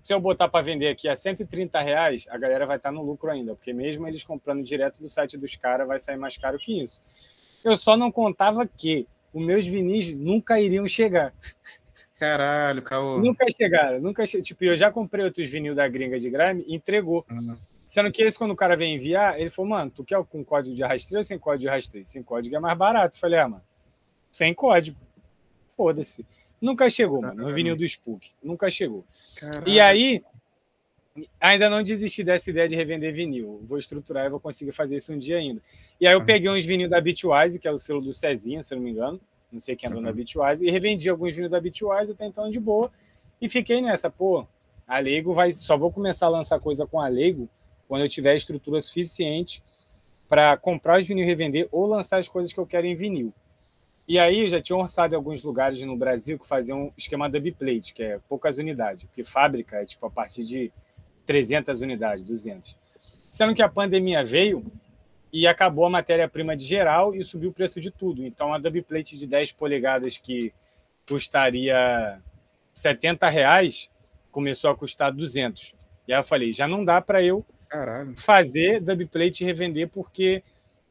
se 0.04 0.14
eu 0.14 0.20
botar 0.20 0.48
para 0.48 0.64
vender 0.64 0.88
aqui 0.88 1.08
a 1.08 1.16
130 1.16 1.80
reais, 1.80 2.26
a 2.30 2.38
galera 2.38 2.66
vai 2.66 2.78
estar 2.78 2.90
tá 2.90 2.96
no 2.96 3.04
lucro 3.04 3.30
ainda, 3.30 3.56
porque 3.56 3.74
mesmo 3.74 4.08
eles 4.08 4.24
comprando 4.24 4.64
direto 4.64 5.02
do 5.02 5.10
site 5.10 5.38
dos 5.38 5.56
caras, 5.56 5.88
vai 5.88 6.00
sair 6.00 6.18
mais 6.18 6.38
caro 6.38 6.58
que 6.58 6.84
isso. 6.84 7.02
Eu 7.64 7.76
só 7.78 7.98
não 7.98 8.12
contava 8.12 8.66
que 8.66 9.08
os 9.34 9.46
meus 9.46 9.66
vinis 9.66 10.12
nunca 10.14 10.60
iriam 10.60 10.88
chegar. 10.88 11.34
Caralho, 12.20 12.82
caô. 12.82 13.20
Nunca 13.20 13.46
chegaram, 13.50 14.02
nunca 14.02 14.26
che... 14.26 14.42
Tipo, 14.42 14.66
eu 14.66 14.76
já 14.76 14.92
comprei 14.92 15.24
outros 15.24 15.48
vinil 15.48 15.74
da 15.74 15.88
gringa 15.88 16.20
de 16.20 16.30
grime 16.30 16.66
e 16.68 16.76
entregou. 16.76 17.26
Uhum. 17.30 17.58
Sendo 17.86 18.12
que 18.12 18.22
esse, 18.22 18.38
quando 18.38 18.52
o 18.52 18.56
cara 18.56 18.76
vem 18.76 18.96
enviar, 18.96 19.40
ele 19.40 19.50
falou, 19.50 19.70
mano, 19.70 19.90
tu 19.90 20.04
quer 20.04 20.22
com 20.26 20.44
código 20.44 20.76
de 20.76 20.84
rastreio 20.84 21.20
ou 21.20 21.24
sem 21.24 21.40
código 21.40 21.62
de 21.62 21.68
rastreio? 21.70 22.06
Sem 22.06 22.22
código 22.22 22.56
é 22.56 22.60
mais 22.60 22.78
barato. 22.78 23.16
Eu 23.16 23.20
falei, 23.20 23.40
ah, 23.40 23.48
mano, 23.48 23.64
sem 24.32 24.54
código. 24.54 24.98
Foda-se. 25.76 26.26
Nunca 26.62 26.90
chegou, 26.90 27.22
mano. 27.22 27.48
No 27.48 27.54
vinil 27.54 27.76
do 27.76 27.86
Spook. 27.86 28.32
Nunca 28.44 28.70
chegou. 28.70 29.06
Caralho. 29.36 29.68
E 29.68 29.80
aí, 29.80 30.24
ainda 31.40 31.70
não 31.70 31.82
desisti 31.82 32.24
dessa 32.24 32.50
ideia 32.50 32.68
de 32.68 32.76
revender 32.76 33.14
vinil. 33.14 33.62
Vou 33.64 33.78
estruturar 33.78 34.26
e 34.26 34.30
vou 34.30 34.40
conseguir 34.40 34.72
fazer 34.72 34.98
isso 34.98 35.14
um 35.14 35.18
dia 35.18 35.38
ainda. 35.38 35.62
E 36.00 36.08
aí 36.08 36.14
eu 36.14 36.24
peguei 36.24 36.50
uns 36.50 36.66
vinil 36.66 36.90
da 36.90 37.00
Bitwise, 37.00 37.60
que 37.60 37.68
é 37.68 37.72
o 37.72 37.80
selo 37.80 38.02
do 38.02 38.14
Cezinha, 38.14 38.62
se 38.62 38.74
eu 38.74 38.78
não 38.78 38.84
me 38.84 38.92
engano. 38.92 39.20
Não 39.52 39.60
sei 39.60 39.76
quem 39.76 39.90
é 39.90 39.94
dono 39.94 40.06
da 40.06 40.14
Bitwise. 40.14 40.66
E 40.66 40.70
revendi 40.70 41.10
alguns 41.10 41.34
vinil 41.34 41.50
da 41.50 41.60
Bitwise 41.60 42.12
até 42.12 42.26
então 42.26 42.50
de 42.50 42.60
boa. 42.60 42.92
E 43.42 43.50
fiquei 43.50 43.82
nessa, 43.82 44.10
pô. 44.10 44.46
A 44.88 45.00
Lego 45.00 45.34
vai. 45.34 45.52
Só 45.52 45.78
vou 45.78 45.92
começar 45.92 46.28
a 46.28 46.30
lançar 46.30 46.60
coisa 46.60 46.86
com 46.86 47.00
a 47.00 47.08
Lego 47.08 47.50
quando 47.88 48.04
eu 48.04 48.10
tiver 48.10 48.36
estrutura 48.36 48.82
suficiente 48.82 49.64
para 50.28 50.56
comprar 50.58 51.00
os 51.00 51.08
vinil 51.08 51.24
e 51.24 51.28
revender 51.28 51.68
ou 51.72 51.88
lançar 51.88 52.20
as 52.20 52.28
coisas 52.28 52.54
que 52.54 52.60
eu 52.60 52.66
quero 52.66 52.86
em 52.86 52.94
vinil. 52.94 53.34
E 54.10 54.18
aí 54.18 54.50
já 54.50 54.60
tinha 54.60 54.76
orçado 54.76 55.14
em 55.14 55.16
alguns 55.16 55.44
lugares 55.44 55.80
no 55.84 55.96
Brasil 55.96 56.40
que 56.40 56.48
faziam 56.48 56.86
um 56.86 56.92
esquema 56.98 57.30
dubplate, 57.30 57.94
que 57.94 58.02
é 58.02 58.20
poucas 58.28 58.58
unidades, 58.58 59.04
porque 59.04 59.24
fábrica 59.24 59.84
é 59.84 59.86
tipo 59.86 60.04
a 60.04 60.10
partir 60.10 60.44
de 60.44 60.72
300 61.28 61.80
unidades, 61.82 62.24
200. 62.24 62.76
Sendo 63.30 63.54
que 63.54 63.62
a 63.62 63.70
pandemia 63.70 64.26
veio 64.26 64.66
e 65.32 65.46
acabou 65.46 65.86
a 65.86 65.92
matéria-prima 65.92 66.58
de 66.58 66.66
geral 66.66 67.14
e 67.14 67.24
subiu 67.24 67.52
o 67.52 67.54
preço 67.54 67.80
de 67.80 67.92
tudo. 67.92 68.26
Então 68.26 68.52
a 68.52 68.58
dubplate 68.58 69.16
de 69.16 69.28
10 69.28 69.52
polegadas 69.52 70.18
que 70.18 70.52
custaria 71.08 72.20
70 72.74 73.30
reais 73.30 73.92
começou 74.32 74.72
a 74.72 74.76
custar 74.76 75.14
200. 75.14 75.76
E 76.08 76.14
aí 76.14 76.20
eu 76.20 76.24
falei, 76.24 76.52
já 76.52 76.68
não 76.68 76.84
dá 76.84 77.00
para 77.00 77.22
eu 77.22 77.46
Caralho. 77.68 78.16
fazer 78.18 78.80
dubplate 78.82 79.44
e 79.44 79.46
revender 79.46 79.88
porque 79.88 80.42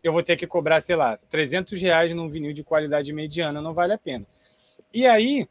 eu 0.03 0.13
vou 0.13 0.23
ter 0.23 0.37
que 0.37 0.47
cobrar, 0.47 0.81
sei 0.81 0.97
lá, 0.97 1.19
300 1.29 1.81
reais 1.81 2.13
num 2.15 2.29
vinil 2.29 2.53
de 2.53 2.63
qualidade 2.63 3.13
mediana, 3.13 3.61
não 3.61 3.73
vale 3.73 3.93
a 3.93 3.99
pena. 3.99 4.25
E 4.93 5.07
aí, 5.07 5.49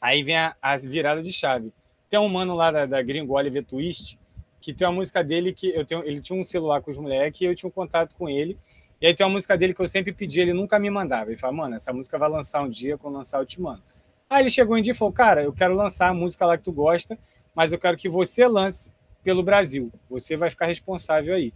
aí 0.00 0.22
vem 0.22 0.36
a, 0.36 0.56
a 0.60 0.76
virada 0.76 1.20
de 1.22 1.32
chave. 1.32 1.72
Tem 2.08 2.18
um 2.18 2.28
mano 2.28 2.54
lá 2.54 2.70
da, 2.70 2.86
da 2.86 3.02
Gringo 3.02 3.34
Oliver 3.34 3.64
Twist, 3.64 4.18
que 4.60 4.72
tem 4.72 4.86
uma 4.86 4.94
música 4.94 5.22
dele 5.22 5.52
que 5.52 5.68
eu 5.74 5.84
tenho, 5.84 6.02
ele 6.04 6.20
tinha 6.20 6.38
um 6.38 6.44
celular 6.44 6.80
com 6.80 6.90
os 6.90 6.96
moleques 6.96 7.40
e 7.40 7.44
eu 7.44 7.54
tinha 7.54 7.68
um 7.68 7.72
contato 7.72 8.14
com 8.14 8.28
ele. 8.28 8.58
E 9.00 9.06
aí 9.06 9.14
tem 9.14 9.26
uma 9.26 9.32
música 9.32 9.58
dele 9.58 9.74
que 9.74 9.82
eu 9.82 9.86
sempre 9.86 10.12
pedi, 10.12 10.40
ele 10.40 10.54
nunca 10.54 10.78
me 10.78 10.88
mandava. 10.88 11.30
Ele 11.30 11.36
fala, 11.36 11.52
mano, 11.52 11.74
essa 11.74 11.92
música 11.92 12.16
vai 12.16 12.30
lançar 12.30 12.62
um 12.62 12.68
dia, 12.68 12.96
quando 12.96 13.16
lançar 13.16 13.40
eu 13.40 13.44
te 13.44 13.60
mando. 13.60 13.82
Aí 14.30 14.42
ele 14.42 14.50
chegou 14.50 14.76
um 14.76 14.80
dia 14.80 14.92
e 14.92 14.96
falou, 14.96 15.12
cara, 15.12 15.42
eu 15.42 15.52
quero 15.52 15.74
lançar 15.74 16.08
a 16.08 16.14
música 16.14 16.46
lá 16.46 16.56
que 16.56 16.64
tu 16.64 16.72
gosta, 16.72 17.18
mas 17.54 17.72
eu 17.72 17.78
quero 17.78 17.96
que 17.96 18.08
você 18.08 18.46
lance 18.46 18.94
pelo 19.22 19.42
Brasil. 19.42 19.92
Você 20.08 20.36
vai 20.36 20.48
ficar 20.48 20.66
responsável 20.66 21.34
aí. 21.34 21.52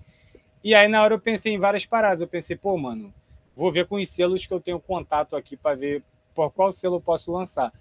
E 0.63 0.75
aí, 0.75 0.89
na 0.89 1.03
hora, 1.03 1.15
eu 1.15 1.21
pensei 1.21 1.53
em 1.53 1.59
várias 1.59 1.87
paradas. 1.87 2.21
Eu 2.21 2.29
pensei, 2.29 2.57
pô, 2.57 2.77
mano, 2.77 3.13
vou 3.55 3.73
ver 3.73 3.87
com 3.87 3.97
os 3.97 4.09
selos 4.09 4.47
que 4.47 4.53
eu 4.53 4.61
tenho 4.61 4.81
contato 4.81 5.37
aqui 5.37 5.57
para 5.57 5.77
ver 5.77 6.03
por 6.35 6.51
qual 6.51 6.71
selo 6.71 6.97
eu 6.97 7.01
posso 7.01 7.33
lançar. 7.33 7.73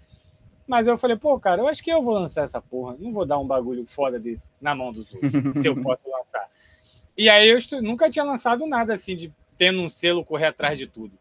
Mas 0.66 0.86
eu 0.86 0.98
falei, 0.98 1.16
pô, 1.16 1.38
cara, 1.40 1.62
eu 1.62 1.68
acho 1.68 1.82
que 1.82 1.90
eu 1.90 2.02
vou 2.02 2.14
lançar 2.14 2.42
essa 2.42 2.60
porra. 2.60 2.96
Não 2.98 3.12
vou 3.12 3.24
dar 3.24 3.38
um 3.38 3.46
bagulho 3.46 3.86
foda 3.86 4.18
desse 4.18 4.50
na 4.60 4.74
mão 4.74 4.92
dos 4.92 5.14
outros, 5.14 5.62
se 5.62 5.66
eu 5.66 5.80
posso 5.80 6.08
lançar. 6.10 6.46
E 7.16 7.28
aí 7.28 7.48
eu 7.48 7.58
nunca 7.82 8.10
tinha 8.10 8.24
lançado 8.24 8.66
nada 8.66 8.92
assim, 8.94 9.16
de 9.16 9.32
tendo 9.56 9.80
um 9.80 9.88
selo 9.88 10.24
correr 10.24 10.46
atrás 10.46 10.78
de 10.78 10.86
tudo. 10.86 11.18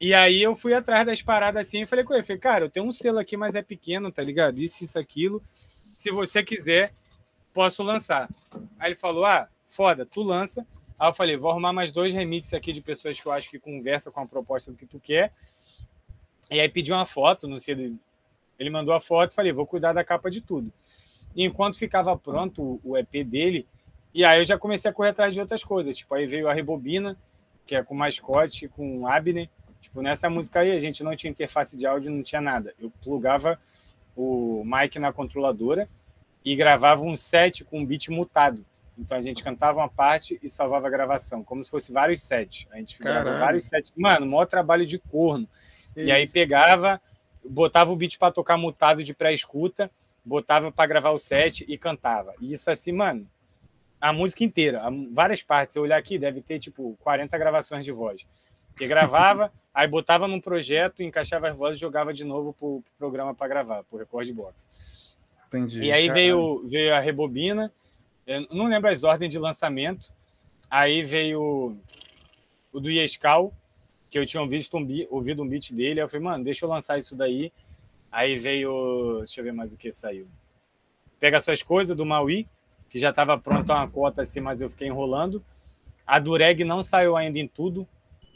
E 0.00 0.12
aí 0.12 0.42
eu 0.42 0.54
fui 0.54 0.74
atrás 0.74 1.06
das 1.06 1.22
paradas 1.22 1.66
assim 1.66 1.82
e 1.82 1.86
falei 1.86 2.04
com 2.04 2.12
ele, 2.12 2.22
falei, 2.22 2.40
cara, 2.40 2.64
eu 2.64 2.70
tenho 2.70 2.84
um 2.84 2.92
selo 2.92 3.18
aqui, 3.18 3.36
mas 3.36 3.54
é 3.54 3.62
pequeno, 3.62 4.10
tá 4.10 4.22
ligado? 4.22 4.58
Isso, 4.58 4.84
isso, 4.84 4.98
aquilo. 4.98 5.42
Se 5.96 6.10
você 6.10 6.42
quiser, 6.42 6.92
posso 7.52 7.82
lançar. 7.82 8.28
Aí 8.78 8.88
ele 8.88 8.94
falou, 8.96 9.24
ah, 9.24 9.48
foda, 9.74 10.06
tu 10.06 10.22
lança. 10.22 10.66
Aí 10.98 11.08
eu 11.08 11.12
falei, 11.12 11.36
vou 11.36 11.50
arrumar 11.50 11.72
mais 11.72 11.90
dois 11.90 12.14
remixes 12.14 12.54
aqui 12.54 12.72
de 12.72 12.80
pessoas 12.80 13.18
que 13.18 13.26
eu 13.26 13.32
acho 13.32 13.50
que 13.50 13.58
conversam 13.58 14.12
com 14.12 14.20
a 14.20 14.26
proposta 14.26 14.70
do 14.70 14.76
que 14.76 14.86
tu 14.86 15.00
quer. 15.00 15.32
E 16.50 16.60
aí 16.60 16.68
pedi 16.68 16.92
uma 16.92 17.04
foto, 17.04 17.48
não 17.48 17.58
sei, 17.58 17.94
ele 18.58 18.70
mandou 18.70 18.94
a 18.94 19.00
foto 19.00 19.34
falei, 19.34 19.52
vou 19.52 19.66
cuidar 19.66 19.92
da 19.92 20.04
capa 20.04 20.30
de 20.30 20.40
tudo. 20.40 20.72
E 21.34 21.44
enquanto 21.44 21.76
ficava 21.76 22.16
pronto 22.16 22.80
o 22.84 22.96
EP 22.96 23.24
dele, 23.26 23.66
e 24.12 24.24
aí 24.24 24.40
eu 24.40 24.44
já 24.44 24.56
comecei 24.56 24.88
a 24.88 24.94
correr 24.94 25.08
atrás 25.08 25.34
de 25.34 25.40
outras 25.40 25.64
coisas. 25.64 25.96
Tipo, 25.96 26.14
aí 26.14 26.26
veio 26.26 26.48
a 26.48 26.52
Rebobina, 26.52 27.18
que 27.66 27.74
é 27.74 27.82
com 27.82 27.94
mascote, 27.94 28.68
com 28.68 29.08
Abner. 29.08 29.50
Tipo, 29.80 30.00
nessa 30.00 30.30
música 30.30 30.60
aí 30.60 30.70
a 30.70 30.78
gente 30.78 31.02
não 31.02 31.16
tinha 31.16 31.30
interface 31.30 31.76
de 31.76 31.84
áudio, 31.84 32.12
não 32.12 32.22
tinha 32.22 32.40
nada. 32.40 32.72
Eu 32.78 32.92
plugava 33.02 33.58
o 34.16 34.62
mic 34.64 34.96
na 35.00 35.12
controladora 35.12 35.88
e 36.44 36.54
gravava 36.54 37.02
um 37.02 37.16
set 37.16 37.64
com 37.64 37.80
um 37.80 37.86
beat 37.86 38.08
mutado. 38.08 38.64
Então 38.96 39.18
a 39.18 39.20
gente 39.20 39.42
cantava 39.42 39.80
uma 39.80 39.88
parte 39.88 40.38
e 40.42 40.48
salvava 40.48 40.86
a 40.86 40.90
gravação, 40.90 41.42
como 41.42 41.64
se 41.64 41.70
fosse 41.70 41.92
vários 41.92 42.22
sets. 42.22 42.66
A 42.70 42.76
gente 42.76 42.98
gravava 42.98 43.38
vários 43.38 43.64
sets. 43.64 43.92
Mano, 43.96 44.26
maior 44.26 44.46
trabalho 44.46 44.86
de 44.86 44.98
corno. 44.98 45.48
Isso. 45.96 46.06
E 46.06 46.12
aí 46.12 46.28
pegava, 46.28 47.00
botava 47.44 47.90
o 47.92 47.96
beat 47.96 48.18
para 48.18 48.32
tocar 48.32 48.56
mutado 48.56 49.02
de 49.02 49.12
pré-escuta, 49.12 49.90
botava 50.24 50.70
para 50.70 50.86
gravar 50.86 51.10
o 51.10 51.18
set 51.18 51.64
e 51.68 51.76
cantava. 51.76 52.34
E 52.40 52.52
isso 52.52 52.70
assim, 52.70 52.92
mano, 52.92 53.28
a 54.00 54.12
música 54.12 54.44
inteira, 54.44 54.82
várias 55.12 55.42
partes. 55.42 55.72
Se 55.72 55.78
eu 55.78 55.82
olhar 55.82 55.96
aqui, 55.96 56.18
deve 56.18 56.40
ter 56.40 56.58
tipo 56.58 56.96
40 57.00 57.36
gravações 57.36 57.84
de 57.84 57.90
voz. 57.90 58.26
Que 58.76 58.86
gravava, 58.86 59.52
aí 59.74 59.88
botava 59.88 60.28
num 60.28 60.40
projeto, 60.40 61.02
encaixava 61.02 61.48
as 61.48 61.56
vozes 61.56 61.78
e 61.78 61.80
jogava 61.80 62.12
de 62.12 62.24
novo 62.24 62.52
pro, 62.52 62.80
pro 62.82 62.92
programa 62.98 63.34
para 63.34 63.48
gravar, 63.48 63.82
pro 63.84 63.98
Record 63.98 64.30
Box. 64.32 64.68
Entendi. 65.48 65.82
E 65.82 65.92
aí 65.92 66.08
veio, 66.08 66.62
veio 66.66 66.94
a 66.94 67.00
rebobina 67.00 67.72
eu 68.26 68.46
não 68.50 68.66
lembro 68.66 68.90
as 68.90 69.04
ordens 69.04 69.30
de 69.30 69.38
lançamento. 69.38 70.12
Aí 70.70 71.02
veio 71.02 71.76
o 72.72 72.80
do 72.80 72.90
Yescal, 72.90 73.52
que 74.10 74.18
eu 74.18 74.26
tinha 74.26 74.46
visto 74.46 74.76
um, 74.76 74.86
ouvido 75.10 75.42
um 75.42 75.48
beat 75.48 75.72
dele. 75.72 76.00
Aí 76.00 76.04
eu 76.04 76.08
falei, 76.08 76.24
mano, 76.24 76.44
deixa 76.44 76.64
eu 76.64 76.68
lançar 76.68 76.98
isso 76.98 77.14
daí. 77.14 77.52
Aí 78.10 78.36
veio. 78.36 79.18
Deixa 79.18 79.40
eu 79.40 79.44
ver 79.44 79.52
mais 79.52 79.74
o 79.74 79.76
que 79.76 79.92
saiu. 79.92 80.26
Pega 81.20 81.40
suas 81.40 81.62
coisas 81.62 81.96
do 81.96 82.04
Maui, 82.04 82.46
que 82.88 82.98
já 82.98 83.10
estava 83.10 83.38
pronto 83.38 83.72
uma 83.72 83.88
cota 83.88 84.22
assim, 84.22 84.40
mas 84.40 84.60
eu 84.60 84.68
fiquei 84.68 84.88
enrolando. 84.88 85.44
A 86.06 86.18
Dureg 86.18 86.64
não 86.64 86.82
saiu 86.82 87.16
ainda 87.16 87.38
em 87.38 87.48
tudo, 87.48 87.88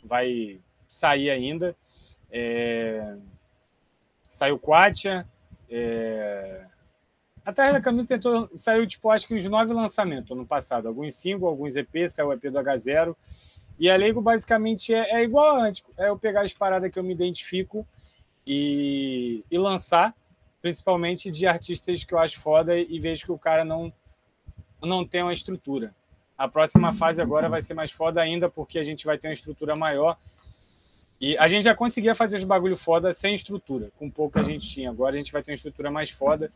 vai 0.03 0.59
sair 0.89 1.31
ainda. 1.31 1.77
É... 2.31 3.17
Saiu 4.29 4.59
Quatia. 4.59 5.27
É... 5.71 6.65
Atrás 7.49 7.73
da 7.73 7.81
camisa 7.81 8.07
tentou, 8.07 8.51
saiu, 8.55 8.87
tipo, 8.87 9.09
acho 9.09 9.27
que 9.27 9.35
uns 9.35 9.43
nove 9.47 9.73
lançamentos 9.73 10.37
no 10.37 10.45
passado. 10.45 10.87
Alguns 10.87 11.15
singles, 11.15 11.49
alguns 11.49 11.77
EP, 11.77 12.07
saiu 12.07 12.29
o 12.29 12.33
EP 12.35 12.43
do 12.43 12.59
H0. 12.59 13.17
E 13.79 13.89
a 13.89 13.97
Lego 13.97 14.21
basicamente 14.21 14.93
é, 14.93 15.13
é 15.13 15.25
igual 15.25 15.57
antes. 15.57 15.83
É 15.97 16.11
eu 16.11 16.19
pegar 16.19 16.43
as 16.43 16.53
paradas 16.53 16.93
que 16.93 16.99
eu 16.99 17.03
me 17.03 17.15
identifico 17.15 17.89
e, 18.47 19.43
e 19.51 19.57
lançar, 19.57 20.15
principalmente 20.61 21.31
de 21.31 21.47
artistas 21.47 22.05
que 22.05 22.13
eu 22.13 22.19
acho 22.19 22.39
foda 22.39 22.79
e 22.79 22.99
vejo 22.99 23.25
que 23.25 23.33
o 23.33 23.39
cara 23.39 23.65
não, 23.65 23.91
não 24.83 25.03
tem 25.03 25.23
uma 25.23 25.33
estrutura. 25.33 25.95
A 26.37 26.49
próxima 26.49 26.93
fase 26.93 27.23
agora 27.23 27.49
vai 27.49 27.63
ser 27.63 27.73
mais 27.73 27.91
foda 27.91 28.21
ainda, 28.21 28.51
porque 28.51 28.79
a 28.79 28.83
gente 28.83 29.07
vai 29.07 29.17
ter 29.17 29.29
uma 29.29 29.33
estrutura 29.33 29.75
maior. 29.75 30.19
E 31.19 31.35
a 31.39 31.49
gente 31.49 31.65
já 31.65 31.75
conseguia 31.75 32.15
fazer 32.15 32.37
os 32.37 32.45
bagulho 32.45 32.77
foda 32.77 33.11
sem 33.15 33.33
estrutura, 33.33 33.91
com 33.99 34.11
pouco 34.11 34.39
a 34.39 34.43
gente 34.43 34.69
tinha. 34.69 34.91
Agora 34.91 35.15
a 35.15 35.17
gente 35.17 35.33
vai 35.33 35.43
ter 35.43 35.51
uma 35.51 35.57
estrutura 35.57 35.91
mais 35.91 36.11
foda. 36.11 36.53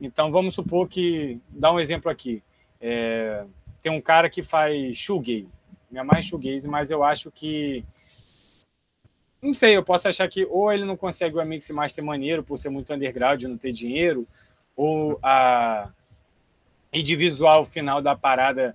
Então, 0.00 0.30
vamos 0.30 0.54
supor 0.54 0.88
que, 0.88 1.38
dá 1.48 1.72
um 1.72 1.78
exemplo 1.78 2.10
aqui, 2.10 2.42
é, 2.80 3.44
tem 3.82 3.92
um 3.92 4.00
cara 4.00 4.30
que 4.30 4.42
faz 4.42 4.96
shoegaze, 4.96 5.62
é 5.92 6.02
mais 6.02 6.24
shoegaze, 6.24 6.66
mas 6.66 6.90
eu 6.90 7.04
acho 7.04 7.30
que, 7.30 7.84
não 9.42 9.52
sei, 9.52 9.76
eu 9.76 9.84
posso 9.84 10.08
achar 10.08 10.28
que 10.28 10.44
ou 10.46 10.72
ele 10.72 10.84
não 10.84 10.96
consegue 10.96 11.36
o 11.36 11.44
mix 11.44 11.68
master 11.70 12.04
maneiro 12.04 12.42
por 12.42 12.58
ser 12.58 12.70
muito 12.70 12.92
underground 12.92 13.42
e 13.42 13.48
não 13.48 13.58
ter 13.58 13.72
dinheiro, 13.72 14.26
ou 14.74 15.18
a 15.22 15.90
individual 16.92 17.64
final 17.64 18.00
da 18.00 18.16
parada, 18.16 18.74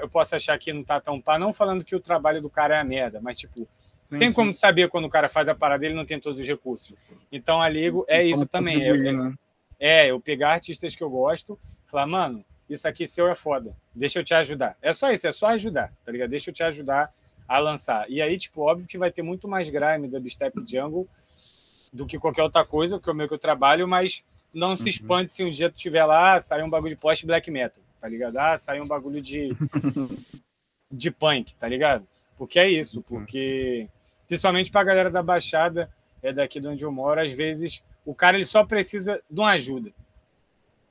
eu 0.00 0.08
posso 0.08 0.34
achar 0.34 0.58
que 0.58 0.72
não 0.72 0.82
tá 0.82 1.00
tão 1.00 1.20
pá, 1.20 1.38
não 1.38 1.52
falando 1.52 1.84
que 1.84 1.94
o 1.94 2.00
trabalho 2.00 2.40
do 2.40 2.50
cara 2.50 2.76
é 2.76 2.80
a 2.80 2.84
merda, 2.84 3.20
mas 3.20 3.38
tipo, 3.38 3.68
Sim, 4.08 4.18
tem 4.18 4.28
sim. 4.30 4.34
como 4.34 4.54
saber 4.54 4.88
quando 4.88 5.04
o 5.04 5.10
cara 5.10 5.28
faz 5.28 5.48
a 5.48 5.54
parada, 5.54 5.84
ele 5.84 5.94
não 5.94 6.06
tem 6.06 6.18
todos 6.18 6.40
os 6.40 6.46
recursos. 6.46 6.94
Então 7.30 7.60
a 7.60 7.68
Ligo 7.68 8.06
é 8.08 8.24
isso 8.24 8.46
também. 8.46 8.82
É, 8.82 9.12
né? 9.12 9.34
É, 9.78 10.10
eu 10.10 10.20
pegar 10.20 10.52
artistas 10.52 10.94
que 10.96 11.02
eu 11.02 11.10
gosto, 11.10 11.58
falar, 11.84 12.06
mano, 12.06 12.44
isso 12.68 12.86
aqui 12.86 13.06
seu 13.06 13.28
é 13.28 13.34
foda, 13.34 13.74
deixa 13.94 14.18
eu 14.18 14.24
te 14.24 14.34
ajudar. 14.34 14.76
É 14.82 14.92
só 14.92 15.10
isso, 15.12 15.26
é 15.26 15.32
só 15.32 15.46
ajudar, 15.48 15.92
tá 16.04 16.12
ligado? 16.12 16.30
Deixa 16.30 16.50
eu 16.50 16.54
te 16.54 16.62
ajudar 16.62 17.12
a 17.46 17.58
lançar. 17.58 18.08
E 18.10 18.20
aí, 18.20 18.36
tipo, 18.36 18.62
óbvio 18.62 18.86
que 18.86 18.98
vai 18.98 19.10
ter 19.10 19.22
muito 19.22 19.48
mais 19.48 19.70
grime 19.70 20.08
do 20.08 20.28
Step 20.28 20.54
Jungle 20.66 21.08
do 21.92 22.06
que 22.06 22.18
qualquer 22.18 22.42
outra 22.42 22.64
coisa, 22.64 23.00
que 23.00 23.08
é 23.08 23.12
o 23.12 23.16
meu 23.16 23.26
que 23.26 23.34
eu 23.34 23.38
trabalho, 23.38 23.88
mas 23.88 24.22
não 24.52 24.76
se 24.76 24.82
uhum. 24.82 24.88
expande 24.88 25.32
se 25.32 25.42
um 25.42 25.50
dia 25.50 25.70
tu 25.70 25.76
tiver 25.76 26.04
lá, 26.04 26.40
sair 26.40 26.62
um 26.62 26.70
bagulho 26.70 26.94
de 26.94 27.00
post 27.00 27.24
black 27.24 27.50
metal, 27.50 27.82
tá 28.00 28.08
ligado? 28.08 28.36
Ah, 28.36 28.58
sair 28.58 28.80
um 28.80 28.86
bagulho 28.86 29.22
de, 29.22 29.50
de 30.92 31.10
punk, 31.10 31.54
tá 31.54 31.66
ligado? 31.68 32.06
Porque 32.36 32.58
é 32.58 32.68
isso, 32.68 33.02
porque 33.02 33.88
principalmente 34.26 34.70
pra 34.70 34.84
galera 34.84 35.10
da 35.10 35.22
Baixada, 35.22 35.90
é 36.22 36.32
daqui 36.32 36.60
de 36.60 36.68
onde 36.68 36.84
eu 36.84 36.92
moro, 36.92 37.20
às 37.20 37.32
vezes 37.32 37.82
o 38.08 38.14
cara 38.14 38.38
ele 38.38 38.46
só 38.46 38.64
precisa 38.64 39.22
de 39.30 39.38
uma 39.38 39.50
ajuda. 39.50 39.92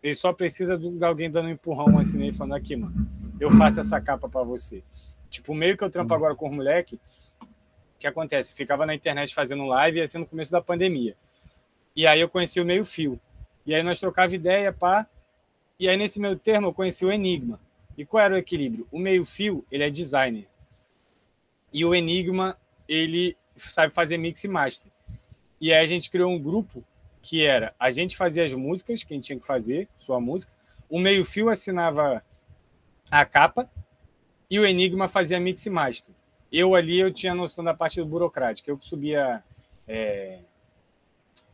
Ele 0.03 0.13
só 0.13 0.31
precisa 0.31 0.77
de 0.77 1.03
alguém 1.03 1.31
dando 1.31 1.47
um 1.47 1.49
empurrão 1.49 1.97
assim 1.97 2.15
nele, 2.15 2.31
falando 2.31 2.53
aqui, 2.53 2.75
mano, 2.75 3.07
eu 3.39 3.49
faço 3.49 3.79
essa 3.79 3.99
capa 3.99 4.29
para 4.29 4.43
você. 4.43 4.83
Tipo, 5.27 5.55
meio 5.55 5.75
que 5.75 5.83
eu 5.83 5.89
trampo 5.89 6.13
agora 6.13 6.35
com 6.35 6.47
os 6.47 6.55
moleque, 6.55 6.99
o 7.41 7.97
que 7.97 8.05
acontece? 8.05 8.53
Ficava 8.53 8.85
na 8.85 8.93
internet 8.93 9.33
fazendo 9.33 9.65
live, 9.65 9.99
assim, 9.99 10.19
no 10.19 10.27
começo 10.27 10.51
da 10.51 10.61
pandemia. 10.61 11.17
E 11.95 12.05
aí 12.05 12.21
eu 12.21 12.29
conheci 12.29 12.61
o 12.61 12.65
Meio 12.65 12.85
Fio. 12.85 13.19
E 13.65 13.73
aí 13.73 13.81
nós 13.81 13.99
trocava 13.99 14.35
ideia, 14.35 14.71
pá. 14.71 15.07
E 15.79 15.89
aí 15.89 15.97
nesse 15.97 16.19
meio 16.19 16.35
termo 16.37 16.67
eu 16.67 16.73
conheci 16.73 17.03
o 17.03 17.11
Enigma. 17.11 17.59
E 17.97 18.05
qual 18.05 18.23
era 18.23 18.35
o 18.35 18.37
equilíbrio? 18.37 18.87
O 18.91 18.99
Meio 18.99 19.25
Fio, 19.25 19.65
ele 19.71 19.83
é 19.83 19.89
designer. 19.89 20.47
E 21.73 21.83
o 21.83 21.95
Enigma, 21.95 22.55
ele 22.87 23.35
sabe 23.55 23.91
fazer 23.91 24.19
mix 24.19 24.43
e 24.43 24.47
master. 24.47 24.91
E 25.59 25.73
aí 25.73 25.81
a 25.81 25.85
gente 25.87 26.11
criou 26.11 26.31
um 26.31 26.39
grupo 26.39 26.85
que 27.21 27.45
era 27.45 27.73
a 27.79 27.89
gente 27.89 28.15
fazia 28.15 28.43
as 28.43 28.53
músicas, 28.53 29.03
quem 29.03 29.19
tinha 29.19 29.39
que 29.39 29.45
fazer 29.45 29.87
sua 29.97 30.19
música, 30.19 30.51
o 30.89 30.99
Meio 30.99 31.25
Fio 31.25 31.49
assinava 31.49 32.23
a 33.09 33.25
capa 33.25 33.69
e 34.49 34.59
o 34.59 34.65
Enigma 34.65 35.07
fazia 35.07 35.39
mix 35.39 35.65
e 35.65 35.69
master. 35.69 36.13
Eu 36.51 36.75
ali 36.75 36.99
eu 36.99 37.11
tinha 37.11 37.35
noção 37.35 37.63
da 37.63 37.73
parte 37.73 37.99
do 37.99 38.05
burocrático, 38.05 38.69
eu 38.69 38.77
que 38.77 38.85
subia 38.85 39.43
é, 39.87 40.39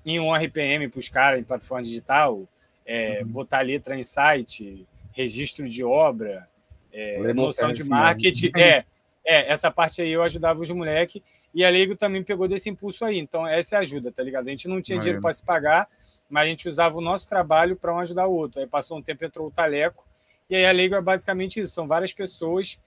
em 0.05 0.19
um 0.19 0.33
RPM 0.33 0.87
para 0.87 0.99
os 0.99 1.09
caras 1.09 1.39
em 1.39 1.43
plataforma 1.43 1.83
digital, 1.83 2.47
é, 2.85 3.21
uhum. 3.21 3.27
botar 3.27 3.61
letra 3.61 3.97
em 3.97 4.03
site, 4.03 4.87
registro 5.11 5.67
de 5.67 5.83
obra, 5.83 6.47
é, 6.91 7.33
noção 7.33 7.73
de 7.73 7.83
marketing. 7.83 8.51
É, 8.55 8.85
é, 9.25 9.51
essa 9.51 9.71
parte 9.71 10.01
aí 10.01 10.11
eu 10.11 10.21
ajudava 10.23 10.61
os 10.61 10.69
moleques 10.71 11.21
e 11.53 11.63
a 11.63 11.69
Leigo 11.69 11.95
também 11.95 12.23
pegou 12.23 12.47
desse 12.47 12.69
impulso 12.69 13.05
aí. 13.05 13.19
Então, 13.19 13.47
essa 13.47 13.75
é 13.75 13.79
ajuda, 13.79 14.11
tá 14.11 14.23
ligado? 14.23 14.47
A 14.47 14.49
gente 14.49 14.67
não 14.67 14.81
tinha 14.81 14.99
dinheiro 14.99 15.21
para 15.21 15.33
se 15.33 15.43
pagar, 15.43 15.87
mas 16.29 16.45
a 16.45 16.49
gente 16.49 16.67
usava 16.67 16.97
o 16.97 17.01
nosso 17.01 17.27
trabalho 17.27 17.75
para 17.75 17.93
um 17.93 17.99
ajudar 17.99 18.27
o 18.27 18.33
outro. 18.33 18.59
Aí 18.59 18.67
passou 18.67 18.97
um 18.97 19.01
tempo, 19.01 19.23
entrou 19.23 19.47
o 19.47 19.51
Taleco, 19.51 20.05
e 20.49 20.55
aí 20.55 20.65
a 20.65 20.71
Leigo 20.71 20.95
é 20.95 21.01
basicamente 21.01 21.59
isso: 21.59 21.73
são 21.73 21.87
várias 21.87 22.13
pessoas 22.13 22.79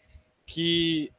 que. 0.45 1.13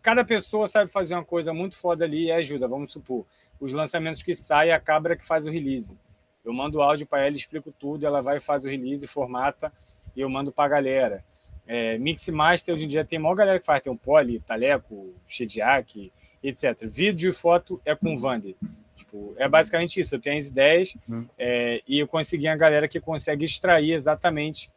Cada 0.00 0.24
pessoa 0.24 0.66
sabe 0.66 0.90
fazer 0.90 1.14
uma 1.14 1.24
coisa 1.24 1.54
muito 1.54 1.78
foda 1.78 2.04
ali 2.04 2.24
e 2.24 2.32
ajuda. 2.32 2.66
Vamos 2.66 2.90
supor, 2.90 3.24
os 3.60 3.72
lançamentos 3.72 4.20
que 4.20 4.34
saem, 4.34 4.72
a 4.72 4.80
Cabra 4.80 5.14
que 5.14 5.24
faz 5.24 5.46
o 5.46 5.50
release. 5.50 5.96
Eu 6.44 6.52
mando 6.52 6.78
o 6.78 6.82
áudio 6.82 7.06
para 7.06 7.24
ela, 7.24 7.36
explico 7.36 7.70
tudo, 7.70 8.04
ela 8.04 8.20
vai 8.20 8.38
e 8.38 8.40
faz 8.40 8.64
o 8.64 8.68
release, 8.68 9.06
formata 9.06 9.72
e 10.16 10.20
eu 10.20 10.28
mando 10.28 10.50
para 10.50 10.64
a 10.64 10.68
galera. 10.68 11.24
É, 11.66 11.96
Mix 11.98 12.28
Master 12.28 12.74
hoje 12.74 12.84
em 12.84 12.88
dia 12.88 13.04
tem 13.04 13.18
maior 13.18 13.34
galera 13.34 13.58
que 13.58 13.66
faz, 13.66 13.80
tem 13.80 13.92
o 13.92 13.96
Poli, 13.96 14.40
Taleco, 14.40 15.14
Shediak, 15.26 16.12
etc. 16.42 16.86
Vídeo 16.86 17.30
e 17.30 17.32
foto 17.32 17.80
é 17.84 17.94
com 17.94 18.14
o 18.14 18.16
Vander. 18.16 18.54
Tipo, 18.96 19.34
é 19.36 19.48
basicamente 19.48 20.00
isso. 20.00 20.14
Eu 20.14 20.20
tenho 20.20 20.38
as 20.38 20.46
ideias 20.46 20.94
uhum. 21.08 21.26
é, 21.38 21.82
e 21.86 21.98
eu 21.98 22.08
consegui 22.08 22.48
a 22.48 22.56
galera 22.56 22.88
que 22.88 23.00
consegue 23.00 23.44
extrair 23.44 23.92
exatamente 23.92 24.70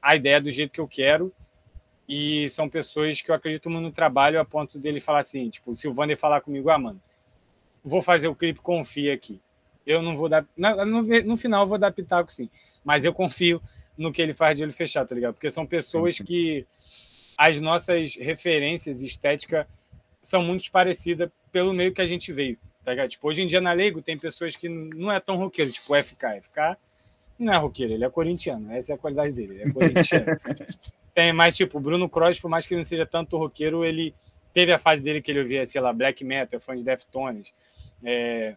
a 0.00 0.16
ideia 0.16 0.40
do 0.40 0.50
jeito 0.50 0.72
que 0.72 0.80
eu 0.80 0.88
quero. 0.88 1.32
E 2.08 2.48
são 2.48 2.68
pessoas 2.68 3.20
que 3.20 3.30
eu 3.30 3.34
acredito 3.34 3.70
muito 3.70 3.84
no 3.84 3.92
trabalho 3.92 4.40
a 4.40 4.44
ponto 4.44 4.78
dele 4.78 4.98
falar 4.98 5.20
assim, 5.20 5.48
tipo, 5.48 5.74
se 5.76 5.86
o 5.86 5.94
Vander 5.94 6.16
falar 6.16 6.40
comigo, 6.40 6.68
ah, 6.68 6.78
mano, 6.78 7.00
vou 7.84 8.02
fazer 8.02 8.26
o 8.26 8.34
clipe, 8.34 8.60
confia 8.60 9.14
aqui. 9.14 9.40
Eu 9.86 10.02
não 10.02 10.16
vou 10.16 10.28
dar. 10.28 10.44
No, 10.56 11.02
no 11.02 11.36
final 11.36 11.62
eu 11.62 11.68
vou 11.68 11.78
dar 11.78 11.92
pitaco, 11.92 12.32
sim. 12.32 12.48
Mas 12.84 13.04
eu 13.04 13.12
confio 13.12 13.60
no 13.96 14.12
que 14.12 14.22
ele 14.22 14.34
faz 14.34 14.56
de 14.56 14.62
olho 14.62 14.72
fechado, 14.72 15.08
tá 15.08 15.14
ligado? 15.14 15.34
Porque 15.34 15.50
são 15.50 15.66
pessoas 15.66 16.18
que 16.18 16.66
as 17.36 17.58
nossas 17.60 18.16
referências 18.16 19.00
estética 19.00 19.66
são 20.22 20.42
muito 20.42 20.70
parecidas 20.70 21.30
pelo 21.50 21.72
meio 21.72 21.92
que 21.92 22.00
a 22.00 22.06
gente 22.06 22.32
veio, 22.32 22.58
tá 22.84 22.92
ligado? 22.92 23.10
Tipo, 23.10 23.28
hoje 23.28 23.42
em 23.42 23.46
dia 23.46 23.60
na 23.60 23.72
Leigo 23.72 24.02
tem 24.02 24.18
pessoas 24.18 24.56
que 24.56 24.68
não 24.68 25.10
é 25.10 25.18
tão 25.18 25.36
roqueiro, 25.36 25.70
tipo 25.70 25.94
o 25.94 26.02
FK. 26.02 26.40
FK 26.42 26.76
não 27.38 27.52
é 27.54 27.56
roqueiro, 27.56 27.94
ele 27.94 28.04
é 28.04 28.10
corintiano, 28.10 28.70
essa 28.72 28.92
é 28.92 28.94
a 28.94 28.98
qualidade 28.98 29.32
dele, 29.32 29.54
ele 29.54 29.70
é 29.70 29.72
corintiano. 29.72 30.26
tem 31.14 31.32
mais, 31.32 31.56
tipo, 31.56 31.78
o 31.78 31.80
Bruno 31.80 32.08
Cross, 32.08 32.38
por 32.38 32.50
mais 32.50 32.66
que 32.66 32.74
ele 32.74 32.80
não 32.80 32.84
seja 32.84 33.06
tanto 33.06 33.36
roqueiro, 33.36 33.84
ele 33.84 34.14
teve 34.52 34.72
a 34.72 34.78
fase 34.78 35.02
dele 35.02 35.22
que 35.22 35.30
ele 35.30 35.40
ouvia, 35.40 35.64
sei 35.64 35.80
lá, 35.80 35.92
black 35.92 36.24
metal, 36.24 36.60
fã 36.60 36.74
de 36.74 36.84
Deftones. 36.84 37.52
É... 38.04 38.56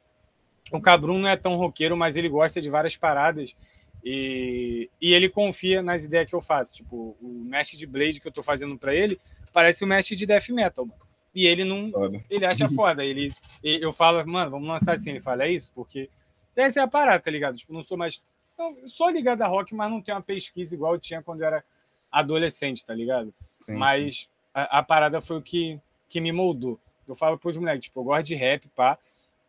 O 0.73 0.81
Cabrum 0.81 1.19
não 1.19 1.29
é 1.29 1.37
tão 1.37 1.55
roqueiro, 1.55 1.95
mas 1.95 2.15
ele 2.15 2.27
gosta 2.27 2.59
de 2.59 2.69
várias 2.69 2.97
paradas 2.97 3.55
e, 4.03 4.89
e 4.99 5.13
ele 5.13 5.29
confia 5.29 5.81
nas 5.81 6.03
ideias 6.03 6.27
que 6.27 6.35
eu 6.35 6.41
faço. 6.41 6.73
Tipo, 6.73 7.15
o 7.21 7.43
mestre 7.45 7.77
de 7.77 7.85
Blade 7.85 8.19
que 8.19 8.27
eu 8.27 8.31
tô 8.31 8.43
fazendo 8.43 8.77
para 8.77 8.93
ele 8.93 9.19
parece 9.53 9.83
o 9.83 9.87
mestre 9.87 10.15
de 10.15 10.25
Death 10.25 10.49
Metal. 10.49 10.87
E 11.33 11.47
ele 11.47 11.63
não. 11.63 11.89
Foda. 11.89 12.23
Ele 12.29 12.45
acha 12.45 12.67
foda. 12.69 13.05
Ele, 13.05 13.31
eu 13.63 13.93
falo, 13.93 14.25
mano, 14.27 14.51
vamos 14.51 14.67
lançar 14.67 14.95
assim. 14.95 15.11
Ele 15.11 15.19
fala, 15.19 15.45
é 15.45 15.51
isso? 15.51 15.71
Porque 15.73 16.09
essa 16.55 16.79
é 16.79 16.83
a 16.83 16.87
parada, 16.87 17.23
tá 17.23 17.31
ligado? 17.31 17.55
Tipo, 17.55 17.73
não 17.73 17.81
sou 17.81 17.97
mais. 17.97 18.23
Não, 18.57 18.87
sou 18.87 19.09
ligado 19.09 19.41
a 19.41 19.47
rock, 19.47 19.73
mas 19.73 19.89
não 19.89 20.01
tenho 20.01 20.17
uma 20.17 20.23
pesquisa 20.23 20.75
igual 20.75 20.93
eu 20.93 20.99
tinha 20.99 21.23
quando 21.23 21.41
eu 21.41 21.47
era 21.47 21.63
adolescente, 22.11 22.85
tá 22.85 22.93
ligado? 22.93 23.33
Sim, 23.59 23.73
mas 23.73 24.29
A, 24.53 24.79
a, 24.79 24.83
parada 24.83 25.19
foi 25.19 25.37
o 25.37 25.41
que, 25.41 25.79
que 26.07 26.21
me 26.21 26.31
moldou. 26.31 26.79
Eu 27.07 27.15
falo 27.15 27.39
pros 27.39 27.57
moleques, 27.57 27.85
tipo, 27.85 27.99
eu 27.99 28.03
gosto 28.03 28.27
de 28.27 28.35
rap, 28.35 28.67
pá, 28.75 28.99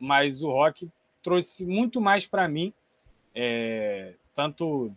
mas 0.01 0.43
o 0.43 0.51
rock 0.51 0.91
trouxe 1.25 1.64
muito 1.64 2.01
mais 2.01 2.27
para 2.27 2.47
mim. 2.47 2.72
É, 3.35 4.14
tanto 4.33 4.93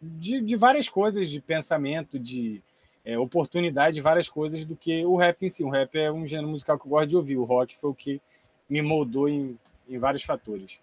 de, 0.00 0.40
de 0.40 0.56
várias 0.56 0.88
coisas, 0.88 1.28
de 1.28 1.40
pensamento, 1.40 2.18
de 2.18 2.60
é, 3.04 3.16
oportunidade, 3.18 4.00
várias 4.00 4.28
coisas, 4.28 4.64
do 4.64 4.74
que 4.74 5.04
o 5.04 5.14
rap 5.14 5.44
em 5.44 5.48
si. 5.48 5.62
O 5.62 5.68
rap 5.68 5.94
é 5.96 6.10
um 6.10 6.26
gênero 6.26 6.48
musical 6.48 6.78
que 6.78 6.86
eu 6.86 6.90
gosto 6.90 7.08
de 7.08 7.16
ouvir. 7.16 7.36
O 7.36 7.44
rock 7.44 7.76
foi 7.76 7.90
o 7.90 7.94
que 7.94 8.20
me 8.68 8.82
moldou 8.82 9.28
em, 9.28 9.56
em 9.88 9.98
vários 9.98 10.22
fatores. 10.22 10.80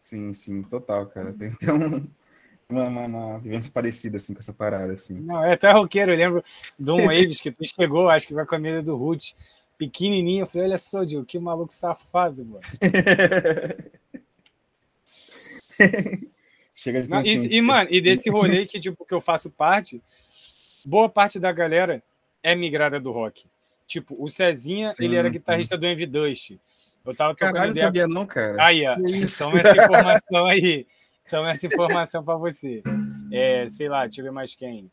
Sim, 0.00 0.32
sim, 0.32 0.62
total, 0.62 1.06
cara. 1.06 1.32
Tem 1.32 1.48
até 1.48 1.72
um, 1.72 2.08
uma, 2.68 2.84
uma, 2.84 3.04
uma, 3.06 3.38
vivência 3.38 3.70
parecida 3.70 4.16
assim, 4.16 4.32
com 4.32 4.40
essa 4.40 4.52
parada. 4.52 4.92
Assim. 4.92 5.14
Não, 5.14 5.44
é 5.44 5.52
até 5.52 5.70
roqueiro. 5.70 6.12
Eu 6.12 6.16
lembro 6.16 6.44
de 6.78 6.90
um 6.90 7.04
Waves 7.06 7.40
que 7.40 7.50
tu 7.50 7.66
chegou, 7.66 8.08
acho 8.08 8.26
que 8.26 8.34
vai 8.34 8.46
com 8.46 8.54
a 8.54 8.58
mesa 8.58 8.82
do 8.82 8.96
Roots, 8.96 9.36
pequenininho. 9.80 10.42
Eu 10.42 10.46
falei, 10.46 10.68
olha 10.68 10.78
só, 10.78 11.04
Gil, 11.06 11.24
que 11.24 11.38
maluco 11.38 11.72
safado, 11.72 12.44
mano. 12.44 12.60
Chega 16.74 17.02
de 17.02 17.08
Não, 17.08 17.24
e, 17.24 17.56
e, 17.56 17.62
mano, 17.62 17.88
e 17.90 17.98
desse 18.00 18.28
rolê 18.28 18.66
que, 18.66 18.78
tipo, 18.78 19.06
que 19.06 19.14
eu 19.14 19.20
faço 19.20 19.50
parte, 19.50 20.02
boa 20.84 21.08
parte 21.08 21.38
da 21.38 21.50
galera 21.50 22.02
é 22.42 22.54
migrada 22.54 23.00
do 23.00 23.10
rock. 23.10 23.46
Tipo, 23.86 24.22
o 24.22 24.28
Cezinha, 24.28 24.88
sim, 24.88 25.04
ele 25.04 25.16
era 25.16 25.30
guitarrista 25.30 25.76
sim. 25.76 25.80
do 25.80 25.86
Envy 25.86 26.04
Dust. 26.04 26.58
Eu 27.04 27.14
tava 27.14 27.34
tocando 27.34 27.54
Caralho, 27.54 27.72
ideia... 27.72 27.86
sabia 27.86 28.06
não, 28.06 28.26
cara. 28.26 28.62
Aí, 28.62 28.86
ó. 28.86 28.96
Então 28.98 29.50
essa 29.56 29.82
informação 29.82 30.46
aí. 30.46 30.86
Então 31.26 31.48
essa 31.48 31.66
informação 31.66 32.22
para 32.22 32.36
você. 32.36 32.82
É, 33.32 33.66
sei 33.68 33.88
lá, 33.88 34.02
deixa 34.02 34.20
eu 34.20 34.24
ver 34.24 34.30
mais 34.30 34.54
quem. 34.54 34.90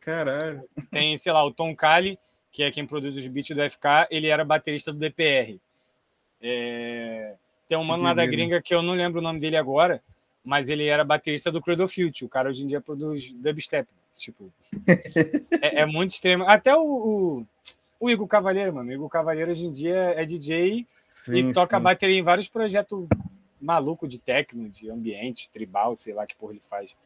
Caralho. 0.00 0.62
Tem, 0.90 1.16
sei 1.16 1.32
lá, 1.32 1.42
o 1.44 1.50
Tom 1.50 1.74
Kali, 1.74 2.18
que 2.56 2.62
é 2.62 2.70
quem 2.70 2.86
produz 2.86 3.14
os 3.14 3.26
beats 3.26 3.54
do 3.54 3.70
FK, 3.70 4.08
ele 4.10 4.28
era 4.28 4.42
baterista 4.42 4.90
do 4.90 4.98
DPR. 4.98 5.60
É... 6.40 7.34
Tem 7.68 7.76
um 7.76 7.82
que 7.82 7.86
mano 7.86 8.02
lá 8.02 8.14
da 8.14 8.24
gringa 8.24 8.62
que 8.62 8.74
eu 8.74 8.80
não 8.80 8.94
lembro 8.94 9.20
o 9.20 9.22
nome 9.22 9.38
dele 9.38 9.58
agora, 9.58 10.02
mas 10.42 10.70
ele 10.70 10.86
era 10.86 11.04
baterista 11.04 11.52
do 11.52 11.60
Cradle 11.60 11.86
Future. 11.86 12.24
O 12.24 12.30
cara 12.30 12.48
hoje 12.48 12.64
em 12.64 12.66
dia 12.66 12.80
produz 12.80 13.34
dubstep. 13.34 13.86
Tipo, 14.14 14.50
é, 15.60 15.82
é, 15.82 15.86
muito 15.86 16.14
extremo. 16.14 16.44
Até 16.44 16.74
o, 16.74 16.80
o, 16.80 17.46
o, 18.00 18.08
Igor 18.08 18.26
Cavaleiro, 18.26 18.72
mano. 18.72 18.88
O 18.88 18.94
Igor 18.94 19.10
Cavaleiro 19.10 19.50
hoje 19.50 19.66
em 19.66 19.72
dia 19.72 20.14
é 20.16 20.24
DJ 20.24 20.86
sim, 21.26 21.34
e 21.34 21.52
toca 21.52 21.76
sim. 21.76 21.82
bateria 21.82 22.18
em 22.18 22.22
vários 22.22 22.48
projetos 22.48 23.06
maluco 23.60 24.08
de 24.08 24.18
techno, 24.18 24.70
de 24.70 24.90
ambiente, 24.90 25.50
tribal, 25.50 25.94
sei 25.94 26.14
lá 26.14 26.26
que 26.26 26.34
porra 26.34 26.54
ele 26.54 26.62
faz. 26.62 26.96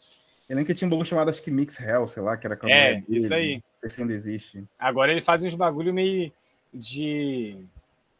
Eu 0.50 0.56
lembro 0.56 0.66
que 0.66 0.74
tinha 0.74 0.86
um 0.86 0.90
bagulho 0.90 1.08
chamado, 1.08 1.30
acho 1.30 1.42
que 1.42 1.50
Mix 1.50 1.80
Hell, 1.80 2.06
sei 2.08 2.22
lá, 2.22 2.36
que 2.36 2.44
era 2.44 2.58
É, 2.64 2.94
dele, 2.94 3.04
isso 3.08 3.32
aí. 3.32 3.54
Não 3.54 3.62
sei 3.78 3.90
se 3.90 4.02
ainda 4.02 4.12
existe. 4.12 4.64
Agora 4.78 5.12
ele 5.12 5.20
faz 5.20 5.44
uns 5.44 5.54
bagulho 5.54 5.94
meio 5.94 6.32
de 6.74 7.56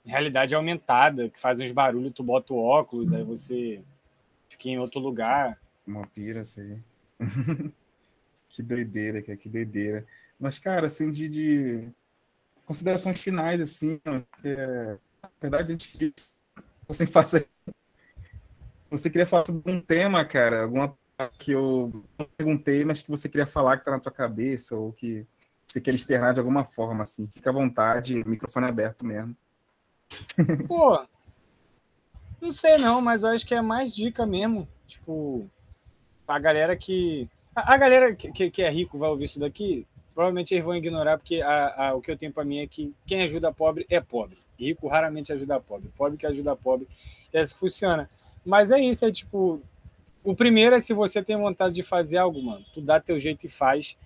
realidade 0.07 0.55
aumentada, 0.55 1.29
que 1.29 1.41
faz 1.41 1.59
uns 1.59 1.73
barulhos, 1.73 2.13
tu 2.15 2.23
bota 2.23 2.55
o 2.55 2.59
óculos, 2.59 3.13
aí 3.13 3.25
você 3.25 3.83
Fiquei 4.51 4.73
em 4.73 4.79
outro 4.79 5.01
lugar. 5.01 5.59
Uma 5.87 6.05
pira, 6.09 6.43
sei. 6.43 6.83
que 8.49 8.63
doideira, 8.63 9.23
cara, 9.23 9.39
que 9.39 9.49
doideira. 9.49 10.05
Mas, 10.39 10.59
cara, 10.59 10.89
assim, 10.89 11.11
de, 11.11 11.29
de 11.29 11.89
considerações 12.67 13.21
finais, 13.21 13.61
assim, 13.61 14.01
é, 14.45 14.97
na 15.23 15.31
verdade, 15.41 15.73
a 15.73 15.73
gente 15.73 16.15
você 16.87 17.07
faça. 17.07 17.47
Você 18.91 19.09
queria 19.09 19.27
falar 19.27 19.47
sobre 19.47 19.73
um 19.73 19.81
tema, 19.81 20.25
cara, 20.25 20.63
alguma 20.63 20.99
que 21.29 21.53
eu 21.53 22.05
perguntei, 22.37 22.85
mas 22.85 23.03
que 23.03 23.11
você 23.11 23.29
queria 23.29 23.47
falar 23.47 23.79
que 23.79 23.85
tá 23.85 23.91
na 23.91 24.01
tua 24.01 24.13
cabeça, 24.13 24.77
ou 24.77 24.93
que 24.93 25.27
você 25.67 25.81
quer 25.81 25.95
externar 25.95 26.35
de 26.35 26.41
alguma 26.41 26.65
forma, 26.65 27.03
assim. 27.03 27.29
Fica 27.35 27.51
à 27.51 27.53
vontade, 27.53 28.25
microfone 28.27 28.67
aberto 28.67 29.05
mesmo. 29.05 29.37
Pô, 30.67 31.05
não 32.41 32.51
sei 32.51 32.79
não, 32.79 33.01
mas 33.01 33.23
eu 33.23 33.31
acho 33.31 33.47
que 33.47 33.55
é 33.55 33.61
mais 33.61 33.95
dica 33.95 34.25
mesmo. 34.27 34.67
Tipo, 34.87 35.49
a 36.27 36.39
galera 36.39 36.77
que. 36.77 37.29
A, 37.55 37.75
a 37.75 37.77
galera 37.77 38.15
que, 38.15 38.51
que, 38.51 38.63
é 38.63 38.71
rico 38.71 38.99
vai 38.99 39.11
ouvir 39.11 39.25
isso 39.25 39.39
daqui, 39.39 39.87
provavelmente 40.15 40.55
eles 40.55 40.65
vão 40.65 40.75
ignorar, 40.75 41.19
porque 41.19 41.43
a, 41.43 41.89
a, 41.89 41.95
o 41.95 42.01
que 42.01 42.11
eu 42.11 42.17
tenho 42.17 42.33
para 42.33 42.45
mim 42.45 42.59
é 42.59 42.67
que 42.67 42.95
quem 43.07 43.23
ajuda 43.23 43.53
pobre 43.53 43.87
é 43.91 44.01
pobre. 44.01 44.39
Rico 44.59 44.89
raramente 44.89 45.33
ajuda 45.33 45.61
pobre. 45.61 45.91
Pobre 45.97 46.19
que 46.19 46.27
ajuda 46.27 46.57
pobre. 46.57 46.89
É 47.33 47.41
assim 47.41 47.55
que 47.55 47.61
funciona. 47.61 48.11
Mas 48.45 48.71
é 48.71 48.79
isso, 48.81 49.05
é 49.05 49.13
tipo. 49.13 49.63
O 50.23 50.35
primeiro 50.35 50.77
é 50.77 50.81
se 50.81 50.93
você 50.93 51.23
tem 51.23 51.37
vontade 51.37 51.75
de 51.75 51.83
fazer 51.83 52.19
algo, 52.19 52.43
mano. 52.43 52.65
Tu 52.75 52.81
dá 52.81 53.01
teu 53.01 53.19
jeito 53.19 53.47
e 53.47 53.49
faz 53.49 53.97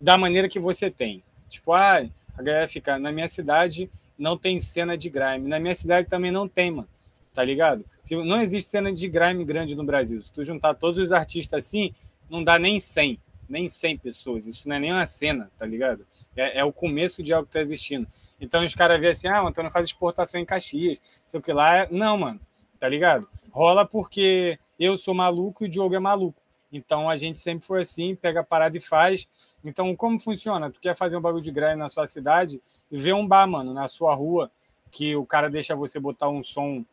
da 0.00 0.16
maneira 0.16 0.48
que 0.48 0.58
você 0.58 0.90
tem. 0.90 1.22
Tipo, 1.48 1.72
ah, 1.72 2.06
a 2.36 2.42
galera 2.42 2.68
fica, 2.68 2.98
na 2.98 3.10
minha 3.10 3.28
cidade 3.28 3.90
não 4.18 4.36
tem 4.36 4.58
cena 4.58 4.96
de 4.96 5.10
grime. 5.10 5.48
Na 5.48 5.58
minha 5.58 5.74
cidade 5.74 6.08
também 6.08 6.30
não 6.30 6.46
tem, 6.48 6.70
mano 6.70 6.88
tá 7.36 7.44
ligado? 7.44 7.84
Se 8.00 8.16
não 8.16 8.40
existe 8.40 8.70
cena 8.70 8.90
de 8.90 9.06
grime 9.10 9.44
grande 9.44 9.76
no 9.76 9.84
Brasil. 9.84 10.22
Se 10.22 10.32
tu 10.32 10.42
juntar 10.42 10.72
todos 10.72 10.96
os 10.96 11.12
artistas 11.12 11.66
assim, 11.66 11.92
não 12.30 12.42
dá 12.42 12.58
nem 12.58 12.80
100, 12.80 13.20
nem 13.46 13.68
100 13.68 13.98
pessoas. 13.98 14.46
Isso 14.46 14.66
não 14.66 14.76
é 14.76 14.78
nem 14.78 14.90
uma 14.90 15.04
cena, 15.04 15.50
tá 15.58 15.66
ligado? 15.66 16.06
É, 16.34 16.60
é 16.60 16.64
o 16.64 16.72
começo 16.72 17.22
de 17.22 17.34
algo 17.34 17.46
que 17.46 17.52
tá 17.52 17.60
existindo. 17.60 18.06
Então 18.40 18.64
os 18.64 18.74
caras 18.74 18.98
veem 18.98 19.12
assim, 19.12 19.28
ah, 19.28 19.44
o 19.44 19.48
Antônio 19.48 19.70
faz 19.70 19.84
exportação 19.84 20.40
em 20.40 20.46
Caxias, 20.46 20.98
sei 21.26 21.38
o 21.38 21.42
que 21.42 21.52
lá. 21.52 21.86
Não, 21.90 22.16
mano, 22.16 22.40
tá 22.78 22.88
ligado? 22.88 23.28
Rola 23.50 23.84
porque 23.84 24.58
eu 24.78 24.96
sou 24.96 25.14
maluco 25.14 25.64
e 25.64 25.66
o 25.66 25.70
Diogo 25.70 25.94
é 25.94 25.98
maluco. 25.98 26.40
Então 26.72 27.08
a 27.08 27.16
gente 27.16 27.38
sempre 27.38 27.66
foi 27.66 27.80
assim, 27.80 28.14
pega 28.14 28.40
a 28.40 28.44
parada 28.44 28.76
e 28.76 28.80
faz. 28.80 29.28
Então, 29.64 29.94
como 29.96 30.18
funciona? 30.18 30.70
Tu 30.70 30.78
quer 30.80 30.94
fazer 30.94 31.16
um 31.16 31.20
bagulho 31.20 31.42
de 31.42 31.50
grime 31.50 31.76
na 31.76 31.88
sua 31.88 32.06
cidade 32.06 32.60
e 32.90 32.98
vê 32.98 33.12
um 33.12 33.26
bar, 33.26 33.46
mano, 33.46 33.72
na 33.74 33.88
sua 33.88 34.14
rua, 34.14 34.50
que 34.90 35.16
o 35.16 35.26
cara 35.26 35.50
deixa 35.50 35.74
você 35.74 35.98
botar 35.98 36.28
um 36.28 36.42
som 36.42 36.84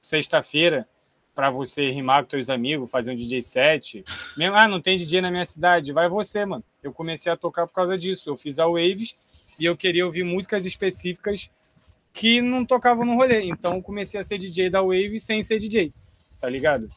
sexta-feira 0.00 0.88
para 1.34 1.50
você 1.50 1.90
rimar 1.90 2.22
com 2.22 2.30
teus 2.30 2.50
amigos, 2.50 2.90
fazer 2.90 3.12
um 3.12 3.16
DJ 3.16 3.42
set. 3.42 4.04
Ah, 4.54 4.68
não 4.68 4.80
tem 4.80 4.96
DJ 4.96 5.20
na 5.20 5.30
minha 5.30 5.44
cidade, 5.44 5.92
vai 5.92 6.08
você, 6.08 6.44
mano. 6.44 6.64
Eu 6.82 6.92
comecei 6.92 7.30
a 7.32 7.36
tocar 7.36 7.66
por 7.66 7.74
causa 7.74 7.96
disso. 7.96 8.28
Eu 8.28 8.36
fiz 8.36 8.58
a 8.58 8.66
Waves 8.66 9.16
e 9.58 9.64
eu 9.64 9.76
queria 9.76 10.04
ouvir 10.04 10.24
músicas 10.24 10.64
específicas 10.64 11.50
que 12.12 12.42
não 12.42 12.64
tocavam 12.66 13.04
no 13.04 13.14
rolê. 13.14 13.44
Então 13.44 13.80
comecei 13.80 14.20
a 14.20 14.24
ser 14.24 14.38
DJ 14.38 14.68
da 14.68 14.82
Wave 14.82 15.18
sem 15.20 15.42
ser 15.42 15.58
DJ, 15.58 15.92
tá 16.38 16.48
ligado? 16.48 16.88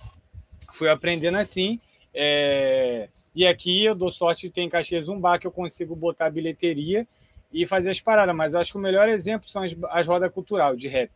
Fui 0.75 0.89
aprendendo 0.89 1.37
assim. 1.37 1.79
É... 2.13 3.09
E 3.33 3.45
aqui 3.45 3.83
eu 3.85 3.95
dou 3.95 4.11
sorte 4.11 4.47
de 4.47 4.53
ter 4.53 4.61
em 4.61 4.69
Caxias 4.69 5.09
um 5.09 5.19
bar 5.19 5.39
que 5.39 5.47
eu 5.47 5.51
consigo 5.51 5.95
botar 5.95 6.29
bilheteria 6.29 7.07
e 7.51 7.65
fazer 7.65 7.89
as 7.89 7.99
paradas. 7.99 8.35
Mas 8.35 8.53
eu 8.53 8.59
acho 8.59 8.73
que 8.73 8.77
o 8.77 8.81
melhor 8.81 9.09
exemplo 9.09 9.47
são 9.47 9.63
as, 9.63 9.75
as 9.89 10.07
rodas 10.07 10.31
cultural 10.31 10.75
de 10.75 10.87
rap. 10.87 11.11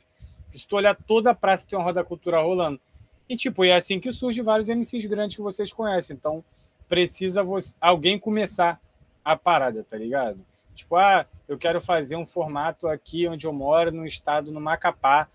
Se 0.50 0.66
tu 0.66 0.76
olhar 0.76 0.96
toda 0.96 1.32
a 1.32 1.36
praça 1.36 1.68
tem 1.68 1.78
uma 1.78 1.86
roda 1.86 2.04
cultural 2.04 2.48
rolando. 2.48 2.80
E 3.28 3.36
tipo, 3.36 3.64
é 3.64 3.74
assim 3.74 4.00
que 4.00 4.12
surge 4.12 4.42
vários 4.42 4.70
MCs 4.70 5.06
grandes 5.06 5.36
que 5.36 5.42
vocês 5.42 5.72
conhecem. 5.72 6.16
Então 6.16 6.44
precisa 6.88 7.44
você, 7.44 7.74
alguém 7.80 8.18
começar 8.18 8.82
a 9.24 9.36
parada, 9.36 9.84
tá 9.84 9.96
ligado? 9.96 10.44
Tipo, 10.74 10.96
ah, 10.96 11.26
eu 11.48 11.58
quero 11.58 11.80
fazer 11.80 12.16
um 12.16 12.26
formato 12.26 12.88
aqui 12.88 13.28
onde 13.28 13.46
eu 13.46 13.54
moro, 13.54 13.92
no 13.92 14.06
estado, 14.06 14.52
no 14.52 14.60
Macapá, 14.60 15.28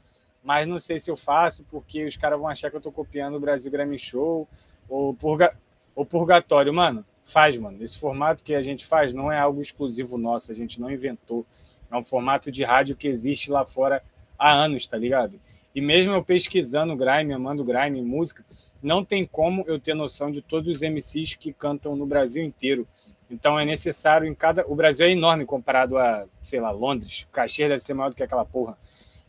mas 0.45 0.66
não 0.66 0.78
sei 0.78 1.01
se 1.01 1.11
eu 1.11 1.16
faço, 1.16 1.64
porque 1.70 2.05
os 2.05 2.16
caras 2.16 2.38
vão 2.38 2.47
achar 2.47 2.70
que 2.70 2.76
eu 2.76 2.80
tô 2.80 2.92
copiando 2.92 3.36
o 3.36 3.40
Brasil 3.40 3.72
Grammy 3.72 3.99
Show 3.99 4.47
ou, 4.88 5.14
purga... 5.14 5.57
ou 5.97 6.05
Purgatório. 6.05 6.72
Mano, 6.72 7.05
faz, 7.24 7.57
mano. 7.57 7.82
Esse 7.82 7.99
formato 7.99 8.45
que 8.45 8.55
a 8.55 8.61
gente 8.61 8.84
faz 8.84 9.14
não 9.14 9.32
é 9.32 9.38
algo 9.38 9.61
exclusivo 9.61 10.18
nosso, 10.18 10.53
a 10.53 10.55
gente 10.55 10.78
não 10.78 10.90
inventou. 10.90 11.47
É 11.90 11.97
um 11.97 12.05
formato 12.05 12.51
de 12.51 12.62
rádio 12.62 12.95
que 12.95 13.09
existe 13.09 13.51
lá 13.51 13.64
fora 13.64 14.03
há 14.38 14.53
anos, 14.53 14.86
tá 14.86 14.99
ligado? 14.99 15.40
E 15.74 15.80
mesmo 15.80 16.12
eu 16.12 16.22
pesquisando 16.22 16.95
grime, 16.95 17.32
amando 17.32 17.64
grime, 17.64 18.03
música, 18.03 18.45
não 18.82 19.03
tem 19.03 19.24
como 19.24 19.64
eu 19.66 19.80
ter 19.80 19.95
noção 19.95 20.30
de 20.30 20.42
todos 20.42 20.68
os 20.68 20.82
MCs 20.82 21.34
que 21.34 21.53
cantam 21.53 21.97
no 21.97 22.05
Brasil 22.05 22.45
inteiro. 22.45 22.86
Então 23.30 23.59
é 23.59 23.64
necessário 23.64 24.26
em 24.26 24.34
cada. 24.34 24.64
O 24.68 24.76
Brasil 24.76 25.07
é 25.07 25.11
enorme 25.11 25.47
comparado 25.47 25.97
a, 25.97 26.26
sei 26.42 26.61
lá, 26.61 26.70
Londres. 26.70 27.22
O 27.22 27.32
cachê 27.32 27.66
deve 27.66 27.80
ser 27.80 27.95
maior 27.95 28.11
do 28.11 28.16
que 28.16 28.22
aquela 28.22 28.45
porra. 28.45 28.76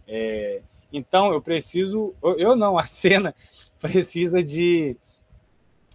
É... 0.07 0.61
Então 0.95 1.33
eu 1.33 1.41
preciso. 1.41 2.15
Eu 2.37 2.55
não, 2.55 2.77
a 2.77 2.85
cena 2.85 3.35
precisa 3.79 4.41
de, 4.41 4.95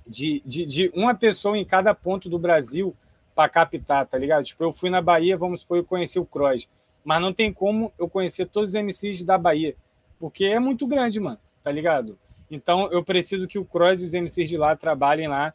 de, 0.06 0.42
de, 0.44 0.66
de 0.66 0.90
uma 0.94 1.14
pessoa 1.14 1.56
em 1.56 1.64
cada 1.64 1.94
ponto 1.94 2.28
do 2.28 2.38
Brasil 2.38 2.94
para 3.34 3.48
captar, 3.48 4.06
tá 4.06 4.18
ligado? 4.18 4.44
Tipo, 4.44 4.62
eu 4.64 4.70
fui 4.70 4.90
na 4.90 5.00
Bahia, 5.00 5.36
vamos 5.38 5.60
supor, 5.60 5.78
eu 5.78 5.84
conheci 5.84 6.18
o 6.18 6.26
Cross. 6.26 6.68
Mas 7.02 7.22
não 7.22 7.32
tem 7.32 7.50
como 7.50 7.90
eu 7.98 8.10
conhecer 8.10 8.44
todos 8.44 8.74
os 8.74 8.74
MCs 8.74 9.24
da 9.24 9.38
Bahia. 9.38 9.74
Porque 10.18 10.44
é 10.44 10.58
muito 10.58 10.86
grande, 10.86 11.18
mano, 11.18 11.38
tá 11.64 11.72
ligado? 11.72 12.18
Então 12.50 12.92
eu 12.92 13.02
preciso 13.02 13.48
que 13.48 13.58
o 13.58 13.64
Cross 13.64 14.02
e 14.02 14.04
os 14.04 14.12
MCs 14.12 14.50
de 14.50 14.58
lá 14.58 14.76
trabalhem 14.76 15.28
lá 15.28 15.54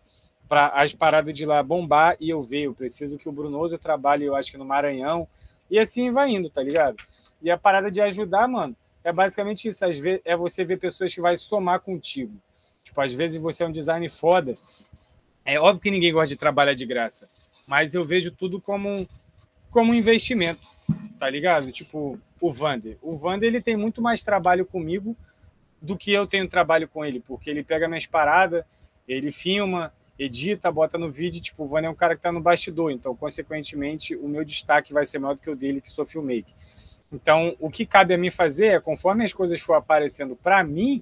para 0.50 0.70
as 0.70 0.92
paradas 0.92 1.34
de 1.36 1.46
lá 1.46 1.62
bombar 1.62 2.18
e 2.20 2.32
eu 2.32 2.42
ver. 2.42 2.64
Eu 2.64 2.74
preciso 2.74 3.16
que 3.16 3.30
o 3.30 3.32
Brunoso 3.32 3.78
trabalhe, 3.78 4.26
eu 4.26 4.36
acho 4.36 4.50
que 4.50 4.58
no 4.58 4.66
Maranhão. 4.66 5.28
E 5.70 5.78
assim 5.78 6.10
vai 6.10 6.32
indo, 6.32 6.50
tá 6.50 6.64
ligado? 6.64 6.98
E 7.44 7.52
a 7.52 7.58
parada 7.58 7.92
de 7.92 8.02
ajudar, 8.02 8.48
mano, 8.48 8.76
é 9.06 9.14
basicamente 9.14 9.68
isso. 9.68 9.86
Às 9.86 9.98
vezes 9.98 10.22
é 10.26 10.36
você 10.36 10.66
ver 10.66 10.78
pessoas 10.78 11.14
que 11.14 11.22
vai 11.22 11.38
somar 11.38 11.80
contigo. 11.80 12.34
Tipo, 12.84 13.00
às 13.02 13.14
vezes 13.14 13.40
você 13.40 13.64
é 13.64 13.68
um 13.68 13.72
design 13.72 14.10
foda. 14.10 14.58
É 15.46 15.60
óbvio 15.60 15.82
que 15.82 15.92
ninguém 15.92 16.12
gosta 16.12 16.28
de 16.28 16.36
trabalhar 16.36 16.74
de 16.74 16.86
graça, 16.88 17.30
mas 17.68 17.94
eu 17.94 18.04
vejo 18.04 18.32
tudo 18.32 18.60
como 18.60 18.90
um, 18.90 19.08
como 19.70 19.92
um 19.92 19.96
investimento, 19.96 20.68
tá 21.20 21.30
ligado? 21.30 21.72
Tipo, 21.72 22.20
o 22.42 22.52
Vander. 22.52 22.98
O 23.00 23.16
Vander 23.16 23.48
ele 23.48 23.62
tem 23.62 23.78
muito 23.78 24.02
mais 24.02 24.24
trabalho 24.24 24.66
comigo 24.66 25.16
do 25.80 25.96
que 25.96 26.12
eu 26.12 26.26
tenho 26.26 26.48
trabalho 26.48 26.88
com 26.88 27.06
ele, 27.06 27.20
porque 27.20 27.48
ele 27.48 27.64
pega 27.64 27.88
minhas 27.88 28.08
paradas, 28.08 28.66
ele 29.08 29.32
filma, 29.32 29.94
edita, 30.18 30.72
bota 30.72 30.98
no 30.98 31.12
vídeo, 31.12 31.40
tipo, 31.40 31.64
o 31.64 31.68
Vânia 31.68 31.88
é 31.88 31.92
um 31.92 31.96
cara 31.96 32.16
que 32.16 32.20
está 32.20 32.32
no 32.32 32.42
bastidor, 32.42 32.92
então, 32.92 33.16
consequentemente, 33.16 34.16
o 34.16 34.28
meu 34.28 34.44
destaque 34.44 34.94
vai 34.94 35.06
ser 35.06 35.20
maior 35.20 35.36
do 35.36 35.42
que 35.42 35.50
o 35.50 35.56
dele, 35.56 35.80
que 35.80 35.92
sou 35.92 36.06
filmmaker. 36.06 36.56
Então, 37.16 37.56
o 37.62 37.70
que 37.70 37.86
cabe 37.86 38.14
a 38.14 38.18
mim 38.18 38.30
fazer 38.30 38.68
é, 38.68 38.80
conforme 38.80 39.24
as 39.24 39.32
coisas 39.32 39.62
for 39.62 39.76
aparecendo 39.76 40.36
para 40.36 40.62
mim, 40.66 41.02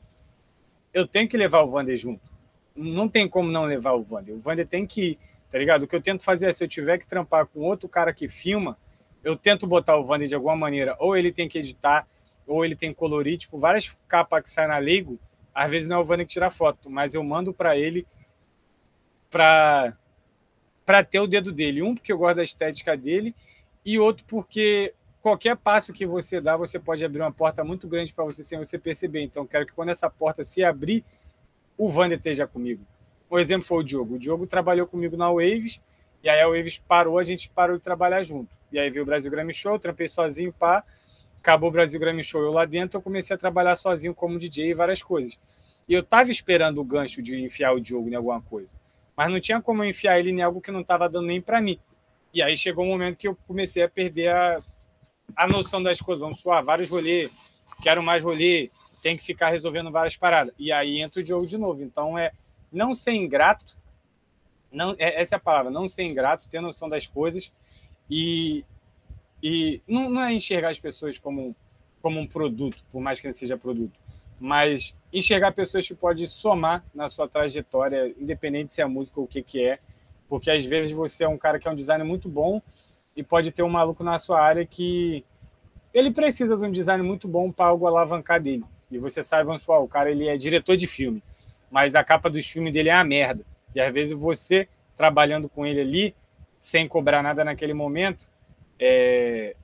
eu 0.93 1.07
tenho 1.07 1.27
que 1.27 1.35
levar 1.35 1.63
o 1.63 1.67
Vander 1.67 1.97
junto. 1.97 2.31
Não 2.75 3.09
tem 3.09 3.27
como 3.27 3.49
não 3.49 3.65
levar 3.65 3.93
o 3.93 4.03
Vander. 4.03 4.35
O 4.35 4.39
Vander 4.39 4.69
tem 4.69 4.85
que 4.85 5.11
ir, 5.11 5.17
tá 5.49 5.57
ligado? 5.57 5.83
O 5.83 5.87
que 5.87 5.95
eu 5.95 6.01
tento 6.01 6.23
fazer 6.23 6.49
é, 6.49 6.53
se 6.53 6.63
eu 6.63 6.67
tiver 6.67 6.99
que 6.99 7.07
trampar 7.07 7.47
com 7.47 7.61
outro 7.61 7.89
cara 7.89 8.13
que 8.13 8.27
filma, 8.27 8.77
eu 9.23 9.35
tento 9.35 9.65
botar 9.65 9.97
o 9.97 10.03
Vander 10.03 10.27
de 10.27 10.35
alguma 10.35 10.55
maneira, 10.55 10.95
ou 10.99 11.17
ele 11.17 11.31
tem 11.31 11.47
que 11.47 11.57
editar, 11.57 12.07
ou 12.45 12.63
ele 12.63 12.75
tem 12.75 12.89
que 12.89 12.95
colorir, 12.95 13.39
tipo, 13.39 13.57
várias 13.57 13.91
capas 14.07 14.43
que 14.43 14.49
saem 14.51 14.67
na 14.67 14.77
Lego, 14.77 15.19
às 15.51 15.71
vezes 15.71 15.87
não 15.87 15.95
é 15.95 15.99
o 15.99 16.03
Vander 16.03 16.27
que 16.27 16.33
tira 16.33 16.51
foto, 16.51 16.91
mas 16.91 17.15
eu 17.15 17.23
mando 17.23 17.51
para 17.51 17.75
ele 17.75 18.05
para 19.31 19.97
para 20.85 21.03
ter 21.03 21.19
o 21.21 21.27
dedo 21.27 21.51
dele. 21.51 21.81
Um, 21.81 21.95
porque 21.95 22.11
eu 22.11 22.17
gosto 22.17 22.35
da 22.35 22.43
estética 22.43 22.95
dele, 22.95 23.33
e 23.83 23.97
outro, 23.97 24.23
porque 24.27 24.93
qualquer 25.23 25.55
passo 25.55 25.93
que 25.93 26.05
você 26.05 26.39
dá, 26.39 26.55
você 26.57 26.77
pode 26.77 27.03
abrir 27.03 27.21
uma 27.21 27.31
porta 27.31 27.63
muito 27.63 27.87
grande 27.87 28.13
para 28.13 28.25
você 28.25 28.43
sem 28.43 28.59
você 28.59 28.77
perceber. 28.77 29.21
Então, 29.21 29.47
quero 29.47 29.65
que 29.65 29.73
quando 29.73 29.89
essa 29.89 30.09
porta 30.09 30.43
se 30.43 30.63
abrir, 30.63 31.03
o 31.77 31.87
Vander 31.87 32.17
esteja 32.17 32.45
comigo. 32.45 32.85
O 33.29 33.39
exemplo 33.39 33.65
foi 33.65 33.77
o 33.79 33.83
Diogo. 33.83 34.15
O 34.15 34.19
Diogo 34.19 34.45
trabalhou 34.45 34.85
comigo 34.85 35.17
na 35.17 35.31
Waves, 35.31 35.81
e 36.21 36.29
aí 36.29 36.41
a 36.41 36.47
Waves 36.47 36.77
parou, 36.77 37.17
a 37.17 37.23
gente 37.23 37.49
parou 37.49 37.77
de 37.77 37.81
trabalhar 37.81 38.21
junto. 38.21 38.53
E 38.71 38.77
aí 38.77 38.89
veio 38.89 39.03
o 39.03 39.05
Brasil 39.05 39.31
Grammy 39.31 39.53
Show, 39.53 39.79
trampei 39.79 40.07
sozinho, 40.07 40.53
pá. 40.53 40.83
Acabou 41.39 41.69
o 41.69 41.71
Brasil 41.71 41.99
Grammy 41.99 42.23
Show, 42.23 42.41
eu 42.41 42.51
lá 42.51 42.65
dentro, 42.65 42.97
eu 42.97 43.01
comecei 43.01 43.33
a 43.33 43.39
trabalhar 43.39 43.75
sozinho 43.75 44.13
como 44.13 44.37
DJ 44.37 44.71
e 44.71 44.73
várias 44.73 45.01
coisas. 45.01 45.39
E 45.87 45.93
eu 45.93 46.03
tava 46.03 46.29
esperando 46.29 46.79
o 46.79 46.83
gancho 46.83 47.21
de 47.21 47.41
enfiar 47.41 47.73
o 47.73 47.79
Diogo 47.79 48.09
em 48.09 48.15
alguma 48.15 48.41
coisa 48.41 48.75
mas 49.15 49.29
não 49.31 49.39
tinha 49.39 49.61
como 49.61 49.83
enfiar 49.83 50.19
ele 50.19 50.31
em 50.31 50.41
algo 50.41 50.61
que 50.61 50.71
não 50.71 50.81
estava 50.81 51.07
dando 51.07 51.27
nem 51.27 51.41
para 51.41 51.61
mim. 51.61 51.79
E 52.33 52.41
aí 52.41 52.57
chegou 52.57 52.83
um 52.83 52.89
momento 52.89 53.17
que 53.17 53.27
eu 53.27 53.37
comecei 53.47 53.83
a 53.83 53.89
perder 53.89 54.29
a, 54.29 54.59
a 55.35 55.47
noção 55.47 55.81
das 55.81 55.99
coisas. 56.01 56.21
Vamos 56.21 56.37
supor, 56.37 56.53
ah, 56.53 56.61
vários 56.61 56.89
rolês, 56.89 57.31
quero 57.81 58.01
mais 58.01 58.23
rolê, 58.23 58.69
tem 59.01 59.17
que 59.17 59.23
ficar 59.23 59.49
resolvendo 59.49 59.91
várias 59.91 60.15
paradas. 60.15 60.53
E 60.57 60.71
aí 60.71 60.99
entra 60.99 61.21
o 61.21 61.25
jogo 61.25 61.45
de 61.45 61.57
novo. 61.57 61.81
Então 61.83 62.17
é 62.17 62.31
não 62.71 62.93
ser 62.93 63.11
ingrato, 63.11 63.77
não, 64.71 64.95
é, 64.97 65.21
essa 65.21 65.35
é 65.35 65.37
a 65.37 65.39
palavra, 65.39 65.71
não 65.71 65.87
ser 65.87 66.03
ingrato, 66.03 66.49
ter 66.49 66.61
noção 66.61 66.89
das 66.89 67.05
coisas 67.05 67.51
e, 68.09 68.65
e 69.41 69.81
não, 69.87 70.09
não 70.09 70.21
é 70.21 70.33
enxergar 70.33 70.69
as 70.69 70.79
pessoas 70.79 71.19
como, 71.19 71.55
como 72.01 72.19
um 72.19 72.25
produto, 72.25 72.83
por 72.91 72.99
mais 72.99 73.21
que 73.21 73.27
ele 73.27 73.33
seja 73.33 73.55
produto 73.55 74.03
mas 74.43 74.93
enxergar 75.13 75.53
pessoas 75.53 75.87
que 75.87 75.95
podem 75.95 76.27
somar 76.27 76.83
na 76.93 77.07
sua 77.07 77.29
trajetória, 77.29 78.13
independente 78.19 78.73
se 78.73 78.81
é 78.81 78.85
música 78.85 79.21
ou 79.21 79.25
o 79.25 79.27
que, 79.27 79.41
que 79.41 79.63
é, 79.63 79.79
porque 80.27 80.51
às 80.51 80.65
vezes 80.65 80.91
você 80.91 81.23
é 81.23 81.29
um 81.29 81.37
cara 81.37 81.57
que 81.57 81.65
é 81.65 81.71
um 81.71 81.75
designer 81.75 82.03
muito 82.03 82.27
bom 82.27 82.61
e 83.15 83.23
pode 83.23 83.51
ter 83.51 83.63
um 83.63 83.69
maluco 83.69 84.03
na 84.03 84.17
sua 84.19 84.41
área 84.41 84.65
que 84.65 85.23
ele 85.93 86.11
precisa 86.11 86.57
de 86.57 86.65
um 86.65 86.71
design 86.71 87.03
muito 87.03 87.27
bom 87.27 87.51
para 87.51 87.67
algo 87.67 87.85
alavancar 87.85 88.41
dele. 88.41 88.63
E 88.89 88.97
você 88.97 89.21
sabe, 89.21 89.43
vamos 89.43 89.61
supor, 89.61 89.81
o 89.81 89.87
cara 89.87 90.09
ele 90.09 90.27
é 90.27 90.35
diretor 90.37 90.75
de 90.75 90.87
filme, 90.87 91.23
mas 91.69 91.95
a 91.95 92.03
capa 92.03 92.29
dos 92.29 92.45
filmes 92.47 92.73
dele 92.73 92.89
é 92.89 92.93
a 92.93 93.03
merda. 93.03 93.45
E 93.75 93.79
às 93.79 93.93
vezes 93.93 94.17
você, 94.17 94.67
trabalhando 94.95 95.47
com 95.47 95.65
ele 95.65 95.81
ali, 95.81 96.15
sem 96.59 96.87
cobrar 96.87 97.21
nada 97.21 97.43
naquele 97.43 97.73
momento, 97.73 98.29
é, 98.79 99.55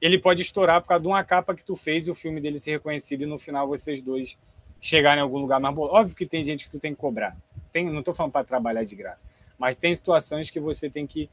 ele 0.00 0.18
pode 0.18 0.42
estourar 0.42 0.80
por 0.80 0.88
causa 0.88 1.02
de 1.02 1.08
uma 1.08 1.22
capa 1.24 1.54
que 1.54 1.64
tu 1.64 1.74
fez 1.74 2.06
e 2.06 2.10
o 2.10 2.14
filme 2.14 2.40
dele 2.40 2.58
ser 2.58 2.72
reconhecido 2.72 3.22
e 3.22 3.26
no 3.26 3.38
final 3.38 3.66
vocês 3.66 4.02
dois 4.02 4.38
chegarem 4.80 5.20
em 5.20 5.22
algum 5.22 5.38
lugar 5.38 5.58
mais 5.58 5.74
bom. 5.74 5.82
Óbvio 5.82 6.14
que 6.14 6.26
tem 6.26 6.42
gente 6.42 6.64
que 6.64 6.70
tu 6.70 6.78
tem 6.78 6.94
que 6.94 7.00
cobrar. 7.00 7.36
Tem, 7.72 7.84
não 7.84 8.00
estou 8.00 8.14
falando 8.14 8.32
para 8.32 8.44
trabalhar 8.44 8.84
de 8.84 8.94
graça, 8.94 9.24
mas 9.58 9.76
tem 9.76 9.94
situações 9.94 10.50
que 10.50 10.60
você 10.60 10.88
tem 10.88 11.06
que 11.06 11.30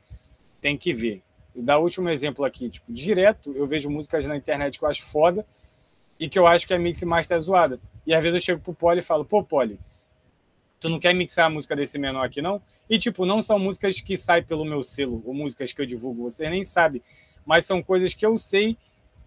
tem 0.61 0.77
que 0.77 0.93
ver. 0.93 1.21
Dar 1.55 1.77
o 1.77 1.83
último 1.83 2.09
exemplo 2.09 2.43
aqui, 2.43 2.69
tipo, 2.69 2.91
direto 2.91 3.53
eu 3.55 3.67
vejo 3.67 3.89
músicas 3.89 4.25
na 4.25 4.35
internet 4.35 4.79
que 4.79 4.85
eu 4.85 4.89
acho 4.89 5.03
foda 5.03 5.45
e 6.19 6.27
que 6.27 6.37
eu 6.37 6.47
acho 6.47 6.65
que 6.65 6.73
a 6.73 6.79
mix 6.79 7.01
master 7.03 7.37
é 7.37 7.41
zoada. 7.41 7.79
E 8.05 8.13
às 8.13 8.23
vezes 8.23 8.35
eu 8.35 8.45
chego 8.45 8.61
pro 8.61 8.73
Poli 8.73 8.99
e 8.99 9.03
falo: 9.03 9.23
"Pô, 9.23 9.43
Poli, 9.43 9.79
tu 10.79 10.89
não 10.89 10.99
quer 10.99 11.13
mixar 11.13 11.45
a 11.45 11.49
música 11.49 11.75
desse 11.75 11.97
menor 11.97 12.25
aqui 12.25 12.41
não?" 12.41 12.61
E 12.89 12.97
tipo, 12.97 13.25
não 13.25 13.41
são 13.41 13.57
músicas 13.59 13.99
que 14.01 14.17
saem 14.17 14.43
pelo 14.43 14.65
meu 14.65 14.83
selo, 14.83 15.21
ou 15.25 15.33
músicas 15.33 15.71
que 15.71 15.81
eu 15.81 15.85
divulgo, 15.85 16.23
você 16.23 16.49
nem 16.49 16.63
sabe 16.63 17.01
mas 17.45 17.65
são 17.65 17.81
coisas 17.81 18.13
que 18.13 18.25
eu 18.25 18.37
sei 18.37 18.77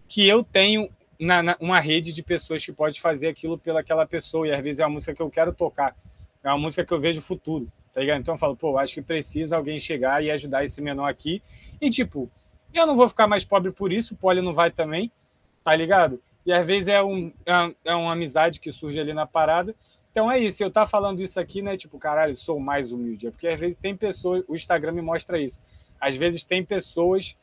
que 0.07 0.27
eu 0.27 0.43
tenho 0.43 0.89
na, 1.19 1.43
na, 1.43 1.57
uma 1.59 1.79
rede 1.79 2.13
de 2.13 2.23
pessoas 2.23 2.63
que 2.63 2.71
pode 2.71 3.01
fazer 3.01 3.27
aquilo 3.27 3.57
pelaquela 3.57 4.05
pessoa. 4.05 4.47
E 4.47 4.51
às 4.51 4.63
vezes 4.63 4.79
é 4.79 4.83
a 4.83 4.89
música 4.89 5.13
que 5.13 5.21
eu 5.21 5.29
quero 5.29 5.53
tocar, 5.53 5.95
é 6.43 6.47
uma 6.49 6.57
música 6.57 6.85
que 6.85 6.93
eu 6.93 6.99
vejo 6.99 7.21
futuro, 7.21 7.71
tá 7.97 8.01
ligado? 8.01 8.19
Então 8.19 8.35
eu 8.35 8.37
falo, 8.37 8.55
pô, 8.55 8.77
acho 8.77 8.93
que 8.93 9.01
precisa 9.01 9.57
alguém 9.57 9.79
chegar 9.79 10.23
e 10.23 10.29
ajudar 10.29 10.63
esse 10.63 10.79
menor 10.79 11.07
aqui. 11.07 11.41
E 11.81 11.89
tipo, 11.89 12.29
eu 12.71 12.85
não 12.85 12.95
vou 12.95 13.09
ficar 13.09 13.25
mais 13.25 13.43
pobre 13.43 13.71
por 13.71 13.91
isso, 13.91 14.13
o 14.13 14.17
Poli 14.17 14.39
não 14.39 14.53
vai 14.53 14.69
também, 14.69 15.11
tá 15.63 15.75
ligado? 15.75 16.21
E 16.45 16.53
às 16.53 16.65
vezes 16.67 16.89
é, 16.89 17.01
um, 17.01 17.33
é, 17.43 17.73
é 17.85 17.95
uma 17.95 18.13
amizade 18.13 18.59
que 18.59 18.71
surge 18.71 18.99
ali 18.99 19.15
na 19.15 19.25
parada. 19.25 19.73
Então 20.11 20.31
é 20.31 20.37
isso, 20.37 20.63
eu 20.63 20.69
tá 20.69 20.85
falando 20.85 21.23
isso 21.23 21.39
aqui, 21.39 21.63
né? 21.63 21.75
Tipo, 21.75 21.97
caralho, 21.97 22.35
sou 22.35 22.59
mais 22.59 22.91
humilde. 22.91 23.25
É 23.25 23.31
porque 23.31 23.47
às 23.47 23.59
vezes 23.59 23.75
tem 23.75 23.97
pessoas, 23.97 24.43
o 24.47 24.53
Instagram 24.53 24.91
me 24.91 25.01
mostra 25.01 25.41
isso. 25.41 25.59
Às 25.99 26.15
vezes 26.15 26.43
tem 26.43 26.63
pessoas 26.63 27.35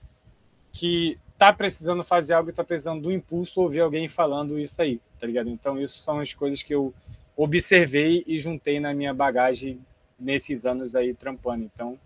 que 0.70 1.18
tá 1.36 1.52
precisando 1.52 2.05
fazer 2.05 2.34
algo 2.34 2.52
tá 2.52 2.62
precisando 2.62 3.02
do 3.02 3.11
impulso 3.11 3.61
ouvir 3.61 3.80
alguém 3.80 4.07
falando 4.07 4.57
isso 4.57 4.80
aí, 4.80 5.00
tá 5.18 5.26
ligado? 5.26 5.50
Então, 5.50 5.80
isso 5.80 5.98
são 5.98 6.20
as 6.20 6.32
coisas 6.32 6.62
que 6.62 6.72
eu 6.72 6.94
observei 7.36 8.22
e 8.24 8.38
juntei 8.38 8.78
na 8.78 8.94
minha 8.94 9.12
bagagem 9.12 9.80
nesses 10.18 10.64
anos 10.66 10.94
aí 10.94 11.14
trampando. 11.14 11.64
Então, 11.64 11.98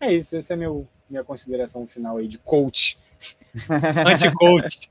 é 0.00 0.12
isso. 0.12 0.36
Essa 0.36 0.54
é 0.54 0.56
meu 0.56 0.88
minha 1.08 1.22
consideração 1.22 1.86
final 1.86 2.16
aí 2.16 2.26
de 2.26 2.38
coach. 2.38 2.98
Anti-coach. 4.06 4.90